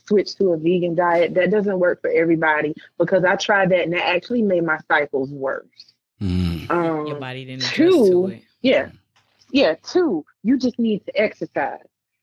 [0.07, 1.35] switch to a vegan diet?
[1.35, 5.31] That doesn't work for everybody because I tried that and that actually made my cycles
[5.31, 5.95] worse.
[6.21, 6.71] Mm.
[6.71, 8.43] Um, Your body didn't adjust two, to it.
[8.61, 8.91] yeah.
[9.51, 9.75] Yeah.
[9.83, 11.81] Two, you just need to exercise.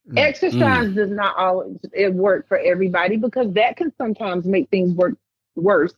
[0.08, 0.18] Mm.
[0.18, 5.14] Exercise does not always it work for everybody because that can sometimes make things work
[5.56, 5.94] worse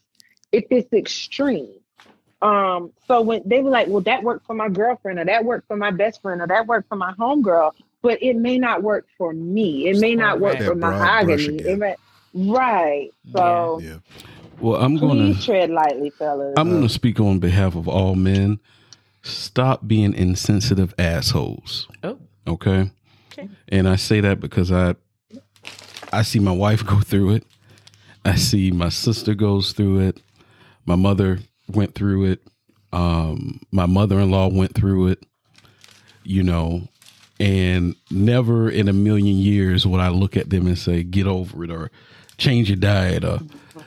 [0.52, 1.79] if it's extreme.
[2.42, 5.66] Um, so when they were like, well, that worked for my girlfriend, or that worked
[5.68, 7.72] for my best friend, or that worked for my homegirl,
[8.02, 9.88] but it may not work for me.
[9.88, 11.58] It may not work for broad brush mahogany.
[11.58, 11.96] It may,
[12.34, 13.10] right.
[13.32, 13.98] So Yeah.
[14.60, 16.54] Well, I'm going to tread lightly, fellas.
[16.56, 18.60] I'm going to speak on behalf of all men.
[19.22, 21.88] Stop being insensitive assholes.
[22.02, 22.90] Oh, Okay.
[23.32, 23.48] Okay.
[23.68, 24.96] And I say that because I
[26.12, 27.46] I see my wife go through it.
[28.24, 30.20] I see my sister goes through it.
[30.84, 31.38] My mother
[31.74, 32.40] went through it.
[32.92, 35.24] Um, my mother-in-law went through it.
[36.22, 36.82] You know,
[37.40, 41.64] and never in a million years would I look at them and say, "Get over
[41.64, 41.90] it," or
[42.36, 43.40] "Change your diet," or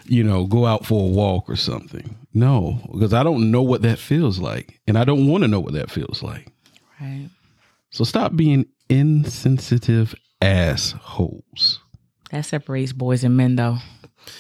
[0.06, 2.16] you know, go out for a walk or something.
[2.34, 5.60] No, because I don't know what that feels like, and I don't want to know
[5.60, 6.48] what that feels like.
[7.00, 7.30] right.
[7.92, 11.80] So stop being insensitive assholes.
[12.32, 13.78] That separates boys and men, though.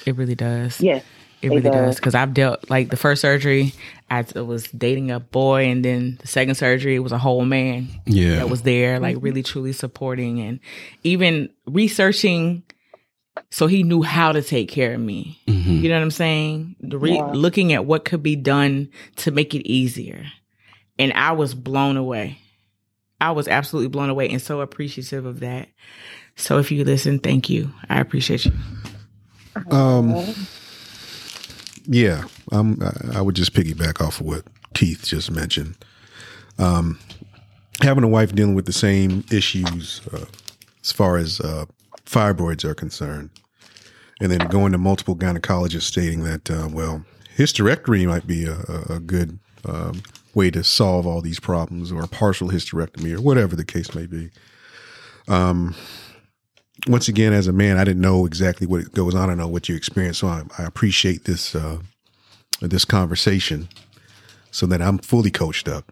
[0.07, 0.81] It really does.
[0.81, 1.03] yes.
[1.43, 1.95] It It really does does.
[1.97, 3.73] because I've dealt like the first surgery,
[4.09, 7.89] I was dating a boy, and then the second surgery it was a whole man
[8.05, 8.35] Yeah.
[8.35, 10.59] that was there, like really truly supporting and
[11.03, 12.63] even researching,
[13.49, 15.39] so he knew how to take care of me.
[15.47, 15.81] Mhm.
[15.81, 16.75] You know what I'm saying?
[16.79, 17.31] The re- Yeah.
[17.33, 20.25] looking at what could be done to make it easier,
[20.97, 22.37] and I was blown away.
[23.19, 25.67] I was absolutely blown away and so appreciative of that.
[26.35, 27.71] So if you listen, thank you.
[27.89, 28.51] I appreciate you.
[29.71, 30.13] Um,
[31.85, 32.79] yeah, um,
[33.13, 35.75] I- would just piggyback off of what Keith just mentioned.
[36.57, 36.99] Um,
[37.81, 40.25] having a wife dealing with the same issues uh,
[40.81, 41.65] as far as uh,
[42.05, 43.29] fibroids are concerned,
[44.21, 47.03] and then going to multiple gynecologists stating that, uh, well,
[47.37, 48.57] hysterectomy might be a,
[48.89, 50.01] a good um,
[50.33, 54.29] way to solve all these problems, or partial hysterectomy, or whatever the case may be.
[55.27, 55.75] Um,
[56.87, 59.29] once again, as a man, I didn't know exactly what goes on.
[59.29, 61.79] I know what you experience, so I, I appreciate this uh,
[62.61, 63.69] this conversation,
[64.51, 65.91] so that I'm fully coached up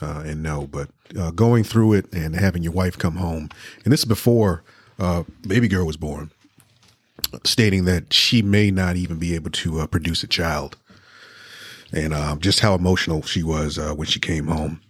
[0.00, 0.66] uh, and know.
[0.66, 3.48] But uh, going through it and having your wife come home,
[3.84, 4.62] and this is before
[4.98, 6.30] uh, baby girl was born,
[7.44, 10.76] stating that she may not even be able to uh, produce a child,
[11.92, 14.80] and uh, just how emotional she was uh, when she came home,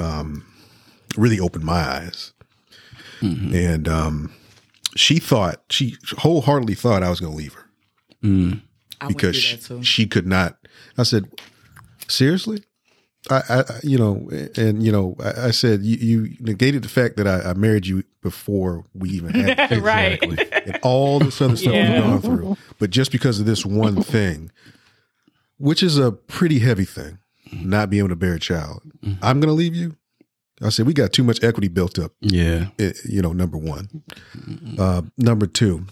[0.00, 0.44] um,
[1.16, 2.32] really opened my eyes,
[3.54, 4.32] and um,
[4.96, 7.62] she thought she wholeheartedly thought I was going to leave her
[8.24, 8.62] Mm.
[9.00, 9.82] I went because she, that too.
[9.84, 10.56] she could not.
[10.98, 11.30] I said,
[12.08, 12.64] seriously.
[13.30, 16.88] I, I, I- you know, and you know, I, I said you, you negated the
[16.88, 20.20] fact that I, I married you before we even had right.
[20.22, 21.92] and all this other stuff Yeah.
[21.92, 22.56] we've gone through.
[22.78, 24.50] But just because of this one thing,
[25.58, 27.18] which is a pretty heavy thing,
[27.52, 28.82] not being able to bear a child,
[29.22, 29.96] I'm going to leave you.
[30.62, 32.68] I said we got too much equity built up Yeah.
[32.78, 33.88] eh, you know, number one.
[34.78, 35.86] Uh, number two,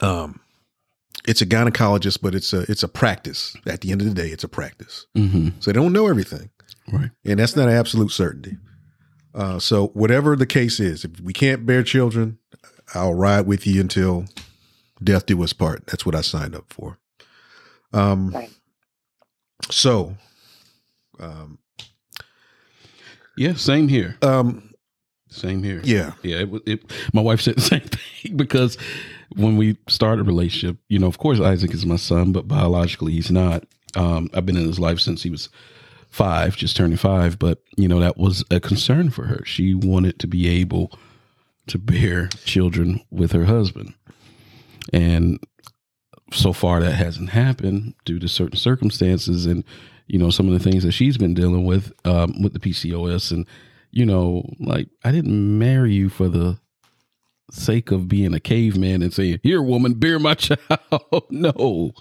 [0.00, 0.38] um,
[1.26, 3.56] it's a gynecologist, but it's a it's a practice.
[3.66, 5.06] At the end of the day, it's a practice.
[5.16, 6.50] hmm So they don't know everything,
[6.92, 7.10] Right.
[7.24, 8.56] and that's not an absolute certainty.
[9.34, 12.38] Uh, so whatever the case is, if we can't bear children,
[12.94, 14.26] I'll ride with you until
[15.02, 15.86] death do us part.
[15.86, 16.98] That's what I signed up for.
[17.92, 18.50] Um, Right.
[19.70, 20.16] So,
[21.20, 21.58] um,
[23.36, 24.16] Yeah, same here.
[24.22, 24.70] um,
[25.30, 25.80] Same here.
[25.84, 26.82] yeah, Yeah, it, was- it,
[27.14, 28.76] my wife said the same thing because
[29.36, 33.12] when we started a relationship, you know, of course Isaac is my son, but biologically
[33.12, 33.64] he's not.
[33.96, 35.48] Um, I've been in his life since he was
[36.10, 39.42] five, just turning five, but you know that was a concern for her.
[39.46, 40.92] She wanted to be able
[41.68, 43.94] to bear children with her husband,
[44.92, 45.38] and
[46.32, 49.64] so far that hasn't happened due to certain circumstances and
[50.12, 53.32] you know some of the things that she's been dealing with um, with the PCOS
[53.32, 53.46] and
[53.90, 56.58] you know like I didn't marry you for the
[57.50, 60.60] sake of being a caveman and saying here woman bear my child.
[61.30, 61.92] No.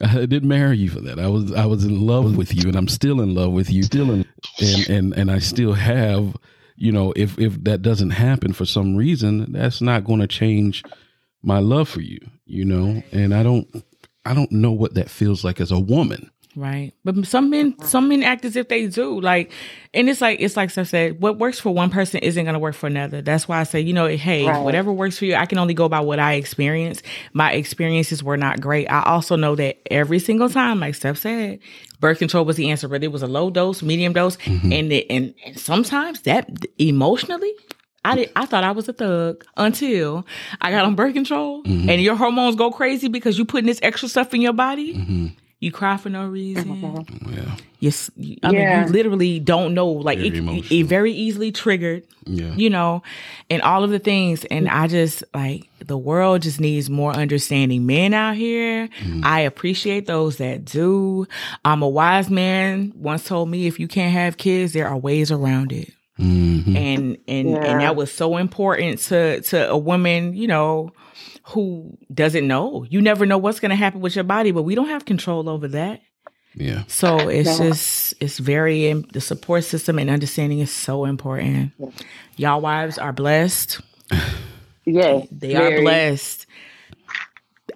[0.00, 1.20] I didn't marry you for that.
[1.20, 3.84] I was I was in love with you and I'm still in love with you.
[3.84, 4.26] Still in
[4.60, 6.36] and and and I still have
[6.76, 10.82] you know if if that doesn't happen for some reason that's not going to change
[11.42, 13.02] my love for you you know?
[13.12, 13.66] And i don't
[14.24, 16.92] i don't know what that feels like as a woman Right.
[17.04, 17.88] But some men uh-huh.
[17.88, 19.20] some men act as if they do.
[19.20, 19.50] Like
[19.92, 22.74] and it's like it's like Steph said, what works for one person isn't gonna work
[22.74, 23.22] for another.
[23.22, 24.62] That's why I say, you know, hey, Right.
[24.62, 27.02] whatever works for you, I can only go by what I experienced.
[27.32, 28.86] My experiences were not great.
[28.86, 31.58] I also know that every single time, like Steph said,
[32.00, 34.72] birth control was the answer, but it was a low dose, medium dose, mm-hmm.
[34.72, 36.48] and it, and and sometimes that
[36.78, 37.52] emotionally
[38.04, 40.26] I did, I thought I was a thug until
[40.60, 41.88] I got on birth control mm-hmm.
[41.88, 44.94] and your hormones go crazy because you putting this extra stuff in your body.
[44.94, 45.26] Mm-hmm.
[45.64, 46.66] You cry for no reason.
[47.32, 49.88] yeah You, s- you- I mean, you literally don't know.
[49.88, 50.80] Like Very it, emotional.
[50.80, 53.02] it very easily triggered, yeah you know,
[53.50, 54.44] and all of the things.
[54.46, 58.88] And I just like the world just needs more understanding men out here.
[59.22, 61.26] I appreciate those that do.
[61.64, 65.30] I'm a wise man once told me, if you can't have kids, there are ways
[65.30, 66.76] around it Mhm.
[66.76, 67.64] and and Yeah.
[67.64, 70.90] and that was so important to to a woman you know
[71.48, 72.84] who doesn't know.
[72.88, 75.48] You never know what's going to happen with your body but we don't have control
[75.48, 76.00] over that.
[76.54, 76.84] Yeah.
[76.86, 77.66] So it's Yeah.
[77.68, 81.72] just it's very im- the support system and understanding is so important.
[82.36, 83.80] Y'all wives are blessed.
[84.86, 86.46] Yes, they are blessed.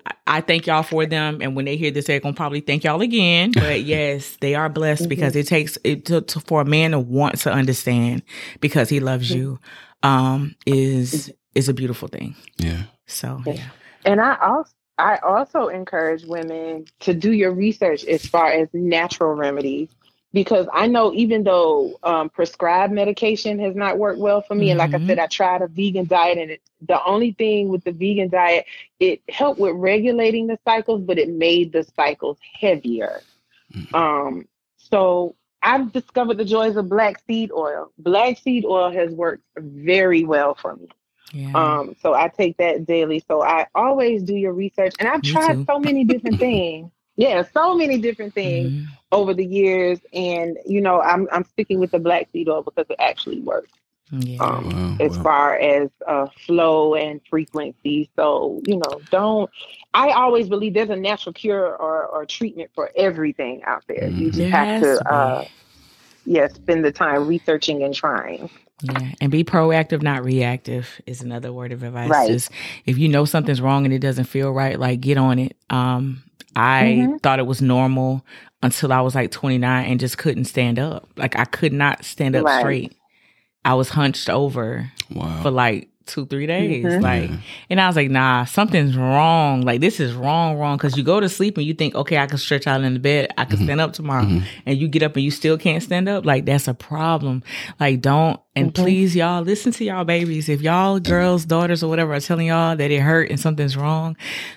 [0.07, 2.85] I- I thank y'all for them, and when they hear this, they're gonna probably thank
[2.85, 3.53] y'all again.
[3.55, 6.99] But yes, they are blessed because it takes it to, to, for a man to
[6.99, 8.23] want to understand
[8.61, 9.59] because he loves you.
[10.03, 12.37] Um, is is a beautiful thing.
[12.59, 13.71] yeah So yeah,
[14.05, 19.35] And I also I also encourage women to do your research as far as natural
[19.35, 19.89] remedies
[20.33, 24.79] because I know even though um, prescribed medication has not worked well for me, and
[24.79, 25.07] like I Mhm.
[25.07, 28.67] said, I tried a vegan diet, and it, the only thing with the vegan diet,
[29.01, 33.25] it helped with regulating the cycles, but it made the cycles heavier.
[33.95, 37.93] Um, so I've discovered the joys of black seed oil.
[37.99, 40.89] Black seed oil has worked very well for me.
[41.33, 41.55] Yeah.
[41.55, 43.21] Um, so I take that daily.
[43.27, 45.67] So I always do your research, and I've Me tried too.
[45.67, 46.91] so many different things.
[47.17, 48.99] Yeah, so many different things Mhm.
[49.13, 52.87] over the years, and you know, I'm I'm sticking with the black seed oil because
[52.91, 53.79] it actually works
[54.11, 54.41] yeah.
[54.41, 55.19] um, Wow, as wow.
[55.19, 58.11] far as uh, flow and frequency.
[58.17, 59.51] So you know, don't.
[59.95, 64.09] I always believe there's a natural cure or, or treatment for everything out there.
[64.11, 65.45] You just There have to, to uh,
[66.25, 68.51] yeah, spend the time researching and trying.
[68.83, 72.09] Yeah, and be proactive, not reactive, is another word of advice.
[72.11, 72.29] Right.
[72.29, 72.51] Just
[72.87, 75.57] if you know something's wrong and it doesn't feel right, like get on it.
[75.71, 76.23] Um,
[76.55, 77.21] I Mhm.
[77.23, 78.25] thought it was normal
[78.63, 81.09] until I was like 29 and just couldn't stand up.
[81.17, 82.59] Like I could not stand up Right.
[82.61, 82.97] straight.
[83.65, 86.85] I was hunched over wow for like two, three days.
[86.85, 87.03] Mhm.
[87.03, 87.31] Like,
[87.71, 89.61] and I was like, nah, something's wrong.
[89.61, 90.77] Like, this is wrong, wrong.
[90.79, 93.01] Cause you go to sleep and you think, okay, I can stretch out in the
[93.01, 93.31] bed.
[93.39, 94.25] I can stand up tomorrow.
[94.25, 94.43] Mhm.
[94.67, 96.25] And you get up and you still can't stand up.
[96.27, 97.43] Like, that's a problem.
[97.79, 98.75] Like, don't, and Mhm.
[98.75, 100.49] please, y'all, listen to y'all babies.
[100.49, 104.17] If y'all girls, daughters, or whatever are telling y'all that it hurt and something's wrong,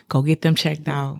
[0.09, 1.17] go get them checked out.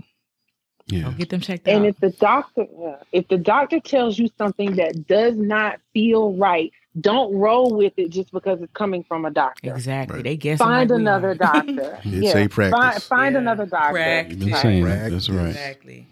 [0.90, 1.86] Go yeah get them checked And out.
[1.86, 2.66] And if the doctor,
[3.14, 8.10] if the doctor tells you something that does not feel right, don't roll with it
[8.10, 9.74] just because it's coming from a doctor.
[9.74, 10.16] exactly.
[10.18, 10.24] Right.
[10.26, 12.00] They guess Find another doctor.
[12.04, 12.80] It's a practice.
[12.80, 13.40] Find, find Yeah.
[13.42, 13.94] another doctor.
[13.94, 14.32] Practice.
[14.32, 14.62] you've been Right.
[14.62, 14.96] saying Right.
[14.96, 15.12] that.
[15.12, 16.08] that's right Exactly.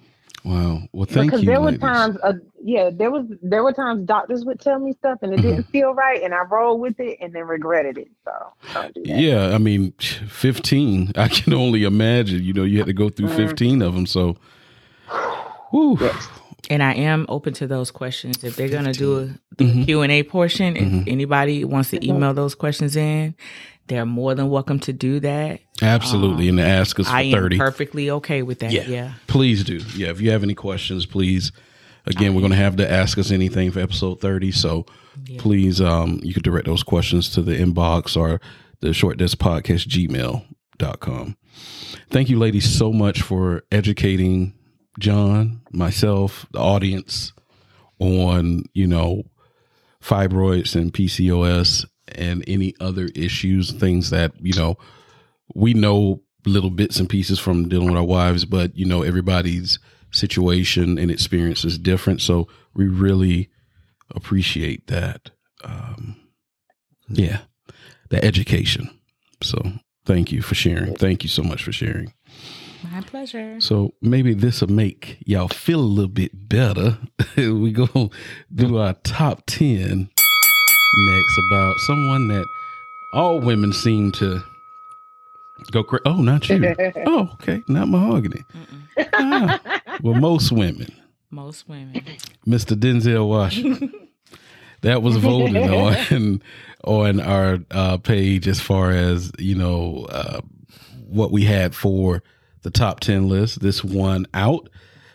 [0.45, 1.82] wow well thank because you there were ladies.
[1.82, 2.32] times, uh,
[2.63, 5.93] yeah, there was there were times doctors would tell me stuff and it didn't feel
[5.93, 8.07] right, and I rolled with it and then regretted it.
[8.23, 8.32] So
[8.73, 9.17] don't do that.
[9.19, 11.11] Yeah, I mean, 15.
[11.17, 12.41] I can only imagine.
[12.43, 13.36] You know, you had to go through Mhm.
[13.36, 14.05] 15 of them.
[14.05, 14.38] So,
[15.71, 15.97] whew.
[15.99, 16.27] Yes.
[16.70, 18.43] And I am open to those questions.
[18.43, 19.26] If they're gonna do a,
[19.57, 19.86] the Mhm.
[19.86, 21.03] Q and A portion, if Mhm.
[21.07, 23.34] anybody wants to email those questions in,
[23.88, 25.61] they're more than welcome to do that.
[25.82, 26.49] absolutely.
[26.49, 27.57] and to ask us for I am 30.
[27.57, 28.72] perfectly okay with that.
[28.74, 28.84] Yeah.
[28.88, 29.11] Yeah.
[29.28, 29.80] Please do.
[29.95, 31.51] Yeah, if you have any questions, please.
[32.05, 34.51] Again, we're going to have to ask us anything for episode 30.
[34.51, 34.86] So
[35.28, 35.38] Yeah.
[35.39, 38.41] please, um, you could direct those questions to the inbox or
[38.82, 41.36] the short desk podcast gmail.com.
[42.09, 44.53] Thank you, ladies, so much for educating
[44.98, 47.34] John, myself, the audience
[48.00, 49.24] on, you know,
[50.02, 54.78] fibroids and PCOS and any other issues, things that, you know,
[55.54, 59.80] we know little bits and pieces from dealing with our wives, but, you know, everybody's
[60.12, 62.22] situation and experience is different.
[62.22, 63.50] So we really
[64.16, 65.30] appreciate that.
[65.64, 66.18] Um,
[67.10, 67.42] yeah,
[68.10, 68.90] the education.
[69.44, 69.62] So
[70.06, 70.96] thank you for sharing.
[70.96, 72.14] Thank you so much for sharing.
[72.84, 73.59] My pleasure.
[73.59, 76.97] So maybe this will make y'all feel a little bit better.
[77.38, 78.09] we go
[78.53, 80.09] do our top 10
[81.07, 82.45] next about someone that
[83.13, 84.41] all women seem to
[85.71, 86.03] go crazy.
[86.05, 86.75] Oh, not you.
[87.05, 87.61] oh, okay.
[87.67, 88.43] Not mahogany.
[89.13, 90.93] Ah, well, most women.
[91.32, 92.01] Most women.
[92.47, 92.75] Mr.
[92.77, 93.93] Denzel Washington.
[94.82, 96.41] that was voted on
[96.84, 100.41] on our uh, page as far as you know uh,
[101.07, 102.23] what we had for
[102.62, 103.62] the top 10 list.
[103.62, 104.70] This one out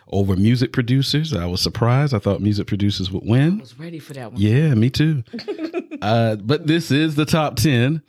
[0.07, 1.33] over music producers.
[1.33, 2.13] I was surprised.
[2.13, 3.57] I thought music producers would win.
[3.57, 4.41] I was ready for that one.
[4.41, 5.23] Yeah, me too.
[6.01, 8.01] uh, but this is the top 10.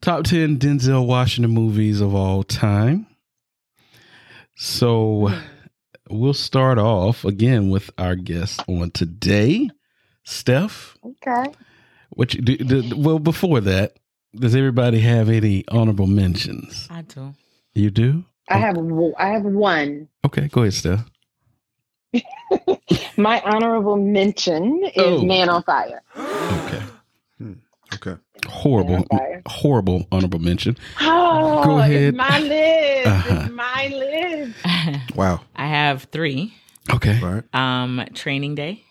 [0.00, 3.06] Top 10 Denzel Washington movies of all time.
[4.56, 5.30] So
[6.10, 9.70] we'll start off again with our guest on today,
[10.24, 10.96] Steph.
[11.04, 11.52] okay.
[12.10, 12.96] What you do, do?
[12.96, 13.96] Well, before that,
[14.34, 16.86] does everybody have any honorable mentions?
[16.90, 17.34] I do.
[17.74, 18.24] You do?
[18.48, 20.08] I have w- I have one.
[20.24, 21.04] Okay, go ahead, Steph.
[23.16, 25.22] My honorable mention is Oh.
[25.24, 26.02] Man on Fire.
[26.16, 26.82] Okay.
[27.94, 28.16] Okay.
[28.48, 29.42] Horrible, Man on Fire.
[29.46, 30.76] horrible honorable mention.
[31.00, 32.14] Oh, Go ahead.
[32.14, 33.06] It's my list.
[33.06, 33.40] Uh-huh.
[33.40, 34.54] It's my list.
[35.16, 35.40] Wow.
[35.56, 36.52] I have three.
[36.92, 37.18] Okay.
[37.22, 37.54] All right.
[37.54, 38.84] Um, Training Day.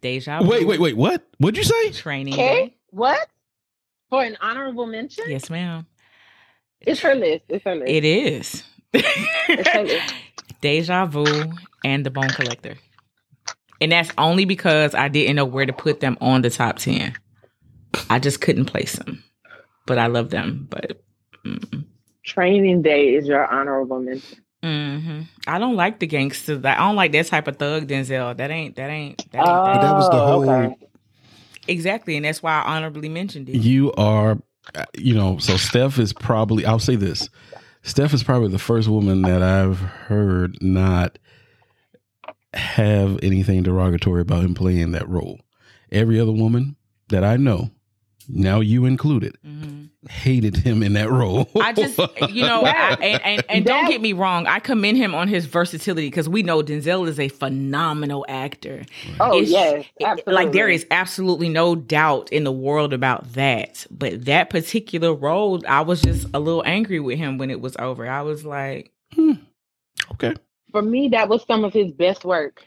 [0.00, 0.48] Deja vu.
[0.48, 0.96] Wait, wait, wait.
[0.96, 1.26] What?
[1.38, 1.90] What'd you say?
[1.92, 2.66] Training Okay.
[2.66, 2.76] Day.
[2.90, 3.28] What?
[4.10, 5.24] For an honorable mention?
[5.28, 5.86] Yes, ma'am.
[6.86, 7.44] It's her list.
[7.48, 7.90] It's her list.
[7.90, 8.62] It is.
[8.94, 10.14] her list.
[10.60, 11.52] Deja Vu
[11.84, 12.76] and The Bone Collector.
[13.80, 17.14] And that's only because I didn't know where to put them on the top 10.
[18.08, 19.24] I just couldn't place them.
[19.86, 20.68] But I love them.
[20.70, 21.02] But
[21.44, 21.84] mm,
[22.24, 24.38] Training Day is your honorable mention.
[24.62, 26.64] hmm I don't like the gangsters.
[26.64, 28.36] I don't like that type of thug Denzel.
[28.36, 29.48] That ain't, that ain't, that ain't.
[29.48, 29.80] Oh, that.
[29.80, 30.76] that was the whole- okay.
[31.66, 32.16] Exactly.
[32.16, 33.56] And that's why I honorably mentioned it.
[33.56, 34.38] You are,
[34.96, 37.28] you know, so Steph is probably, I'll say this
[37.82, 41.18] Steph is probably the first woman that I've heard not
[42.54, 45.40] have anything derogatory about him playing that role.
[45.90, 46.76] Every other woman
[47.08, 47.70] that I know,
[48.28, 49.81] now you included, Mhm.
[50.08, 51.48] Hated him in that role.
[51.60, 51.98] I just,
[52.30, 54.46] you know, I, and, and, and don't get me wrong.
[54.46, 58.84] I commend him on his versatility because we know Denzel is a phenomenal actor.
[59.20, 59.84] Oh, It's- yes.
[59.98, 60.34] it- Absolutely.
[60.34, 63.86] Like there is absolutely no doubt in the world about that.
[63.90, 67.76] But that particular role, I was just a little angry with him when it was
[67.78, 68.08] over.
[68.08, 69.32] I was like, hmm.
[70.12, 70.34] okay.
[70.72, 72.62] For me, that was some of his best work.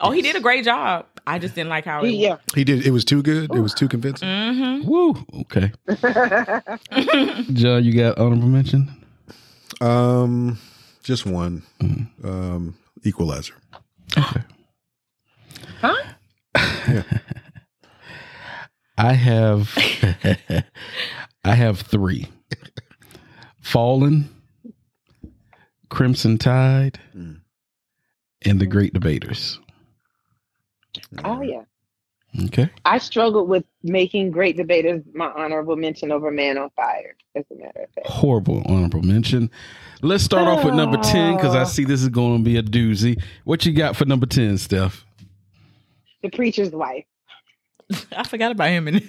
[0.00, 2.08] "Oh, he did a great job." I just didn't like how it.
[2.10, 2.36] He- yeah.
[2.54, 2.86] He did.
[2.86, 3.54] It was too good.
[3.54, 4.28] It was too convincing.
[4.28, 4.88] Mm-hmm.
[4.88, 5.16] Woo.
[5.42, 5.72] Okay.
[7.52, 8.90] John, you got honorable mention?
[9.80, 10.58] Um,
[11.02, 11.62] just one.
[11.80, 12.08] Mhm.
[12.24, 13.54] Um, Equalizer.
[14.16, 14.40] Okay.
[15.80, 15.94] huh?
[18.96, 19.76] I have
[21.44, 22.26] I have three.
[23.60, 24.28] Fallen,
[25.90, 27.40] Crimson Tide, Mm.
[28.42, 29.60] and the Great Debaters.
[31.24, 31.62] Oh, yeah.
[32.44, 32.70] Okay.
[32.84, 37.54] I struggled with making Great Debaters my honorable mention over Man on Fire, as a
[37.54, 38.06] matter of fact.
[38.06, 39.50] Horrible honorable mention.
[40.02, 42.62] Let's start off with number 10 because I see this is going to be a
[42.62, 43.20] doozy.
[43.44, 45.04] What you got for number 10, Steph?
[46.22, 47.04] The Preacher's Wife.
[48.16, 48.88] I forgot about him.
[48.88, 49.00] In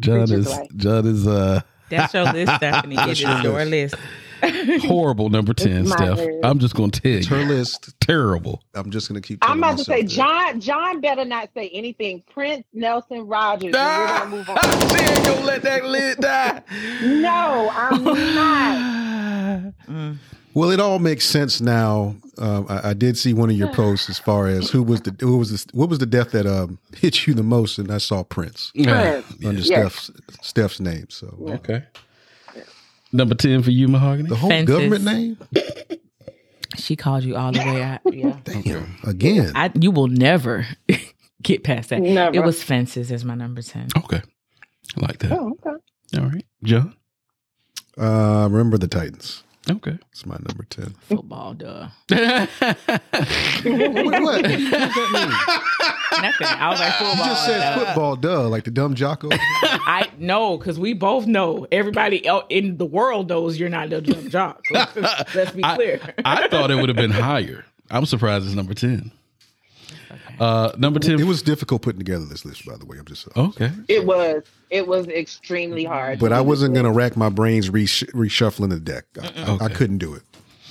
[0.00, 0.68] John Preacher's is wife.
[0.76, 2.96] John is uh That's your list, Stephanie.
[3.00, 3.94] It is your your list.
[4.52, 4.86] List.
[4.86, 6.16] horrible number 10, my Steph.
[6.18, 6.38] list.
[6.44, 7.94] I'm just going to tell It's her list.
[8.00, 8.62] Terrible.
[8.74, 9.38] I'm just gonna keep.
[9.42, 10.08] I'm telling about to say, that.
[10.08, 12.22] John John better not say anything.
[12.32, 13.74] Prince Nelson Rogers.
[13.74, 14.56] and we're going to move on.
[14.90, 16.62] she ain't gonna let that lid die.
[17.02, 19.72] No, I'm not.
[19.88, 20.16] Mm.
[20.54, 22.16] Well, it all makes sense now.
[22.38, 25.14] Um, I, I did see one of your posts as far as who was the
[25.20, 27.98] who was the, what was the death that um, hit you the most, and I
[27.98, 29.26] saw Prince Prince.
[29.44, 29.66] under Yes.
[29.66, 30.10] Steph's
[30.40, 31.10] Steph's name.
[31.10, 31.82] So Okay.
[33.16, 34.28] Number 10 for you, Mahogany.
[34.28, 34.74] the whole Fences.
[34.76, 35.38] government name.
[36.78, 38.00] She called you all the way out.
[38.04, 38.36] Yeah.
[38.44, 38.98] Damn.
[39.02, 39.52] Again.
[39.54, 40.66] I you will never
[41.42, 42.02] get past that.
[42.02, 42.36] Never.
[42.36, 43.88] It was fences as my number ten.
[43.96, 44.20] Okay.
[44.96, 45.32] I like that.
[45.32, 45.76] Oh, okay.
[46.20, 46.44] All right.
[46.62, 46.94] John.
[47.98, 49.42] Uh, remember the Titans.
[49.68, 49.98] Okay.
[50.12, 50.94] It's my number ten.
[51.00, 51.88] Football, duh.
[52.10, 52.46] Wait,
[53.64, 54.22] what?
[54.22, 55.42] What does that
[56.22, 56.46] Nothing.
[56.46, 57.16] I was like football.
[57.16, 59.28] You just said Uh, football, duh, like the dumb Jocko.
[59.32, 61.66] I know because we both know.
[61.72, 64.64] Everybody el- in the world knows you're not the dumb jock.
[64.70, 64.94] Let's,
[65.34, 66.00] let's be clear.
[66.24, 67.64] I thought it would have been higher.
[67.90, 69.10] I'm surprised it's number ten.
[70.38, 71.18] Uh, number ten.
[71.20, 72.98] it was difficult putting together this list, by the way.
[72.98, 73.28] I'm just.
[73.36, 73.70] okay.
[73.88, 74.42] It was.
[74.70, 76.18] It was extremely hard.
[76.18, 79.04] But I wasn't going to rack my brains resh- reshuffling the deck.
[79.20, 80.22] I, I- I couldn't do it.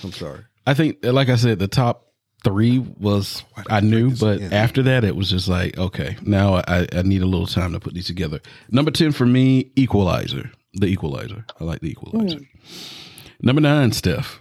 [0.04, 0.42] I'm sorry.
[0.68, 2.08] I think, like I said, the top
[2.44, 4.54] three was I knew, but again?
[4.54, 7.80] after that, it was just like, okay, now I, I need a little time to
[7.80, 8.40] put these together.
[8.70, 10.52] Number ten for me, Equalizer.
[10.74, 11.46] The Equalizer.
[11.60, 12.40] I like the Equalizer.
[13.42, 14.40] Number nine, Steph.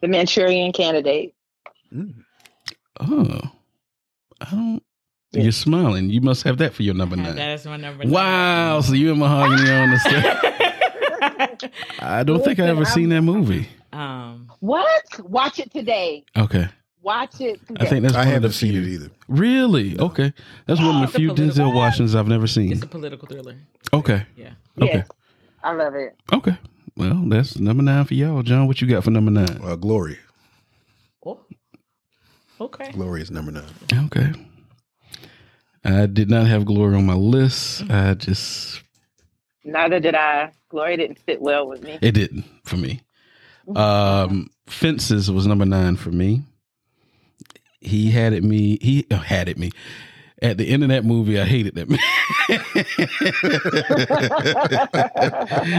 [0.00, 1.34] The Manchurian Candidate.
[3.00, 3.40] Oh,
[4.50, 4.82] I don't.
[5.32, 6.10] You're smiling.
[6.10, 7.34] You must have that for your number nine.
[7.34, 8.06] That's my number.
[8.06, 8.80] Wow.
[8.82, 10.42] So you and Mahogany on the Steph.
[11.62, 11.70] nine.
[11.98, 13.68] I don't think I ever seen that movie.
[13.92, 15.02] um, What?
[15.20, 16.24] Watch it today.
[16.36, 16.68] Okay.
[17.02, 17.84] Watch it today.
[17.84, 18.82] I think that's I haven't seen few.
[18.82, 19.10] it either.
[19.28, 19.98] Really?
[19.98, 20.32] Okay.
[20.66, 22.70] That's one of the few political- Denzel Washingtons I've never seen.
[22.72, 23.56] it's a political thriller.
[23.92, 24.24] Okay.
[24.36, 24.52] Yeah.
[24.80, 24.94] Okay.
[24.98, 25.08] Yes.
[25.62, 26.14] I love it.
[26.32, 26.56] Okay.
[26.96, 28.42] Well, that's number nine for y'all.
[28.42, 29.60] John, what you got for number nine?
[29.62, 30.18] Uh, Glory.
[32.64, 32.92] Okay.
[32.92, 33.64] Glory is number nine.
[34.06, 34.32] Okay.
[35.84, 37.82] I did not have Glory on my list.
[37.90, 38.82] I just,
[39.64, 40.50] Neither did I.
[40.70, 41.98] Glory didn't fit well with me.
[42.00, 43.00] it didn't for me.
[43.76, 46.42] Um, Fences was number nine for me.
[47.80, 48.78] He had it me.
[48.80, 49.70] He uh, had it me.
[50.42, 51.98] At the end of that movie, I hated that man.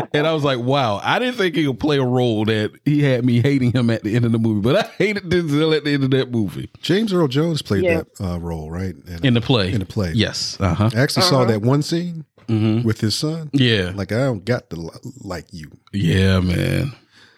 [0.14, 3.02] and I was like, wow, I didn't think he would play a role that he
[3.04, 5.84] had me hating him at the end of the movie, but I hated Denzel at
[5.84, 6.70] the end of that movie.
[6.82, 8.04] James Earl Jones played Yeah.
[8.18, 8.96] that uh, role, right?
[9.08, 9.72] And In the play.
[9.74, 10.14] In the play.
[10.14, 10.58] Yes.
[10.60, 10.90] Uh huh.
[10.96, 13.50] I actually saw that one scene hmm with his son.
[13.54, 13.92] Yeah.
[13.94, 14.90] Like, I don't got to li-
[15.22, 15.70] like you.
[15.92, 16.94] Yeah, man.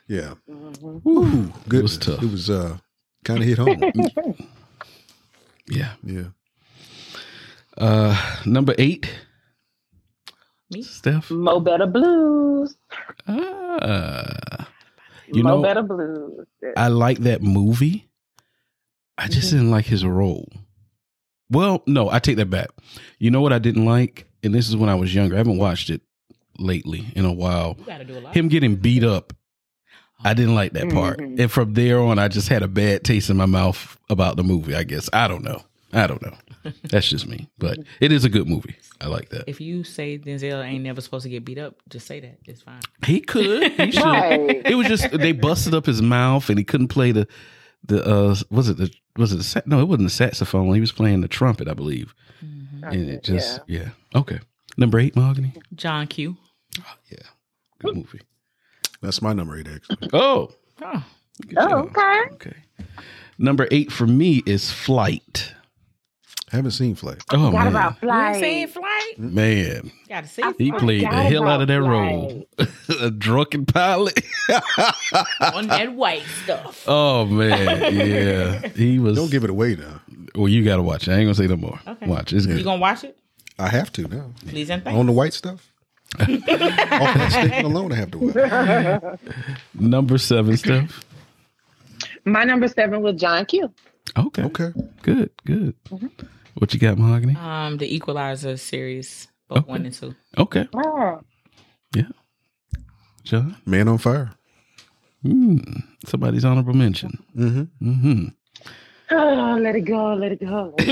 [0.07, 0.35] Yeah.
[0.49, 1.05] Mhm.
[1.07, 1.79] Ooh, good.
[1.79, 2.21] It was tough.
[2.21, 2.77] It was uh,
[3.23, 3.81] kind of hit home.
[5.69, 5.93] Yeah.
[6.01, 6.23] yeah.
[7.77, 9.09] Uh, number eight,
[10.71, 10.81] Me?
[10.81, 11.29] Steph.
[11.29, 12.75] Mo Better Blues.
[13.27, 14.67] Ah,
[15.31, 16.45] you Mo know, Better Blues.
[16.75, 18.09] I like that movie.
[19.17, 20.47] I just didn't like his role.
[21.49, 22.69] Well, no, I take that back.
[23.19, 25.35] You know what I didn't like, and this is when I was younger.
[25.35, 26.01] I haven't watched it
[26.59, 27.75] lately in a while.
[27.79, 28.35] You got to do a lot.
[28.35, 29.33] Him getting beat up.
[30.23, 31.19] I didn't like that part.
[31.19, 31.39] Mhm.
[31.39, 34.43] And from there on, I just had a bad taste in my mouth about the
[34.43, 35.09] movie, I guess.
[35.13, 35.61] I don't know.
[35.93, 36.33] I don't know.
[36.83, 37.49] That's just me.
[37.57, 38.75] But it is a good movie.
[39.01, 39.43] I like that.
[39.47, 42.37] If you say Denzel ain't never supposed to get beat up, just say that.
[42.45, 42.81] It's fine.
[43.05, 43.71] He could.
[43.73, 44.03] He should.
[44.03, 44.61] Right.
[44.65, 47.27] It was just they busted up his mouth and he couldn't play the
[47.83, 50.91] the uh was it the was it the no it wasn't the saxophone he was
[50.91, 54.39] playing the trumpet I believe and it just yeah, okay
[54.77, 56.35] number eight mahogany John Q.
[57.09, 57.17] yeah
[57.79, 58.21] good movie
[59.01, 60.09] That's my number eight, actually.
[60.13, 61.03] oh Oh,
[61.55, 62.23] Oh, okay.
[62.33, 62.55] okay
[63.37, 65.53] number eight for me is flight
[66.49, 67.21] Haven't seen Flight.
[67.33, 69.15] oh Forgot man about you ain't seen Flight.
[69.17, 69.19] Flight?
[69.33, 70.41] man Got to see.
[70.57, 72.47] he played the hell out of that about role
[73.01, 74.17] a drunken pilot
[75.53, 76.85] on that white stuff.
[76.87, 79.99] oh man yeah he was Don't give it away now.
[80.35, 81.11] well you gotta watch it.
[81.11, 82.07] I ain't gonna say no more Okay.
[82.07, 83.17] watch it's You gonna watch it?
[83.59, 84.31] I have to now.
[84.47, 84.97] Please and thank.
[84.97, 85.67] On the white stuff.
[86.19, 89.19] Off that statement alone, I have to watch.
[89.73, 91.03] number seven stuff
[92.23, 93.69] My number seven was John Q.
[94.17, 94.71] okay Okay.
[95.01, 95.73] Good, good.
[95.89, 96.07] Mm-hmm.
[96.57, 97.35] What you got, Mahogany?
[97.35, 99.69] Um, the Equalizer series, both Okay.
[99.69, 100.15] one and two.
[100.37, 100.67] Okay,
[101.95, 102.03] Yeah.
[103.23, 103.57] John.
[103.65, 104.31] Man on Fire.
[105.25, 107.23] Mm, somebody's honorable mention.
[107.35, 107.89] Mm-hmm.
[107.89, 108.25] Mm-hmm.
[109.11, 110.73] oh, let it go, let it go.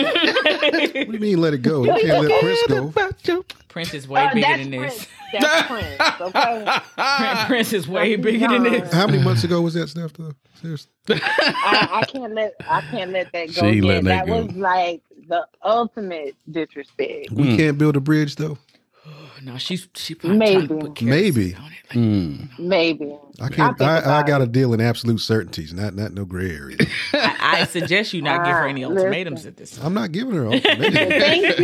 [0.65, 1.83] What do you mean let it go?
[1.83, 3.43] You can't let Chris go.
[3.69, 4.95] Prince is way Uh, bigger than Prince.
[4.97, 5.07] this.
[5.41, 6.21] That's Prince.
[6.21, 7.45] Okay.
[7.47, 8.91] Prince is way bigger than this.
[8.93, 10.31] How many months ago was that stuff though?
[10.61, 10.89] Seriously.
[11.09, 13.51] I, I can't let I can't let that go.
[13.53, 13.83] She ain't again.
[13.87, 14.45] letting that that go.
[14.45, 17.31] was like the ultimate disrespect.
[17.31, 17.57] We Mm.
[17.57, 18.57] can't build a bridge though.
[19.43, 20.67] No, she's she Maybe.
[20.67, 21.53] to put Maybe.
[21.55, 21.71] on it.
[21.89, 22.49] Like, Mm.
[22.57, 23.15] Maybe.
[23.39, 23.77] I can't.
[23.77, 26.77] think I, I got to deal in absolute certainties, not not no gray area.
[27.13, 29.49] I, I suggest you not give her any Ah, ultimatums listen.
[29.49, 29.85] at this time.
[29.87, 30.45] I'm not giving her.
[30.53, 30.95] ultimatums.
[30.95, 31.59] Thank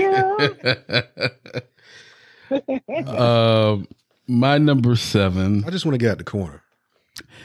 [2.75, 3.07] you.
[3.07, 3.87] um,
[4.27, 5.63] my number seven.
[5.65, 6.61] I just want to get out the corner.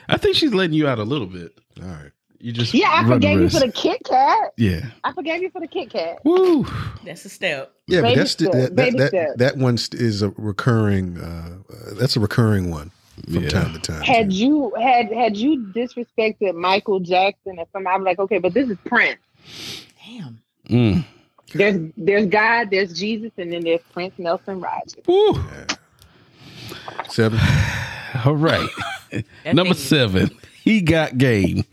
[0.09, 1.53] I think she's letting you out a little bit.
[1.83, 2.11] All right.
[2.39, 4.53] You just Yeah, I forgave you for the Kit Kat.
[4.57, 4.87] yeah.
[5.05, 6.19] I forgave you for the Kit Kat.
[6.25, 6.67] Woo.
[7.05, 7.73] That's a step.
[7.87, 11.19] Yeah, but that's step, that that baby that, that one is a recurring.
[11.19, 12.91] Uh, uh, that's a recurring one
[13.25, 13.49] from Yeah.
[13.49, 14.03] time to time.
[14.03, 18.69] Had you had had you disrespected Michael Jackson or something, I'm like, okay, but this
[18.69, 19.19] is Prince.
[20.07, 20.41] Damn.
[20.69, 21.05] Mm.
[21.55, 24.97] There's there's God, there's Jesus, and then there's Prince Nelson Rogers.
[25.07, 25.41] Woo.
[27.09, 27.39] Seven.
[28.25, 28.69] All right.
[29.53, 30.31] Number seven.
[30.63, 31.65] He got game.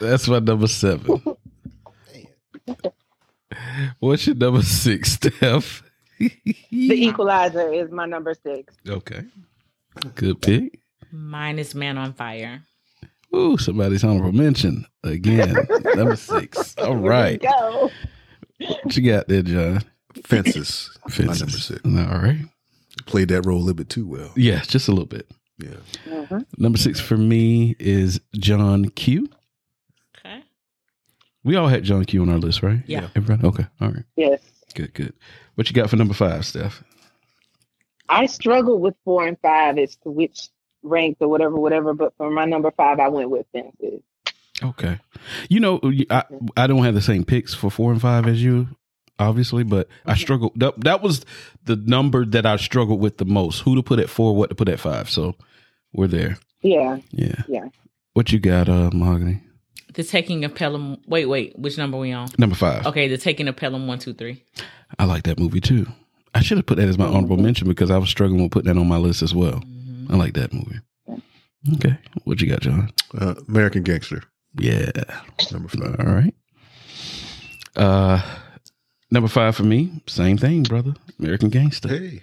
[0.00, 1.22] That's my number seven.
[4.00, 5.82] What's your number six, Steph?
[6.18, 6.30] The
[6.72, 8.74] Equalizer is my number six.
[8.88, 9.22] Okay.
[10.14, 10.80] Good pick.
[11.12, 12.62] Mine is Man on Fire.
[13.34, 15.54] Ooh, somebody's honorable mention again.
[15.94, 16.76] number six.
[16.78, 17.40] All right.
[17.40, 17.90] Go.
[18.58, 19.82] What you got there, John?
[20.24, 20.90] Fences.
[21.18, 21.80] My number six.
[21.84, 22.38] All right.
[23.06, 24.32] Played that role a little bit too well.
[24.36, 25.30] Yeah, just a little bit.
[25.58, 25.76] Yeah.
[26.08, 26.44] Mhm.
[26.58, 29.28] Number six for me is John Q.
[31.46, 31.50] Okay.
[31.50, 32.80] We all had John Q on our list, right?
[32.86, 33.08] Yeah.
[33.14, 33.46] Everybody?
[33.46, 33.66] Okay.
[33.80, 34.04] All right.
[34.16, 34.40] Yes.
[34.74, 35.14] Good, good.
[35.54, 36.82] What you got for number five, Steph?
[38.08, 40.48] I struggled with four and five as to which
[40.82, 41.94] ranked or whatever, whatever.
[41.94, 44.02] But for my number five, I went with Fences.
[44.62, 44.98] Okay.
[45.48, 46.24] You know, I,
[46.56, 48.68] I don't have the same picks for four and five as you,
[49.18, 50.52] obviously, but I struggled.
[50.56, 51.24] That, that was
[51.64, 53.60] the number that I struggled with the most.
[53.60, 55.08] Who to put at four, what to put at five.
[55.10, 55.36] So
[55.92, 56.38] we're there.
[56.62, 56.98] Yeah.
[57.10, 57.42] Yeah.
[57.48, 57.68] Yeah.
[58.14, 59.42] What you got, uh, Mahogany?
[59.96, 60.98] The Taking of Pelham.
[61.06, 61.58] Wait, wait.
[61.58, 62.28] Which number we on?
[62.38, 62.86] Number five.
[62.86, 63.86] Okay, The Taking of Pelham.
[63.86, 64.44] One, two, three.
[64.98, 65.86] I like that movie too.
[66.34, 68.72] I should have put that as my honorable mention because I was struggling with putting
[68.72, 69.60] that on my list as well.
[69.66, 70.10] Mhm.
[70.10, 70.80] I like that movie.
[71.74, 71.96] Okay.
[72.24, 72.92] What you got, John?
[73.18, 74.22] Uh, American Gangster.
[74.58, 74.90] Yeah.
[75.50, 75.96] Number five.
[75.98, 76.34] All right.
[77.74, 78.22] Uh,
[79.10, 80.94] number five for me, same thing, brother.
[81.18, 81.88] American Gangster.
[81.88, 82.22] Hey.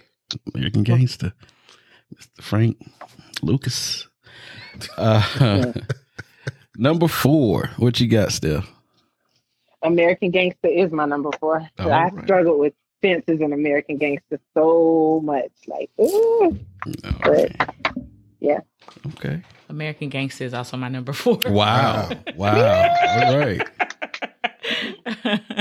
[0.54, 1.32] American Gangster.
[2.14, 2.40] Mr.
[2.42, 2.76] Frank
[3.42, 4.08] Lucas.
[4.96, 5.72] Uh,
[6.76, 7.70] number four.
[7.76, 8.68] What you got, Steph?
[9.82, 11.68] American Gangster is my number four.
[11.78, 12.24] All I right.
[12.24, 12.72] struggled with
[13.02, 15.50] Fences and American Gangster so much.
[15.66, 16.58] Like, ooh.
[17.04, 17.54] All right.
[18.40, 18.60] Yeah.
[19.08, 19.42] Okay.
[19.68, 21.38] American Gangster is also my number four.
[21.46, 22.10] Wow.
[22.36, 22.88] Wow.
[23.26, 23.62] All right.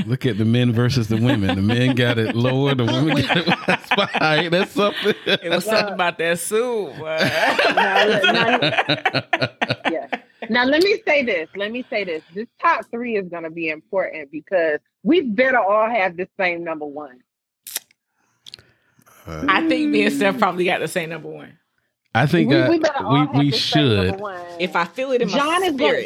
[0.06, 1.56] Look at the men versus the women.
[1.56, 2.74] The men got it lower.
[2.76, 4.50] The women got it that's fine.
[4.52, 5.14] That's something.
[5.26, 6.98] it was something about that suit.
[6.98, 7.18] boy.
[7.76, 10.08] Now, now- yeah.
[10.54, 11.50] Now let me say this.
[11.56, 12.22] Let me say this.
[12.36, 16.64] This top three is going to be important because we better all have the same
[16.64, 17.22] number one.
[19.26, 21.58] Uh, I think me and Steph probably got the same number one.
[22.14, 24.20] I think we, I- we better all we, have we the same number should.
[24.22, 24.46] one.
[24.60, 26.04] If I feel it in my John is gonna-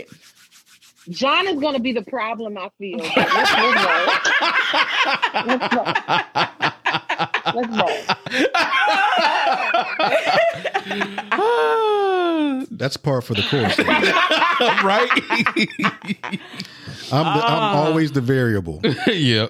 [1.10, 3.00] John is going to be the problem, I feel.
[3.00, 4.08] But Let's move on.
[5.46, 5.84] Let's go.
[12.72, 13.78] that's par for the course.
[14.84, 15.10] right?
[17.12, 17.86] I'm, the, I'm Ah.
[17.86, 18.82] always the variable.
[19.08, 19.48] yeah.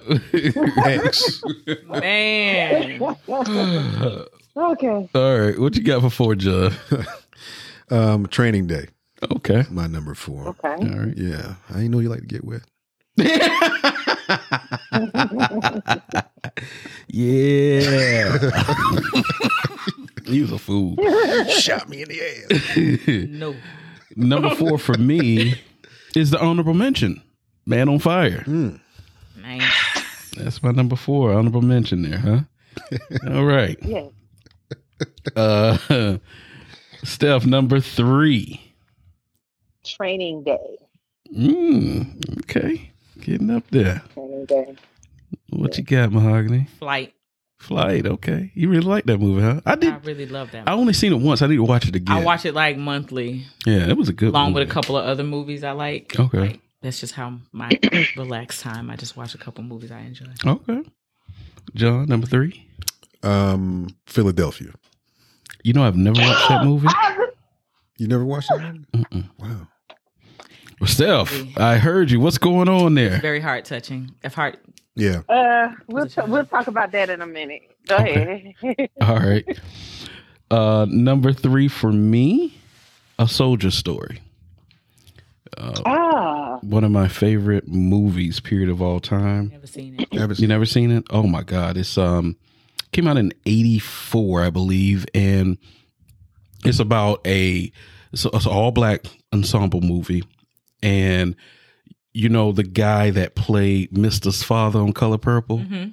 [0.85, 1.41] X.
[1.87, 3.01] Man.
[4.57, 5.09] okay.
[5.15, 5.57] All right.
[5.59, 6.73] What you got for four, John?
[7.89, 8.87] Um, training day.
[9.31, 9.63] Okay.
[9.71, 10.47] My number four.
[10.49, 10.67] Okay.
[10.69, 11.17] All right.
[11.17, 11.55] Yeah.
[11.69, 12.61] I didn't know you like to get wet.
[17.07, 18.37] yeah.
[20.27, 20.95] He was a fool.
[21.49, 23.27] Shot me in the ass.
[23.29, 23.55] No.
[24.15, 25.55] Number four for me
[26.15, 27.21] is the honorable mention.
[27.65, 28.43] Man on Fire.
[28.47, 28.79] Mm.
[29.41, 30.31] Nice.
[30.37, 31.33] That's my number four.
[31.33, 32.39] Honorable mention there, huh?
[33.33, 33.77] All right.
[33.83, 34.07] Yeah.
[35.35, 36.17] Uh
[37.03, 38.73] Steph, number three.
[39.83, 40.77] Training day.
[41.35, 42.91] Mm, okay.
[43.21, 44.01] Getting up there.
[44.13, 44.75] Training day.
[45.49, 46.67] What you got, Mahogany?
[46.79, 47.13] Flight.
[47.59, 48.51] Flight, okay.
[48.53, 49.61] You really like that movie, huh?
[49.65, 49.91] I did.
[49.93, 50.67] I really love that.
[50.69, 51.41] I only seen it once.
[51.41, 52.15] I need to watch it again.
[52.15, 54.61] I watch it like monthly, Yeah, it was a good along movie.
[54.61, 56.17] with a couple of other movies I like.
[56.19, 56.37] Okay.
[56.39, 57.71] Like, that's just how my
[58.15, 58.89] relaxed time.
[58.91, 60.27] I just watch a couple movies I enjoy.
[60.45, 60.83] Okay.
[61.73, 62.67] John, number three.
[63.23, 64.71] Um, Philadelphia.
[65.63, 66.87] You know, I've never watched that movie.
[67.99, 68.85] You never watched that one?
[68.93, 69.27] Mm-mm.
[69.39, 69.67] Wow.
[70.79, 72.19] Well, Steph, I heard you.
[72.19, 73.17] What's going on there?
[73.19, 74.11] Very heart touching.
[74.23, 74.59] If heart,
[74.97, 75.21] Yeah.
[75.29, 77.61] Uh, we'll t- we'll talk about that in a minute.
[77.87, 78.55] Go Okay.
[78.61, 78.89] ahead.
[79.01, 79.59] All right.
[80.49, 82.57] Uh, number three for me,
[83.19, 84.21] A Soldier Story.
[85.57, 89.49] Uh, ah, one of my favorite movies, period of all time.
[89.49, 90.11] never seen it.
[90.11, 91.05] Never You never seen it?
[91.09, 91.77] Oh my god!
[91.77, 92.35] It's um
[92.91, 95.57] came out in '84, I believe, and
[96.65, 97.71] it's about a
[98.11, 100.23] it's, a, it's an all black ensemble movie,
[100.83, 101.35] and
[102.17, 105.59] you know the guy that played Mister's father on Color Purple.
[105.59, 105.85] hmm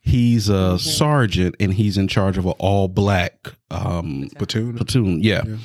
[0.00, 0.80] He's a Mhm.
[0.80, 4.74] sergeant, and he's in charge of an all black um Platoon.
[4.76, 5.22] platoon.
[5.22, 5.42] Yeah.
[5.46, 5.56] Yeah.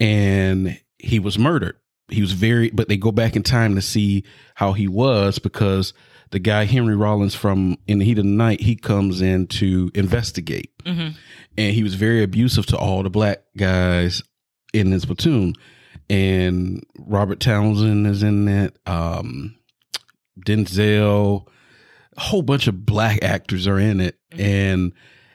[0.00, 1.76] And he was murdered.
[2.08, 4.24] He was very, but they go back in time to see
[4.56, 5.94] how he was because
[6.30, 9.90] the guy, Henry Rollins from In the Heat of the Night, he comes in to
[9.94, 10.70] investigate.
[10.86, 11.10] hmm
[11.56, 14.22] And he was very abusive to all the black guys
[14.74, 15.54] in his platoon.
[16.12, 18.76] And Robert Townsend is in it.
[18.86, 19.56] Um,
[20.44, 21.46] Denzel,
[22.16, 24.16] a whole bunch of black actors are in it.
[24.34, 24.40] Mhm.
[24.40, 24.92] And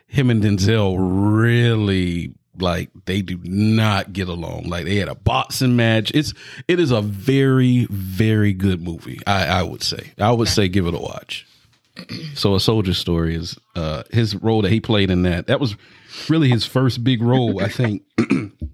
[0.08, 4.64] him and Denzel really like they do not get along.
[4.70, 6.12] Like they had a boxing match.
[6.14, 6.34] It's
[6.68, 9.20] it is a very very good movie.
[9.28, 10.54] I I would say I would Okay.
[10.54, 11.46] say give it a watch.
[12.36, 15.48] So a soldier story is uh, his role that he played in that.
[15.48, 15.76] That was
[16.30, 18.04] really his first big role, I think,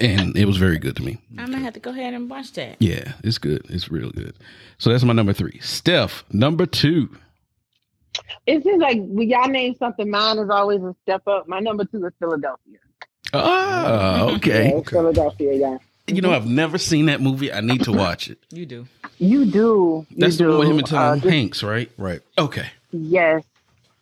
[0.00, 1.18] and it was very good to me.
[1.38, 2.76] I'm gonna have to go ahead and watch that.
[2.80, 3.64] Yeah, it's good.
[3.68, 4.34] It's real good.
[4.78, 5.58] So that's my number three.
[5.60, 7.08] Steph, number two.
[8.46, 11.48] It seems like when y'all name something, mine is always a step up.
[11.48, 12.78] My number two is Philadelphia.
[13.32, 14.68] Ah, okay.
[14.70, 15.78] Yeah, it's Philadelphia, yeah.
[16.06, 17.50] You know, I've never seen that movie.
[17.52, 18.38] I need to watch it.
[18.50, 18.86] You do.
[19.18, 20.06] You do.
[20.10, 21.90] You That's the one with him and Tom Uh, this- Hanks, right?
[21.96, 22.20] Right.
[22.38, 22.66] Okay.
[22.92, 23.42] Yes.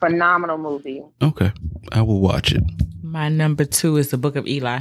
[0.00, 1.02] Phenomenal movie.
[1.22, 1.52] Okay.
[1.92, 2.64] I will watch it.
[3.02, 4.80] My number two is the Book of Eli.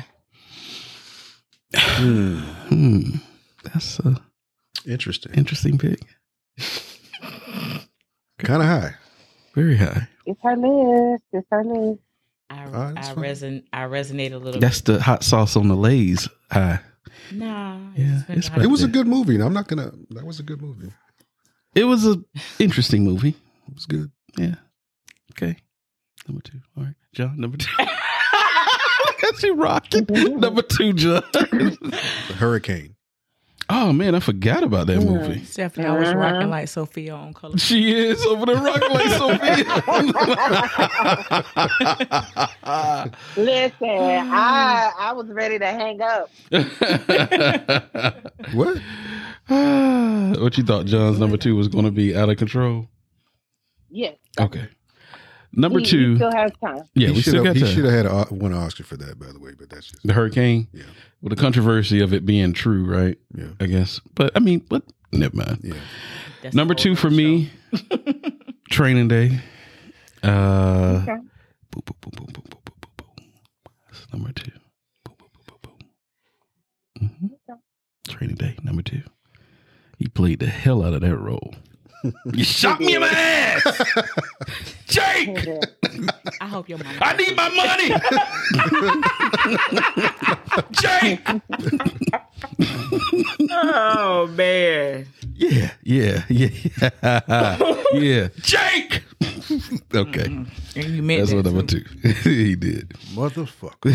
[1.76, 3.11] Hmm.
[3.64, 4.22] That's a
[4.85, 5.34] Interesting.
[5.35, 5.99] interesting pick.
[8.39, 8.95] Kind of high.
[9.53, 10.07] Very high.
[10.26, 11.23] It's her list.
[11.31, 11.99] It's her list.
[12.49, 14.60] I Oh, I reson I resonate a little.
[14.60, 16.80] That's the hot sauce on the Lay's high.
[17.30, 17.38] bit.
[17.39, 17.77] Nah.
[17.95, 18.57] Yeah, been it's hot.
[18.57, 19.39] Right It was a good movie.
[19.41, 19.91] I'm not gonna.
[20.10, 20.91] That was a good movie.
[21.76, 22.22] It was a
[22.60, 23.35] interesting movie.
[23.68, 24.11] It was good.
[24.38, 24.56] Yeah.
[25.34, 25.57] Okay.
[26.27, 26.60] Number two.
[26.77, 26.95] All right.
[27.14, 27.72] John, number two.
[29.32, 30.06] Got she rocking.
[30.40, 31.24] number two, John.
[31.34, 32.95] The Hurricane.
[33.70, 35.44] oh man, I forgot about that movie.
[35.45, 36.18] Stephanie, I was Uh-huh.
[36.18, 37.58] rocking like Sophia on color.
[37.58, 39.66] She is over there rocking like Sophia.
[43.38, 43.88] Listen,
[44.34, 46.30] I I was ready to hang up.
[48.53, 48.78] What?
[49.48, 52.88] what you thought John's number two was going to be out of control?
[53.90, 54.16] Yes.
[54.40, 54.68] Okay.
[55.53, 56.84] Number he, two, he still has time.
[56.95, 57.56] Yeah, he we still got.
[57.56, 59.52] He should have had one Oscar for that, by the way.
[59.57, 60.68] But that's just the hurricane.
[60.72, 60.88] Yeah, with
[61.22, 63.18] well, the controversy of it being true, right?
[63.36, 63.99] Yeah, I guess.
[64.15, 65.60] But I mean, what never mind.
[65.64, 65.73] Yeah.
[66.41, 67.52] That's Number two for me,
[68.72, 69.41] Training Day.
[70.23, 71.15] Uh, okay.
[71.72, 73.34] boom, boom, boom, boom, boom, boom, boom, boom.
[73.91, 74.52] That's number two.
[75.03, 75.73] Boom, boom, boom, boom,
[76.99, 77.30] boom.
[77.30, 78.11] Mm-hmm.
[78.11, 79.03] Training Day, number two.
[79.98, 81.53] He played the hell out of that role
[82.34, 83.64] you shot me in my ass,
[84.88, 85.38] Jake.
[86.41, 86.88] I hope your mom.
[87.02, 87.90] I need my money,
[90.72, 91.22] Jake.
[93.52, 95.07] Oh man.
[95.36, 96.49] Yeah, yeah, yeah,
[97.94, 98.28] yeah.
[98.41, 99.03] Jake.
[99.95, 101.84] okay, And you meant that's that what number too.
[101.84, 102.10] two.
[102.30, 102.90] he did.
[103.14, 103.94] Motherfucker.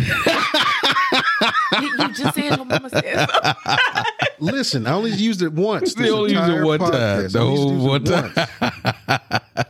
[1.81, 4.03] You, you just said your mama said so.
[4.39, 5.95] Listen, I only used it once.
[5.95, 6.91] They this only used it entire one time.
[6.93, 7.33] podcast.
[7.33, 9.67] The only whole used one time.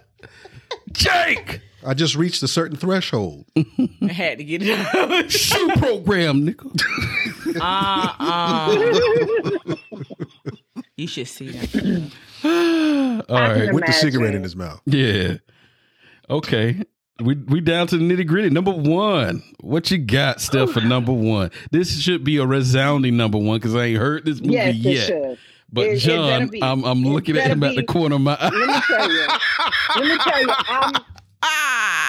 [0.92, 1.60] Jake.
[1.84, 3.46] I just reached a certain threshold.
[3.56, 5.30] I had to get it out.
[5.30, 6.66] Shoe program, nigga.
[7.60, 8.74] Uh-uh.
[10.96, 12.12] you should see that.
[13.28, 13.64] All I right.
[13.66, 14.80] can With the cigarette in his mouth.
[14.86, 15.36] Yeah.
[16.28, 16.82] Okay.
[17.18, 18.50] We we down to the nitty gritty.
[18.50, 19.42] Number one.
[19.60, 21.50] What you got, Steph, for number one?
[21.70, 24.78] This should be a resounding number one because I ain't heard this movie Yes, it
[24.78, 25.06] yet.
[25.06, 25.38] should.
[25.72, 26.62] But It- it John, be.
[26.62, 28.50] I'm I'm It looking at him at the corner of my eye.
[28.50, 29.26] Let me tell you.
[29.96, 30.48] Let me tell you.
[30.68, 30.92] I'm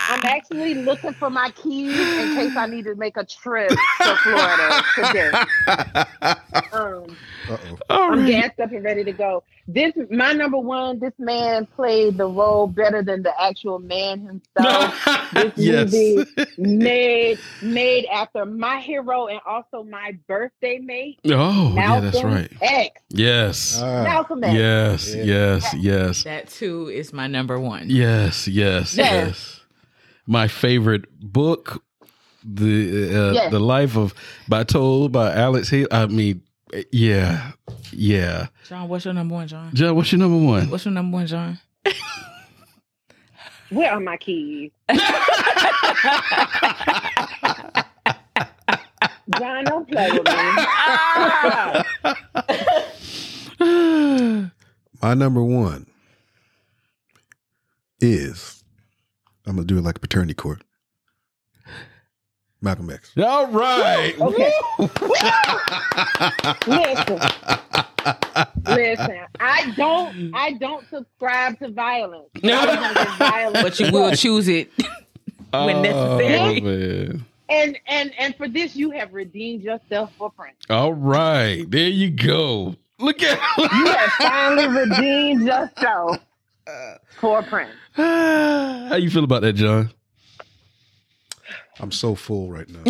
[0.10, 4.16] I'm actually looking for my keys in case I need to make a trip to
[4.24, 5.32] Florida today.
[6.74, 7.06] Um,
[7.50, 7.58] Uh.
[7.90, 8.28] All I'm right.
[8.30, 9.44] gassed up and ready to go.
[9.70, 11.00] This my number one.
[11.00, 15.08] This man played the role better than the actual man himself.
[15.34, 15.92] This yes.
[15.94, 16.26] movie
[16.58, 22.52] made made after my hero and also my birthday mate, Oh, yeah, that's right.
[22.62, 23.02] X.
[23.10, 23.80] Yes.
[23.82, 24.54] Ah, Malcolm X.
[24.54, 26.24] Yes, yes, yes.
[26.24, 27.90] That too is my number one.
[27.90, 29.12] Yes, yes, Yes.
[29.12, 29.27] yes.
[30.26, 31.84] My favorite book,
[32.44, 33.52] the uh, Yes.
[33.52, 34.14] the life of
[34.48, 35.88] by told by Alex Haley.
[35.92, 36.42] I mean,
[36.92, 37.52] yeah,
[37.92, 38.48] yeah.
[38.68, 39.72] John, what's your number one, John?
[39.74, 40.70] John, what's your number one?
[40.70, 41.60] What's your number one, John?
[43.70, 44.72] Where are my keys?
[49.38, 50.34] John, don't play with me.
[50.34, 51.84] Ah!
[55.02, 55.86] My number one
[58.00, 58.57] is
[59.48, 60.62] I'm gonna do it like paternity court.
[62.62, 63.14] Malcolm X.
[63.18, 64.14] All right.
[64.20, 64.52] Okay.
[66.68, 67.20] Listen.
[68.66, 69.20] Listen.
[69.40, 72.30] I don't I don't subscribe to violence.
[72.44, 73.62] I violence.
[73.62, 74.72] but you will choose it
[75.52, 76.60] when necessary.
[76.60, 77.26] Oh, man.
[77.48, 80.58] and and and for this you have redeemed yourself for Prince.
[80.70, 81.70] All right.
[81.70, 82.76] There you go.
[83.00, 86.18] Look at You have finally redeemed yourself
[87.20, 87.72] for Prince.
[87.94, 89.92] How you feel about that, John?
[91.80, 92.82] I'm so full right now.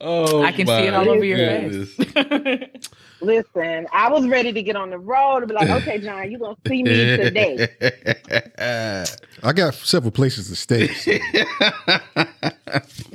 [0.00, 1.94] oh, I can see it all over your goodness.
[1.94, 2.88] face.
[3.20, 6.40] Listen, I was ready to get on the road and be like, okay, John, you're
[6.40, 7.68] gonna see me today.
[9.42, 10.88] I got several places to stay.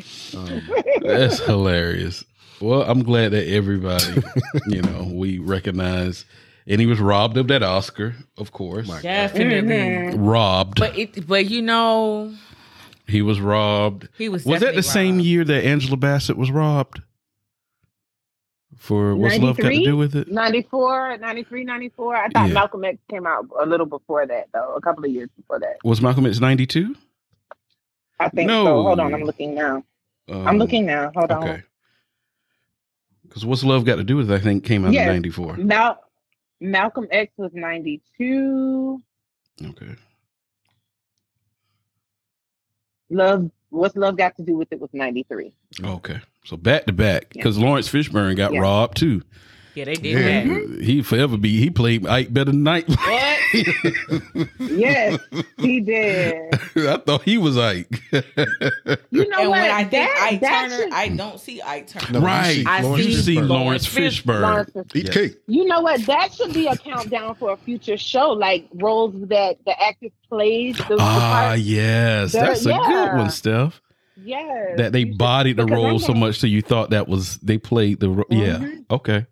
[0.04, 0.62] so, um,
[1.04, 2.26] That's hilarious.
[2.64, 4.06] Well, I'm glad that everybody,
[4.68, 6.26] you know, we recognize
[6.66, 8.88] and he was robbed of that Oscar, of course.
[8.88, 10.18] My- Definitely.
[10.18, 10.80] Robbed.
[10.80, 12.34] But it, but you know,
[13.08, 14.08] he was robbed.
[14.18, 14.46] he was.
[14.46, 15.26] Was that the definitely same robbed.
[15.26, 17.02] year that Angela Bassett was robbed?
[18.78, 19.86] For what's love got to 93?
[19.86, 20.28] do with it?
[20.30, 22.16] 94, 93, 94.
[22.16, 22.54] I thought Yeah.
[22.54, 25.78] Malcolm X came out a little before that, though, a couple of years before that.
[25.86, 26.96] Was Malcolm X ninety two?
[28.20, 28.66] I think No.
[28.66, 28.84] so.
[28.84, 29.84] Hold on, I'm looking now.
[30.30, 31.12] I'm looking now.
[31.16, 31.62] Hold Um, Okay.
[33.34, 34.36] Because what's love got to do with it?
[34.36, 35.08] I think came out Yes.
[35.08, 35.58] in ninety four.
[35.58, 36.00] Mal-
[36.62, 39.02] Malcolm X was 92.
[39.66, 39.96] Okay.
[43.10, 45.52] Love, what's love got to do with it was 93.
[45.84, 46.20] Okay.
[46.46, 47.40] So back to back, Yeah.
[47.42, 48.60] because Laurence Fishburne got Yeah.
[48.60, 49.24] robbed too.
[49.76, 50.44] Yeah, they did Yeah.
[50.54, 50.82] that.
[50.84, 51.60] He forever be.
[51.60, 52.88] He played Ike better than Ike.
[52.88, 53.40] What?
[54.60, 55.20] Yes,
[55.58, 56.54] he did.
[56.76, 57.88] I thought he was Ike.
[58.12, 59.62] You know and what?
[59.62, 62.12] when I think that, Ike that Turner, should- I don't see Ike Turner.
[62.14, 62.54] No, you right.
[62.56, 63.48] see I Laurence you see Fishburne.
[63.50, 64.42] Laurence Fishburne.
[64.42, 65.14] Laurence Eat Yeah.
[65.14, 65.38] cake.
[65.48, 66.06] You know what?
[66.06, 70.78] That should be a countdown for a future show, like roles that the actor plays.
[70.78, 71.60] The, the Ah, part.
[71.60, 73.80] yes, There- that's a good one, Steph.
[74.24, 74.78] Yes.
[74.78, 78.00] That they you bodied the role so much so you thought that was they played
[78.00, 78.58] the ro- yeah.
[78.60, 78.86] Mhm.
[78.90, 79.26] Okay.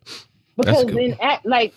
[0.62, 1.74] Because a in act, like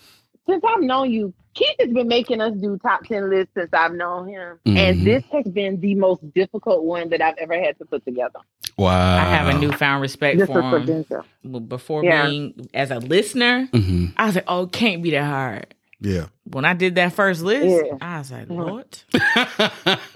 [0.48, 3.94] since I've known you, Keith has been making us do top ten lists since I've
[3.94, 4.76] known him, Mhm.
[4.76, 8.40] and this has been the most difficult one that I've ever had to put together.
[8.76, 9.16] Wow.
[9.18, 11.04] I have a newfound respect This for was for him.
[11.04, 11.24] Denzel.
[11.44, 12.26] B- Before Yeah.
[12.28, 15.66] being as a listener, hmm I was like, "Oh, it can't be that hard."
[16.04, 16.26] Yeah.
[16.44, 17.96] When I did that first list, Yeah.
[18.02, 18.50] I was like.
[18.50, 18.86] "Lord,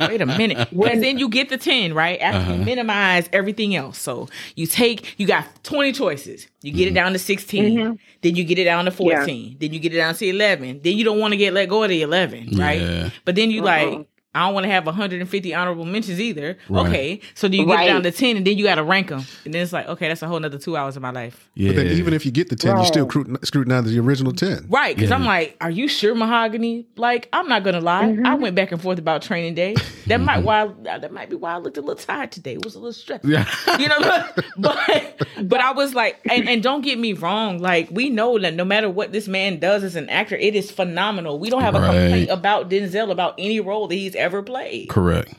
[0.00, 2.52] wait a minute." When- Because then you get the ten right after Uh-huh.
[2.54, 3.98] you minimize everything else.
[3.98, 6.46] So you take, you got twenty choices.
[6.62, 7.98] You get it down to 16 Mhm.
[8.22, 9.56] Then you get it down to fourteen.
[9.58, 10.80] Then you get it down to eleven.
[10.82, 12.80] Then you don't want to get let go of the eleven, right?
[12.80, 13.10] Yeah.
[13.24, 13.96] But then you Uh-uh.
[13.96, 16.58] like, I don't want to have 150 honorable mentions either.
[16.68, 16.86] Right.
[16.86, 17.86] Okay, so do you get Right.
[17.86, 19.24] down to 10 and then you got to rank them.
[19.44, 21.48] And then it's like, okay, that's a whole nother two hours of my life.
[21.54, 21.70] Yeah.
[21.70, 23.10] But then even if you get the 10, you still Right.
[23.12, 24.66] scrutin- scrutinize the original 10.
[24.68, 24.94] Right.
[24.94, 26.86] Because I'm like, are you sure mahogany?
[26.96, 28.04] Like, I'm not going to lie.
[28.04, 28.26] Mm-hmm.
[28.26, 29.74] I went back and forth about training day.
[30.06, 32.52] That might why that might be why I looked a little tired today.
[32.54, 33.24] It was a little stressed.
[33.24, 33.46] Yeah.
[33.78, 37.88] You know, but, but but I was like, and, and don't get me wrong, like
[37.90, 41.38] we know that no matter what this man does as an actor, it is phenomenal.
[41.38, 41.92] We don't have a Right.
[41.92, 45.34] complaint about Denzel about any role that he's ever played, Correct.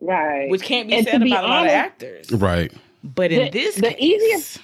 [0.00, 0.48] Right.
[0.50, 2.30] which can't be And to said be about a lot of actors.
[2.32, 2.72] Right.
[3.04, 4.60] But in The- this the case, easiest-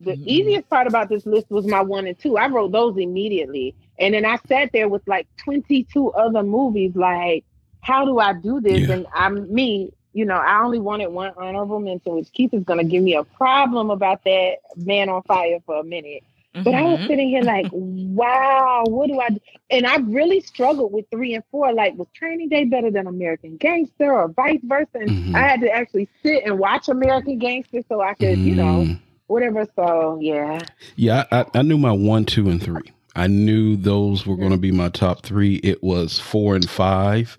[0.00, 0.26] The Mhm.
[0.26, 2.36] easiest part about this list was my one and two.
[2.36, 3.74] I wrote those immediately.
[3.98, 7.44] And then I sat there with like 22 other movies, like,
[7.80, 8.88] how do I do this?
[8.88, 8.94] Yeah.
[8.96, 12.78] And I'm me, you know, I only wanted one honorable mention, which Keith is going
[12.80, 16.24] to give me a problem about that Man on Fire for a minute.
[16.62, 17.06] But I was Mhm.
[17.08, 19.38] sitting here like, wow, what do I do?
[19.70, 21.72] And I really struggled with three and four.
[21.72, 24.88] Like, was Training Day better than American Gangster or vice versa?
[24.94, 25.34] And Mhm.
[25.34, 28.98] I had to actually sit and watch American Gangster so I could, you know, Mm.
[29.26, 29.66] whatever.
[29.74, 30.60] So, yeah.
[30.96, 32.92] Yeah, I, I knew my one, two, and three.
[33.16, 35.56] I knew those were going to be my top three.
[35.56, 37.36] It was four and five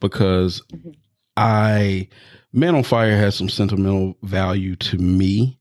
[0.00, 0.94] because Mhm.
[1.36, 2.08] I,
[2.52, 5.58] Man on Fire has some sentimental value to me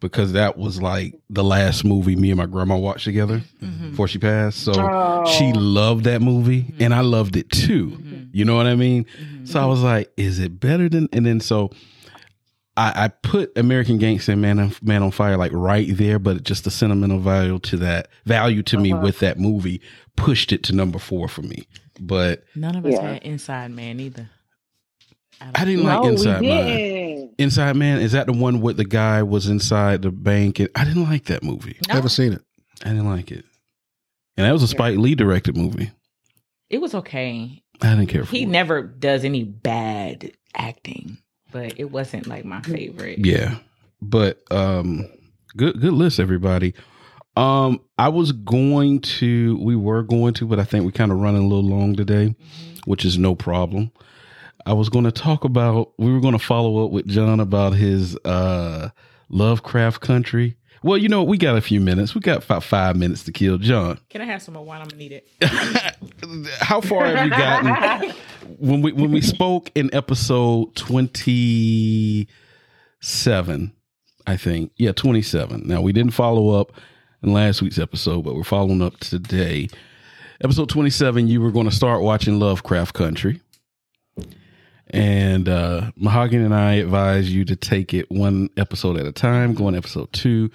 [0.00, 3.90] because that was like the last movie me and my grandma watched together Mhm.
[3.90, 4.58] before she passed.
[4.60, 5.24] So Oh.
[5.38, 7.90] she loved that movie and I loved it too.
[7.90, 8.28] Mhm.
[8.32, 9.06] You know what I mean?
[9.20, 9.48] Mhm.
[9.48, 11.08] So I was like, is it better than?
[11.12, 11.70] And then so
[12.76, 16.44] I, I put American Gangster and Man on, Man on Fire like right there, but
[16.44, 19.02] just the sentimental value to that value to me Uh-huh.
[19.02, 19.80] with that movie
[20.16, 21.66] pushed it to number four for me.
[22.00, 23.14] But None of us Yeah.
[23.14, 24.28] had Inside Man either.
[25.40, 26.66] I didn't no, like Inside we Man.
[26.66, 27.34] didn't.
[27.38, 30.58] Inside Man is that the one where the guy was inside the bank?
[30.58, 31.76] And I didn't like that movie.
[31.88, 32.42] No, Never seen it.
[32.84, 33.44] I didn't like it.
[34.36, 35.90] And that was a Spike Lee directed movie.
[36.70, 37.62] it was okay.
[37.80, 38.48] I didn't care for He it.
[38.48, 41.18] never does any bad acting,
[41.52, 43.24] but it wasn't like my favorite.
[43.24, 43.58] Yeah.
[44.02, 45.06] But um
[45.56, 46.74] good good list everybody.
[47.36, 51.18] Um I was going to we were going to but I think we kind of
[51.18, 52.34] running a little long today,
[52.84, 53.92] which is no problem.
[54.68, 57.72] I was going to talk about we were going to follow up with John about
[57.72, 58.90] his uh
[59.30, 60.58] Lovecraft Country.
[60.82, 62.14] Well, you know, we got a few minutes.
[62.14, 63.98] We got about 5 minutes to kill John.
[64.10, 64.80] Can I have some more wine?
[64.80, 65.28] I'm gonna need it.
[66.60, 68.14] How far have you gotten
[68.58, 73.72] when we when we spoke in episode 27
[74.26, 76.72] i think yeah 27 now we didn't follow up
[77.22, 79.68] in last week's episode but we're following up today
[80.42, 83.40] episode 27 you were going to start watching lovecraft country
[84.90, 89.54] and uh mahogany and i advise you to take it one episode at a time
[89.54, 90.50] go on episode two.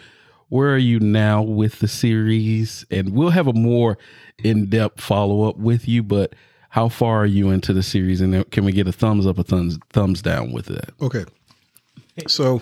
[0.50, 2.86] Where are you now with the series?
[2.92, 3.98] And we'll have a more
[4.44, 6.36] in-depth follow-up with you but
[6.70, 8.22] how far are you into the series?
[8.22, 10.92] And can we get a thumbs up or thumbs thumbs down with that?
[11.02, 11.26] Okay.
[12.28, 12.62] So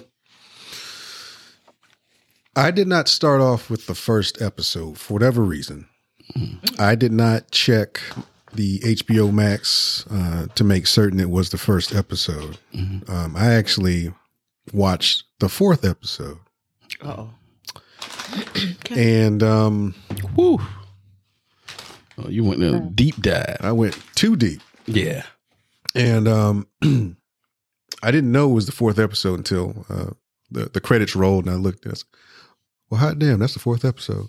[2.56, 5.88] I did not start off with the first episode for whatever reason.
[6.80, 8.02] I did not check
[8.54, 12.58] the HBO Max uh, to make certain it was the first episode.
[12.74, 14.14] Um, I actually
[14.74, 16.38] watched the fourth episode,
[17.04, 17.32] Oh.
[18.92, 19.96] and um,
[20.36, 20.60] Woo.
[22.18, 23.58] Oh, you went in a deep dive.
[23.62, 24.62] I went too deep.
[24.86, 25.24] Yeah.
[25.96, 26.68] And um,
[28.04, 30.12] I didn't know it was the fourth episode until uh,
[30.52, 31.86] the the credits rolled, and I looked.
[31.86, 32.08] And I said,
[32.90, 34.28] well, hot damn, that's the fourth episode.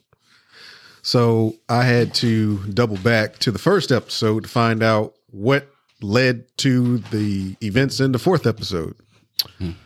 [1.02, 5.68] So I had to double back to the first episode to find out what
[6.00, 8.94] led to the events in the fourth episode.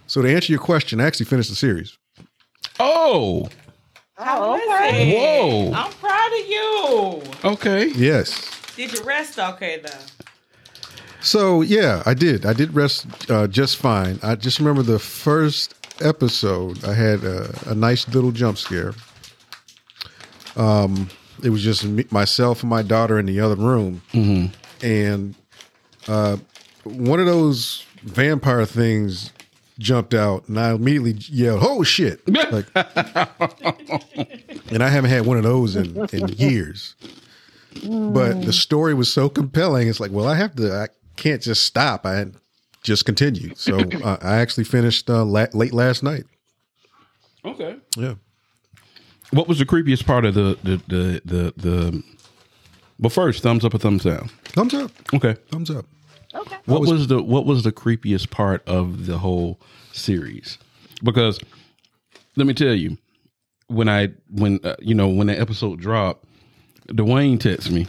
[0.06, 1.97] So to answer your question, I actually finished the series.
[2.78, 3.48] Oh.
[4.18, 5.14] Oh, okay.
[5.14, 5.72] Whoa.
[5.72, 7.22] I'm proud of you.
[7.44, 7.88] Okay.
[7.97, 8.51] Yes.
[8.76, 10.34] Did you rest okay though?
[11.20, 12.44] So yeah, I did.
[12.44, 14.18] I did rest uh, just fine.
[14.22, 16.84] I just remember the first episode.
[16.84, 18.93] I had a, a nice little jump scare.
[20.56, 21.08] Um,
[21.42, 24.02] it was just me, myself and my daughter in the other room,
[24.82, 25.34] and
[26.08, 26.36] uh,
[26.84, 29.32] one of those vampire things
[29.78, 32.20] jumped out, and I immediately yelled, "Oh shit!"
[32.52, 32.66] Like,
[34.70, 36.94] and I haven't had one of those in, in years.
[37.84, 39.88] But the story was so compelling.
[39.88, 40.72] It's like, well, I have to.
[40.72, 42.06] I can't just stop.
[42.06, 42.26] I
[42.82, 43.58] just continued.
[43.58, 46.24] So uh, I actually finished uh, la- late last night.
[47.44, 47.76] Okay.
[47.96, 48.14] Yeah.
[49.32, 52.02] What was the creepiest part of the the the the, the
[52.98, 54.30] well first, thumbs up or thumbs down?
[54.44, 54.90] Thumbs up.
[55.14, 55.34] Okay.
[55.50, 55.84] Thumbs up.
[56.34, 56.56] Okay.
[56.66, 59.58] What was- was, the what was the creepiest part of the whole
[59.92, 60.58] series?
[61.02, 61.38] Because
[62.36, 62.98] let me tell you,
[63.68, 66.24] when I when uh, you know when the episode dropped,
[66.88, 67.86] Dwayne texted me,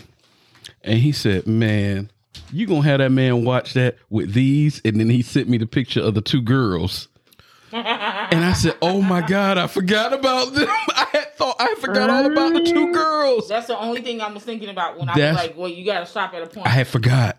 [0.84, 2.10] and he said, "Man,
[2.52, 5.68] you gonna have that man watch that with these?" And then he sent me the
[5.68, 7.08] picture of the two girls.
[8.30, 10.68] And I said, "Oh my God, I forgot about them.
[10.70, 12.94] I had thought I forgot all about the two mm.
[12.94, 13.48] girls.
[13.48, 15.86] That's the only thing I was thinking about when I That's- was like, well, you
[15.86, 16.66] got to stop at a point.
[16.68, 17.38] I had forgot.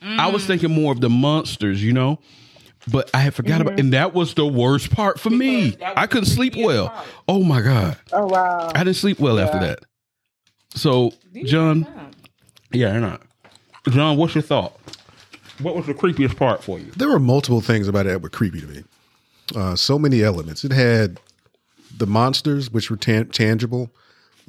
[0.00, 0.46] I was mm.
[0.46, 2.20] thinking more of the monsters, you know,
[2.86, 3.92] but I had forgot about, and mm.
[3.92, 5.70] that was the worst part for me.
[5.70, 6.90] Because that was I couldn't sleep well.
[6.90, 7.06] part.
[7.26, 8.70] Oh my god, Oh wow.
[8.74, 9.80] I didn't sleep well after that.
[10.74, 11.12] So,
[11.44, 11.86] John,
[12.70, 13.22] yeah, or not,
[13.88, 14.78] John, what's your thought?
[15.60, 16.92] What was the creepiest part for you?
[16.96, 18.84] There were multiple things about it that were creepy to me.
[19.56, 20.64] Uh, so many elements.
[20.64, 21.18] It had
[21.96, 23.90] the monsters, which were tan- tangible,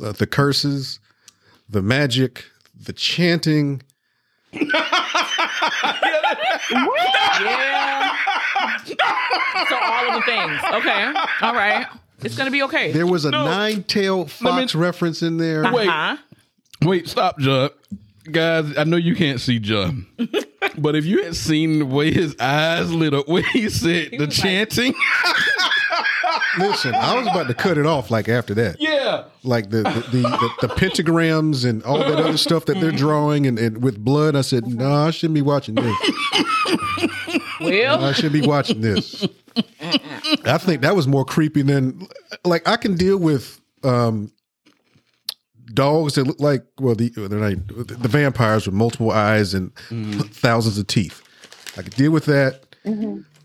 [0.04, 1.00] uh, the curses,
[1.70, 2.46] the magic,
[2.82, 3.82] the chanting.
[7.42, 8.16] Yeah.
[9.68, 10.60] so all of the things.
[10.74, 11.14] Okay.
[11.42, 11.88] All right.
[12.22, 12.92] It's gonna be okay.
[12.92, 13.46] There was a No.
[13.46, 15.72] nine-tailed fox reference in there.
[15.72, 15.88] Wait.
[15.88, 16.18] Uh-huh.
[16.84, 17.70] Wait, stop, John.
[18.32, 20.06] Guys, I know you can't see John,
[20.78, 24.18] but if you had seen the way his eyes lit up when he said the
[24.20, 24.94] was like- chanting,
[26.58, 28.78] Listen, I was about to cut it off like after that.
[28.82, 30.22] yeah, like the the, the,
[30.62, 34.36] the the pentagrams and all that other stuff that they're drawing and, and with blood.
[34.36, 35.96] I said, no, I shouldn't be watching this.
[37.62, 39.28] Well, I should be watching this.
[40.46, 42.08] I think that was more creepy than
[42.46, 44.32] like I can deal with um
[45.74, 49.74] dogs that look like well the they're not the vampires with multiple eyes and
[50.34, 51.22] thousands of teeth.
[51.78, 52.64] I could deal with that.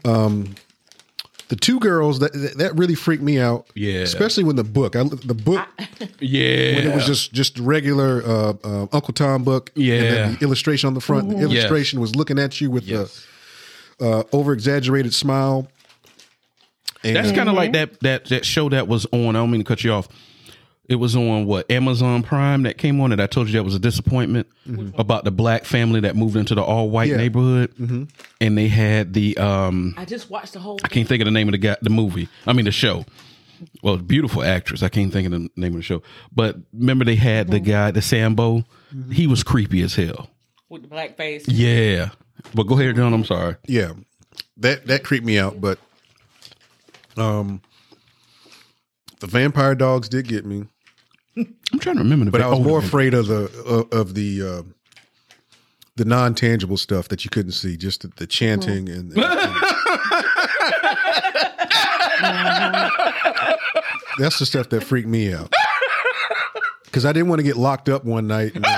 [0.04, 0.54] Um
[1.48, 3.66] the two girls that that really freaked me out.
[3.74, 4.00] Yeah.
[4.00, 4.96] especially when the book.
[4.96, 5.66] I the book
[6.20, 6.76] yeah.
[6.76, 9.70] when it was just just regular uh, uh, Uncle Tom book.
[9.74, 9.94] Yeah.
[9.94, 11.28] and then the illustration on the front.
[11.30, 13.26] The illustration was looking at you with Yes.
[13.98, 15.68] the uh, over exaggerated smile.
[17.02, 19.36] And That's kind of like that that that show that was on.
[19.36, 20.08] I don't mean to cut you off.
[20.86, 23.74] It was on what Amazon Prime that came on, and I told you that was
[23.74, 24.48] a disappointment
[24.98, 27.16] about the black family that moved into the all white Yeah.
[27.16, 27.72] neighborhood,
[28.40, 30.78] and they had the um I just watched the whole.
[30.84, 32.28] I can't think of the name of the guy, the movie.
[32.46, 33.06] I mean the show.
[33.82, 34.82] Well, beautiful actress.
[34.82, 36.02] I can't think of the name of the show,
[36.34, 38.64] but remember they had the guy, the Sambo.
[39.10, 40.28] He was creepy as hell.
[40.68, 41.48] with the black face.
[41.48, 42.10] Yeah,
[42.54, 43.14] but go ahead, John.
[43.14, 43.56] I'm sorry.
[43.66, 43.92] yeah,
[44.58, 45.60] that that creeped me out.
[45.62, 45.78] But
[47.16, 47.62] um,
[49.20, 50.66] the vampire dogs did get me.
[51.36, 52.30] I'm trying to remember the.
[52.30, 54.62] But I was oh, more afraid of the uh, of the uh,
[55.96, 59.12] the non tangible stuff that you couldn't see, just the, the chanting and.
[64.18, 65.52] That's the stuff that freaked me out.
[66.84, 68.72] Because I didn't want to get locked up one night and then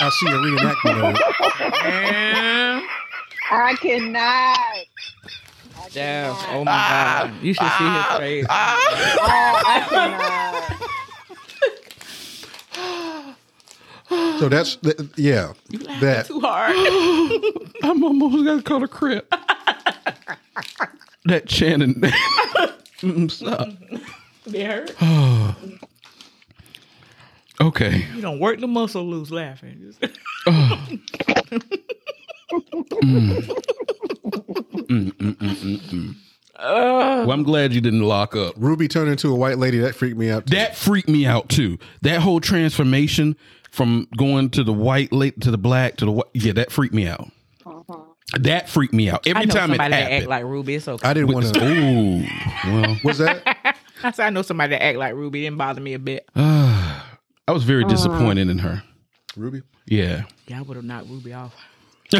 [0.00, 1.20] I see a reenactment of it.
[3.52, 4.58] I cannot.
[5.92, 8.46] damn, oh my god, you should see his face.
[8.48, 10.90] Oh, I cannot.
[14.08, 15.52] So that's th- yeah.
[16.00, 16.74] That Too hard.
[17.82, 19.32] I'm almost got caught a crip.
[21.24, 22.02] that chanting.
[23.02, 23.68] Mm, Stop.
[24.46, 24.90] They hurt.
[24.90, 25.54] Okay.
[27.60, 28.06] Okay.
[28.14, 29.94] You don't work the muscle loose laughing.
[33.02, 33.46] Mm.
[34.88, 36.14] Mm, mm, mm, mm, mm.
[36.56, 38.54] Uh, Well, I'm glad you didn't lock up.
[38.56, 39.78] Ruby turned into a white lady.
[39.78, 40.46] That freaked me out.
[40.46, 40.54] too.
[40.56, 41.78] That freaked me out too.
[42.02, 43.36] That whole transformation
[43.76, 46.94] from going to the white late to the black to the white, yeah, that freaked
[46.94, 47.28] me out.
[47.64, 47.94] Uh-huh.
[48.40, 50.74] That freaked me out I every know time it somebody that act like Ruby.
[50.76, 51.08] It's okay.
[51.08, 51.64] I didn't want to.
[51.64, 52.24] Ooh,
[52.64, 53.76] well, Was that?
[54.02, 55.42] I said I know somebody that act like Ruby.
[55.42, 56.28] Didn't bother me a bit.
[56.36, 57.02] I
[57.48, 57.88] was very Uh.
[57.88, 58.82] disappointed in her.
[59.36, 59.62] Ruby?
[59.86, 61.54] Yeah, Yeah, I would have knocked Ruby off.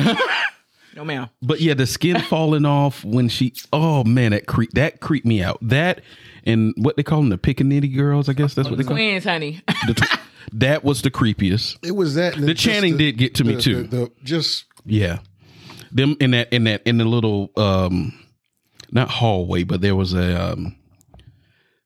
[0.95, 1.29] no, ma'am.
[1.43, 3.53] but yeah, the skin falling off when she.
[3.73, 5.59] Oh man, that creep that creeped me out.
[5.63, 6.03] That
[6.45, 8.29] and what they call them, the pickaninny girls.
[8.29, 8.93] I guess that's what they call.
[8.93, 8.97] 'em.
[8.99, 9.63] Twins, honey.
[9.87, 10.19] The tw-
[10.53, 11.79] that was the creepiest.
[11.83, 12.35] It was that.
[12.37, 13.83] The just chanting did get to me the- too.
[13.85, 15.19] The, the- just Yeah.
[15.93, 18.13] Them in that in that in the little um
[18.91, 20.77] not hallway, but there was a um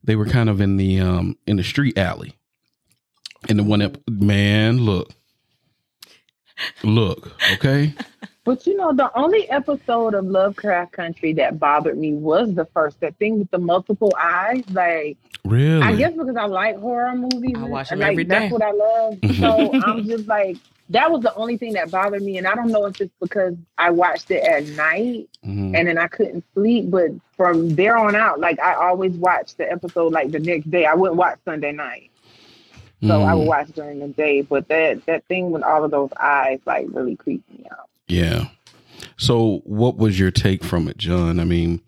[0.03, 2.37] they were kind of in the um in the street alley.
[3.49, 5.11] And the one up man, look.
[6.83, 7.95] Look, okay?
[8.45, 12.99] But you know, the only episode of Lovecraft Country that bothered me was the first.
[13.01, 14.65] That thing with the multiple eyes.
[14.71, 15.83] Like, Really?
[15.83, 17.55] I guess because I like horror movies.
[17.57, 18.53] I watch them like, every That's day.
[18.53, 19.15] what I love.
[19.15, 19.41] Mm-hmm.
[19.41, 20.57] So I'm just like,
[20.91, 22.39] that was the only thing that bothered me.
[22.39, 25.77] And I don't know if it's because I watched it at night Mhm.
[25.77, 26.91] and then I couldn't sleep.
[26.91, 30.87] But from there on out, like I always watched the episode like the next day.
[30.87, 32.11] I wouldn't watch Sunday night.
[33.07, 33.49] So I would Mhm.
[33.49, 34.41] watch during the day.
[34.43, 37.89] But that that thing with all of those eyes like really creeped me out.
[38.11, 38.47] Yeah.
[39.17, 41.39] So what was your take from it, John?
[41.39, 41.81] I mean,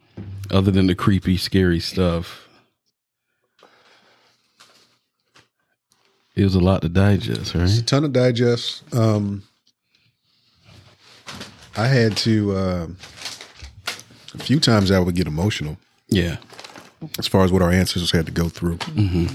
[0.50, 2.48] other than the creepy, scary stuff.
[6.34, 8.82] It was a lot to digest, It's a ton of digest.
[8.94, 9.42] Um,
[11.76, 12.96] I had to um
[14.34, 15.76] a few times I would get emotional
[16.08, 16.36] Yeah.
[17.18, 19.26] as far as what our ancestors had to go through hmm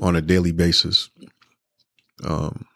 [0.00, 1.08] on a daily basis.
[2.22, 2.66] Um,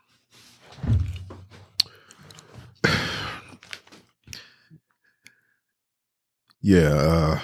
[6.62, 7.40] yeah, uh,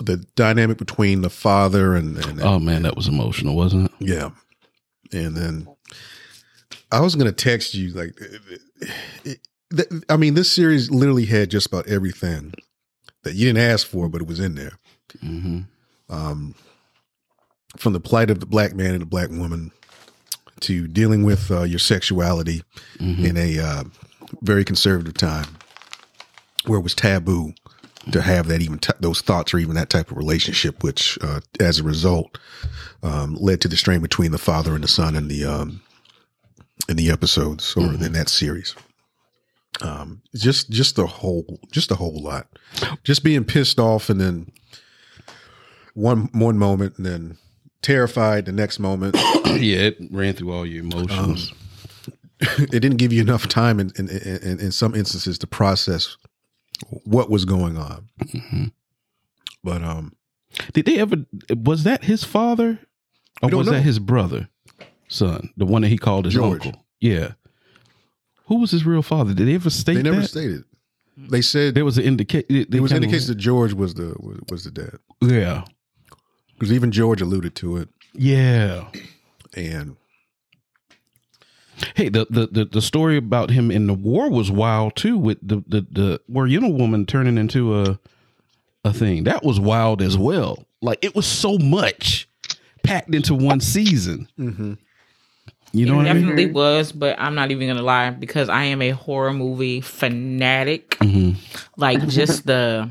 [0.00, 3.92] the dynamic between the father and, and Oh man, that was emotional, wasn't it?
[4.00, 4.30] yeah,
[5.12, 5.68] and then
[6.90, 8.14] I was gonna text you like,
[9.24, 9.38] it,
[9.72, 12.52] it, I mean, this series literally had just about everything
[13.22, 14.78] that you didn't ask for, but it was in there.
[15.20, 15.60] hmm
[16.08, 16.54] Um,
[17.76, 19.72] from the plight of the black man and the black woman
[20.60, 22.62] to dealing with uh, your sexuality
[22.98, 23.84] hmm in a uh,
[24.42, 25.46] very conservative time
[26.66, 27.52] where it was taboo
[28.12, 31.40] to have that even t- those thoughts or even that type of relationship, which uh,
[31.60, 32.38] as a result
[33.02, 35.80] um, led to the strain between the father and the son in the um,
[36.88, 38.74] in the episodes or in that series.
[39.80, 42.46] Um, just just the whole just a whole lot,
[43.02, 44.52] just being pissed off and then
[45.94, 47.38] one one moment and then
[47.82, 49.16] terrified the next moment.
[49.46, 51.52] yeah, it ran through all your emotions.
[52.40, 56.16] it didn't give you enough time in in, in, in some instances to process
[57.04, 58.08] what was going on.
[58.22, 58.72] Mhm.
[59.62, 60.12] But um,
[60.72, 61.16] Did they ever?
[61.56, 62.78] Was that his father,
[63.42, 63.72] or was know.
[63.74, 64.48] that his brother,
[65.08, 66.66] son, the one that he called his George.
[66.66, 66.84] uncle?
[67.00, 67.32] Yeah.
[68.46, 69.32] Who was his real father?
[69.34, 70.28] Did they ever state they never that?
[70.28, 70.64] stated.
[71.16, 72.46] They said there was an indication.
[72.50, 75.64] it was indicated that George was the was, was the dad Yeah.
[76.54, 77.88] because even George alluded to it.
[78.12, 78.88] Yeah.
[79.56, 79.96] And
[81.94, 85.18] Hey, the, the the the story about him in the war was wild too.
[85.18, 87.98] With the the the Warrior woman turning into a
[88.84, 90.64] a thing that was wild as well.
[90.82, 92.28] Like it was so much
[92.82, 94.28] packed into one season.
[94.38, 94.74] mm-hmm.
[95.72, 96.22] You know it what I mean?
[96.22, 100.90] definitely was, but I'm not even gonna lie because I am a horror movie fanatic.
[101.00, 101.34] Mhm.
[101.76, 102.88] Like just the,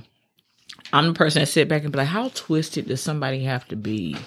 [0.91, 3.77] I'm the person that sit back and be like, how twisted does somebody have to
[3.77, 4.17] be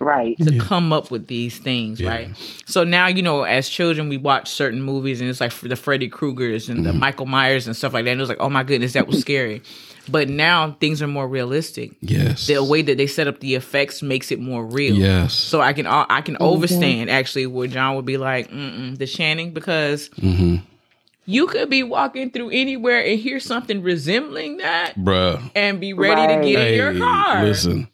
[0.00, 0.38] Right.
[0.38, 2.08] to come up with these things, Yeah.
[2.08, 2.28] right?
[2.66, 6.08] So now you know, as children, we watch certain movies, and it's like the Freddy
[6.08, 6.98] Kruegers and the Mm-hmm.
[7.00, 8.10] Michael Myers and stuff like that.
[8.12, 9.62] And it was like, oh my goodness, that was scary.
[10.10, 11.90] But now things are more realistic.
[12.00, 12.46] Yes.
[12.46, 14.94] The way that they set up the effects makes it more real.
[14.96, 15.34] Yes.
[15.34, 19.52] So I can I can overstand actually where John would be like, Mm-mm, the chanting
[19.52, 20.56] because hmm
[21.26, 25.42] you could be walking through anywhere and hear something resembling that Bruh.
[25.54, 27.44] and be ready to get in your car.
[27.44, 27.86] Listen,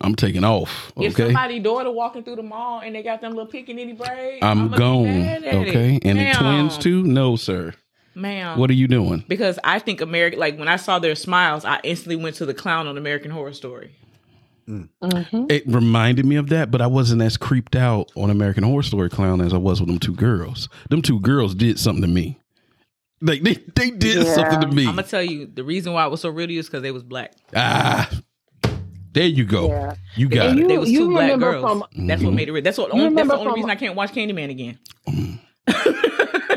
[0.00, 0.92] I'm taking off.
[0.96, 1.06] Okay?
[1.06, 1.24] If Okay.
[1.26, 4.68] somebody daughter walking through the mall and they got them little pickaninny braids, I'm I'ma
[4.68, 5.04] be gone.
[5.04, 5.68] mad at it.
[5.68, 5.98] Okay.
[6.02, 7.02] And the twins too?
[7.02, 7.74] No, sir.
[8.14, 8.58] Ma'am.
[8.58, 9.24] What are you doing?
[9.28, 12.54] because I think American like when I saw their smiles, I instantly went to the
[12.54, 13.92] clown on American Horror Story.
[14.68, 15.46] Mm-hmm.
[15.48, 19.08] It reminded me of that, but I wasn't as creeped out on American Horror Story
[19.08, 20.68] Clown as I was with them two girls.
[20.90, 22.38] Them two girls did something to me.
[23.22, 24.34] Like they, they did Yeah.
[24.34, 24.82] something to me.
[24.86, 27.02] I'm gonna tell you the reason why it was so real is because they was
[27.02, 27.32] black.
[27.56, 28.10] ah,
[29.12, 29.68] There you go.
[29.68, 29.94] Yeah.
[30.16, 30.62] You got And it.
[30.62, 31.62] you- They was two black girls.
[31.62, 32.64] from- that's what made it.
[32.64, 32.90] That's what.
[32.92, 34.78] Only, that's the only from- reason I can't watch Candyman again.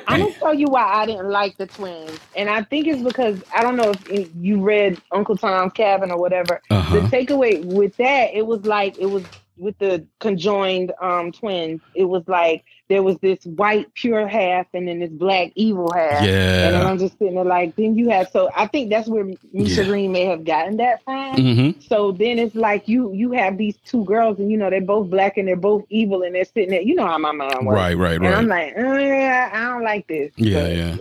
[0.07, 3.41] I'm gonna tell you why I didn't like the twins, and I think it's because
[3.55, 6.61] I don't know if you read Uncle Tom's Cabin or whatever.
[6.69, 6.95] Uh-huh.
[6.95, 9.23] The takeaway with that, it was like it was
[9.57, 11.81] with the conjoined um twins.
[11.95, 16.23] It was like there was this white pure half and then this black evil half.
[16.23, 16.65] Yeah.
[16.65, 16.89] And then Yeah.
[16.89, 19.87] I'm just sitting there like, then you have so I think that's where Misha Yeah.
[19.87, 21.35] Green may have gotten that from.
[21.37, 21.79] Mm-hmm.
[21.81, 25.09] So then it's like you you have these two girls and you know they're both
[25.09, 26.81] black and they're both evil and they're sitting there.
[26.81, 27.75] You know how my mind works.
[27.75, 28.75] Right, right, And I'm right.
[28.75, 30.31] like, uh, I don't like this.
[30.35, 30.95] Yeah, But, yeah.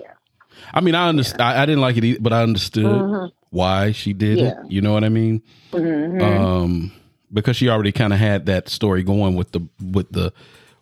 [0.72, 1.42] I mean, I understand.
[1.42, 3.32] I, I didn't like it, either, but I understood Mhm.
[3.50, 4.46] why she did Yeah.
[4.50, 4.56] it.
[4.70, 5.42] You know what I mean?
[5.72, 6.22] Mhm.
[6.22, 6.92] Um,
[7.32, 9.60] because she already kind of had that story going with the
[9.92, 10.32] with the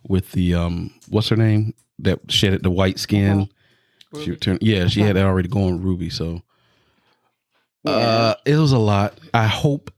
[0.09, 3.47] with the um, what's her name that she had the white skin.
[4.23, 6.09] She turned, yeah, she had that already going Ruby.
[6.09, 6.41] So
[7.85, 9.17] uh, it was a lot.
[9.33, 9.93] I hope.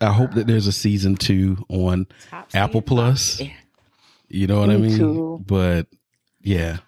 [0.00, 2.82] I hope that there's a season two on Top Apple?
[2.82, 3.40] Plus.
[3.40, 3.52] Yeah.
[4.28, 4.98] You know what I mean?
[4.98, 5.44] too.
[5.46, 5.86] But
[6.40, 6.78] yeah.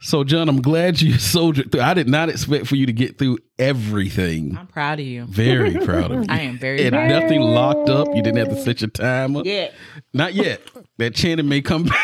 [0.00, 1.80] So John, I'm glad you soldiered through.
[1.80, 4.56] I did not expect for you to get through everything.
[4.56, 5.24] I'm proud of you.
[5.24, 6.26] Very proud of you.
[6.28, 7.08] I am very and proud.
[7.08, 8.08] nothing locked up.
[8.14, 9.42] You didn't have to set your timer.
[9.44, 9.70] Yeah.
[10.14, 10.60] Not yet.
[10.98, 11.96] That chanting may come back.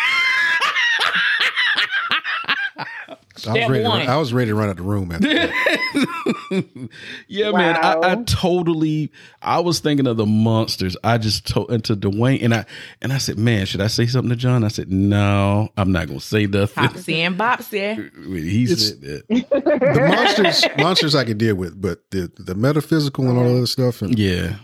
[3.47, 3.83] I was ready.
[3.85, 3.99] To, one.
[4.01, 5.13] run- I was ready to run out the room.
[5.13, 6.65] After that.
[7.29, 7.77] yeah, man.
[7.77, 9.11] I, I totally.
[9.43, 10.97] I was thinking of the monsters.
[11.05, 12.65] I just told into Dwayne, and I
[13.03, 16.09] and I said, "Man, should I say something to John?" I said, "No, I'm not
[16.09, 18.11] gonna say nothing." Topsy and Bopsy.
[18.45, 19.29] He It's- said that.
[19.29, 23.67] the monsters, monsters I could deal with, but the the metaphysical and all that other
[23.67, 24.57] stuff, and Yeah,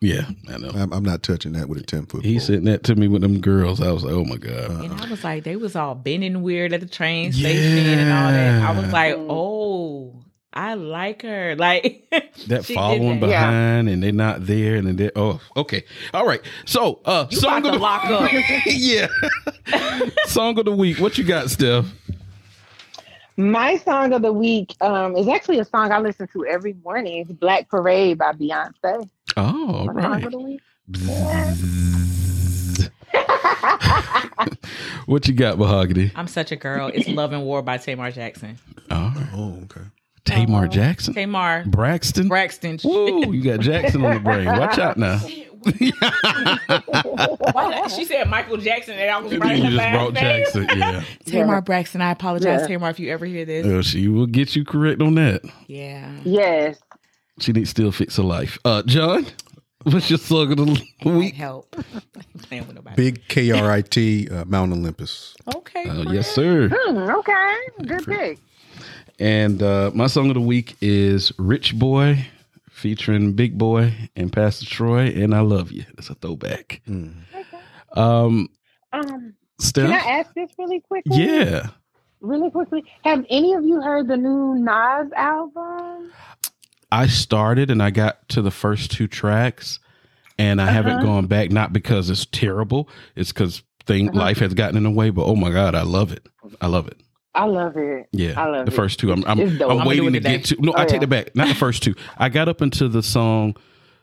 [0.00, 0.26] yeah.
[0.48, 0.70] I know.
[0.74, 2.24] I'm, I'm not touching that with a ten foot.
[2.24, 2.40] He pole.
[2.46, 3.80] said that to me with them girls.
[3.80, 6.72] I was like, "Oh my god." And I was like, they was all bending weird
[6.72, 8.62] at the train station and all that.
[8.62, 10.22] I was like, oh,
[10.52, 11.54] I like her.
[11.58, 12.08] Like
[12.48, 13.28] that following that.
[13.28, 13.46] Yeah.
[13.46, 17.36] behind and they're not there and then they oh okay all right so uh You
[17.38, 18.30] song about of to the lock up.
[18.66, 19.06] yeah
[20.26, 21.86] song of the week what you got Steph
[23.36, 27.18] My song of the week um, is actually a song I listen to every morning.
[27.22, 29.08] It's Black Parade by Beyonce.
[29.36, 30.24] Oh all right
[35.06, 36.90] what you got mahogany I'm such a girl.
[36.92, 38.58] It's Love and War by Tamar Jackson.
[38.90, 39.80] all right Oh, okay.
[40.24, 42.78] Tamar Jackson Tamar Braxton Braxton.
[42.84, 45.18] Woo, you got Jackson on the brain watch out now
[47.52, 50.44] Why- she said Michael Jackson and I was you right just in the brought name.
[50.44, 52.00] Jackson yeah Tamar Braxton.
[52.00, 52.66] I apologize, Yeah.
[52.68, 53.66] Tamar, if you ever hear this.
[53.66, 56.10] well, she will get you correct on that Uh, Yeah.
[56.24, 56.78] Yes.
[57.42, 59.26] She needs to still fix her life uh John
[59.84, 61.70] what's your song of the week help.
[62.42, 62.96] Playing with nobody.
[62.96, 65.34] Big KRIT uh, Mount Olympus.
[65.54, 65.84] Okay.
[65.88, 66.14] Oh, friend.
[66.14, 66.70] yes, sir.
[66.72, 67.56] Hmm, okay.
[67.86, 68.38] Good pick.
[69.18, 72.26] And uh, my song of the week is Rich Boy
[72.70, 75.84] featuring Big Boy and Pastor Troy, and I Love You.
[75.98, 76.80] It's a throwback.
[76.88, 77.14] Mm.
[77.96, 78.48] Um,
[78.92, 79.34] Um,
[79.74, 81.16] can I ask this really quickly?
[81.22, 81.68] Yeah.
[82.20, 82.84] Really quickly.
[83.04, 86.12] Have any of you heard the new Nas album?
[86.92, 89.78] I started and I got to the first two tracks,
[90.38, 91.04] and I haven't Uh-huh.
[91.06, 94.18] gone back, not because it's terrible, it's because thing Uh-huh.
[94.18, 96.26] life has gotten in the way, but oh my God, I love it.
[96.60, 96.98] I love it.
[97.34, 98.08] I love it.
[98.12, 98.76] Yeah, I love the it.
[98.76, 99.10] first two.
[99.10, 100.36] I'm I'm, I'm waiting to today.
[100.36, 100.56] get to.
[100.60, 101.04] No, Oh, I take yeah.
[101.04, 101.34] it back.
[101.34, 101.94] Not the first two.
[102.18, 103.56] I got up into the song.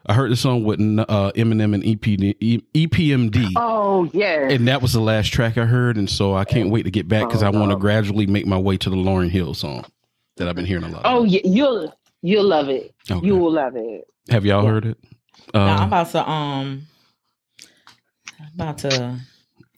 [0.07, 4.51] I heard the song with uh, Eminem and EP, E- EPMD, Oh, yes.
[4.51, 5.97] and that was the last track I heard.
[5.97, 7.79] And so I can't wait to get back because Oh, I want to no.
[7.79, 9.85] gradually make my way to the Lauryn Hill song
[10.37, 11.01] that I've been hearing a lot.
[11.05, 12.93] oh, yeah, you'll you'll love it.
[13.09, 13.25] Okay.
[13.25, 14.05] You will love it.
[14.29, 14.97] have y'all heard it?
[15.53, 16.81] No, I'm Uh, about to um
[18.39, 19.19] I'm about to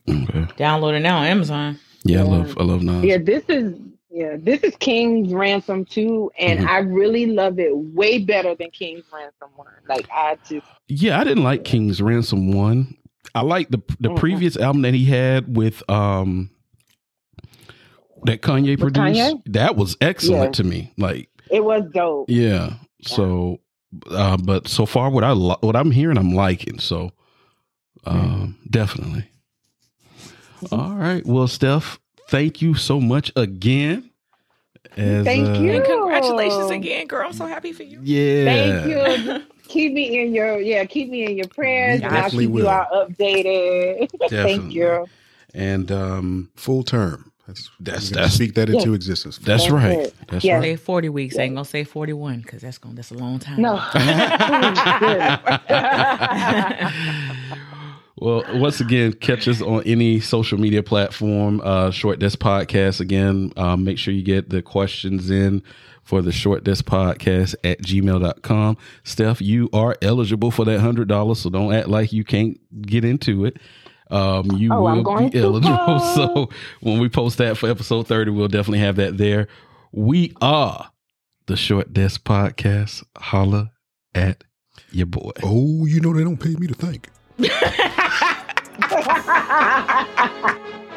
[0.09, 0.45] okay.
[0.57, 1.79] download it now on Amazon.
[2.03, 3.03] Yeah, I love I love Nas.
[3.03, 3.77] Yeah, this is
[4.13, 6.67] yeah, this is King's Ransom 2, and Mhm.
[6.67, 9.67] I really love it way better than King's Ransom 1.
[9.87, 12.97] Like I just Yeah, I didn't like King's Ransom one.
[13.33, 14.17] I like the the Mhm.
[14.17, 16.49] previous album that he had with um
[18.25, 19.19] that Kanye With produced.
[19.19, 19.41] Kanye?
[19.47, 20.51] That was excellent Yeah.
[20.51, 20.91] to me.
[20.97, 22.29] Like, it was dope.
[22.29, 22.73] yeah.
[23.03, 23.59] So,
[24.09, 26.79] uh, but so far, what I li- what I'm hearing, I'm liking.
[26.79, 27.11] So,
[28.05, 29.25] um, definitely.
[30.71, 31.25] All right.
[31.25, 31.99] Well, Steph,
[32.29, 34.11] thank you so much again.
[34.97, 35.71] As, Thank uh, you.
[35.71, 37.27] And congratulations again, girl.
[37.27, 38.01] I'm so happy for you.
[38.03, 38.45] Yeah.
[38.45, 39.43] Thank you.
[39.67, 42.01] keep me in your yeah, keep me in your prayers.
[42.01, 42.63] We and I'll keep will.
[42.63, 44.09] you all updated.
[44.29, 45.07] Thank you.
[45.53, 47.30] And um, Full term.
[47.47, 48.95] That's That's- that's- speak that into Yeah.
[48.95, 49.37] existence.
[49.37, 49.99] that's That's right.
[49.99, 50.15] it.
[50.27, 50.55] That's Yeah.
[50.55, 50.63] right.
[50.63, 51.37] Say 40 weeks.
[51.37, 53.61] I ain't gonna say 41 because that's gonna that's a long time.
[53.61, 53.77] No.
[58.17, 62.99] Well, once again, catch us on any social media platform, uh, Short Desk Podcast.
[62.99, 65.63] Again, um, make sure you get the questions in
[66.03, 68.77] for the Short Desk Podcast at gmail.com.
[69.03, 73.43] Steph, you are eligible for that $100, so don't act like you can't get into
[73.43, 73.57] it.
[74.11, 75.77] Um, you Oh, will be eligible.
[75.85, 76.15] post.
[76.15, 76.49] So
[76.81, 79.47] when we post that for episode 30, we'll definitely have that there.
[79.91, 80.91] We are
[81.47, 83.03] the Short Desk Podcast.
[83.17, 83.71] Holla
[84.13, 84.43] at
[84.91, 85.31] your boy.
[85.43, 87.09] Oh, you know they don't pay me to think.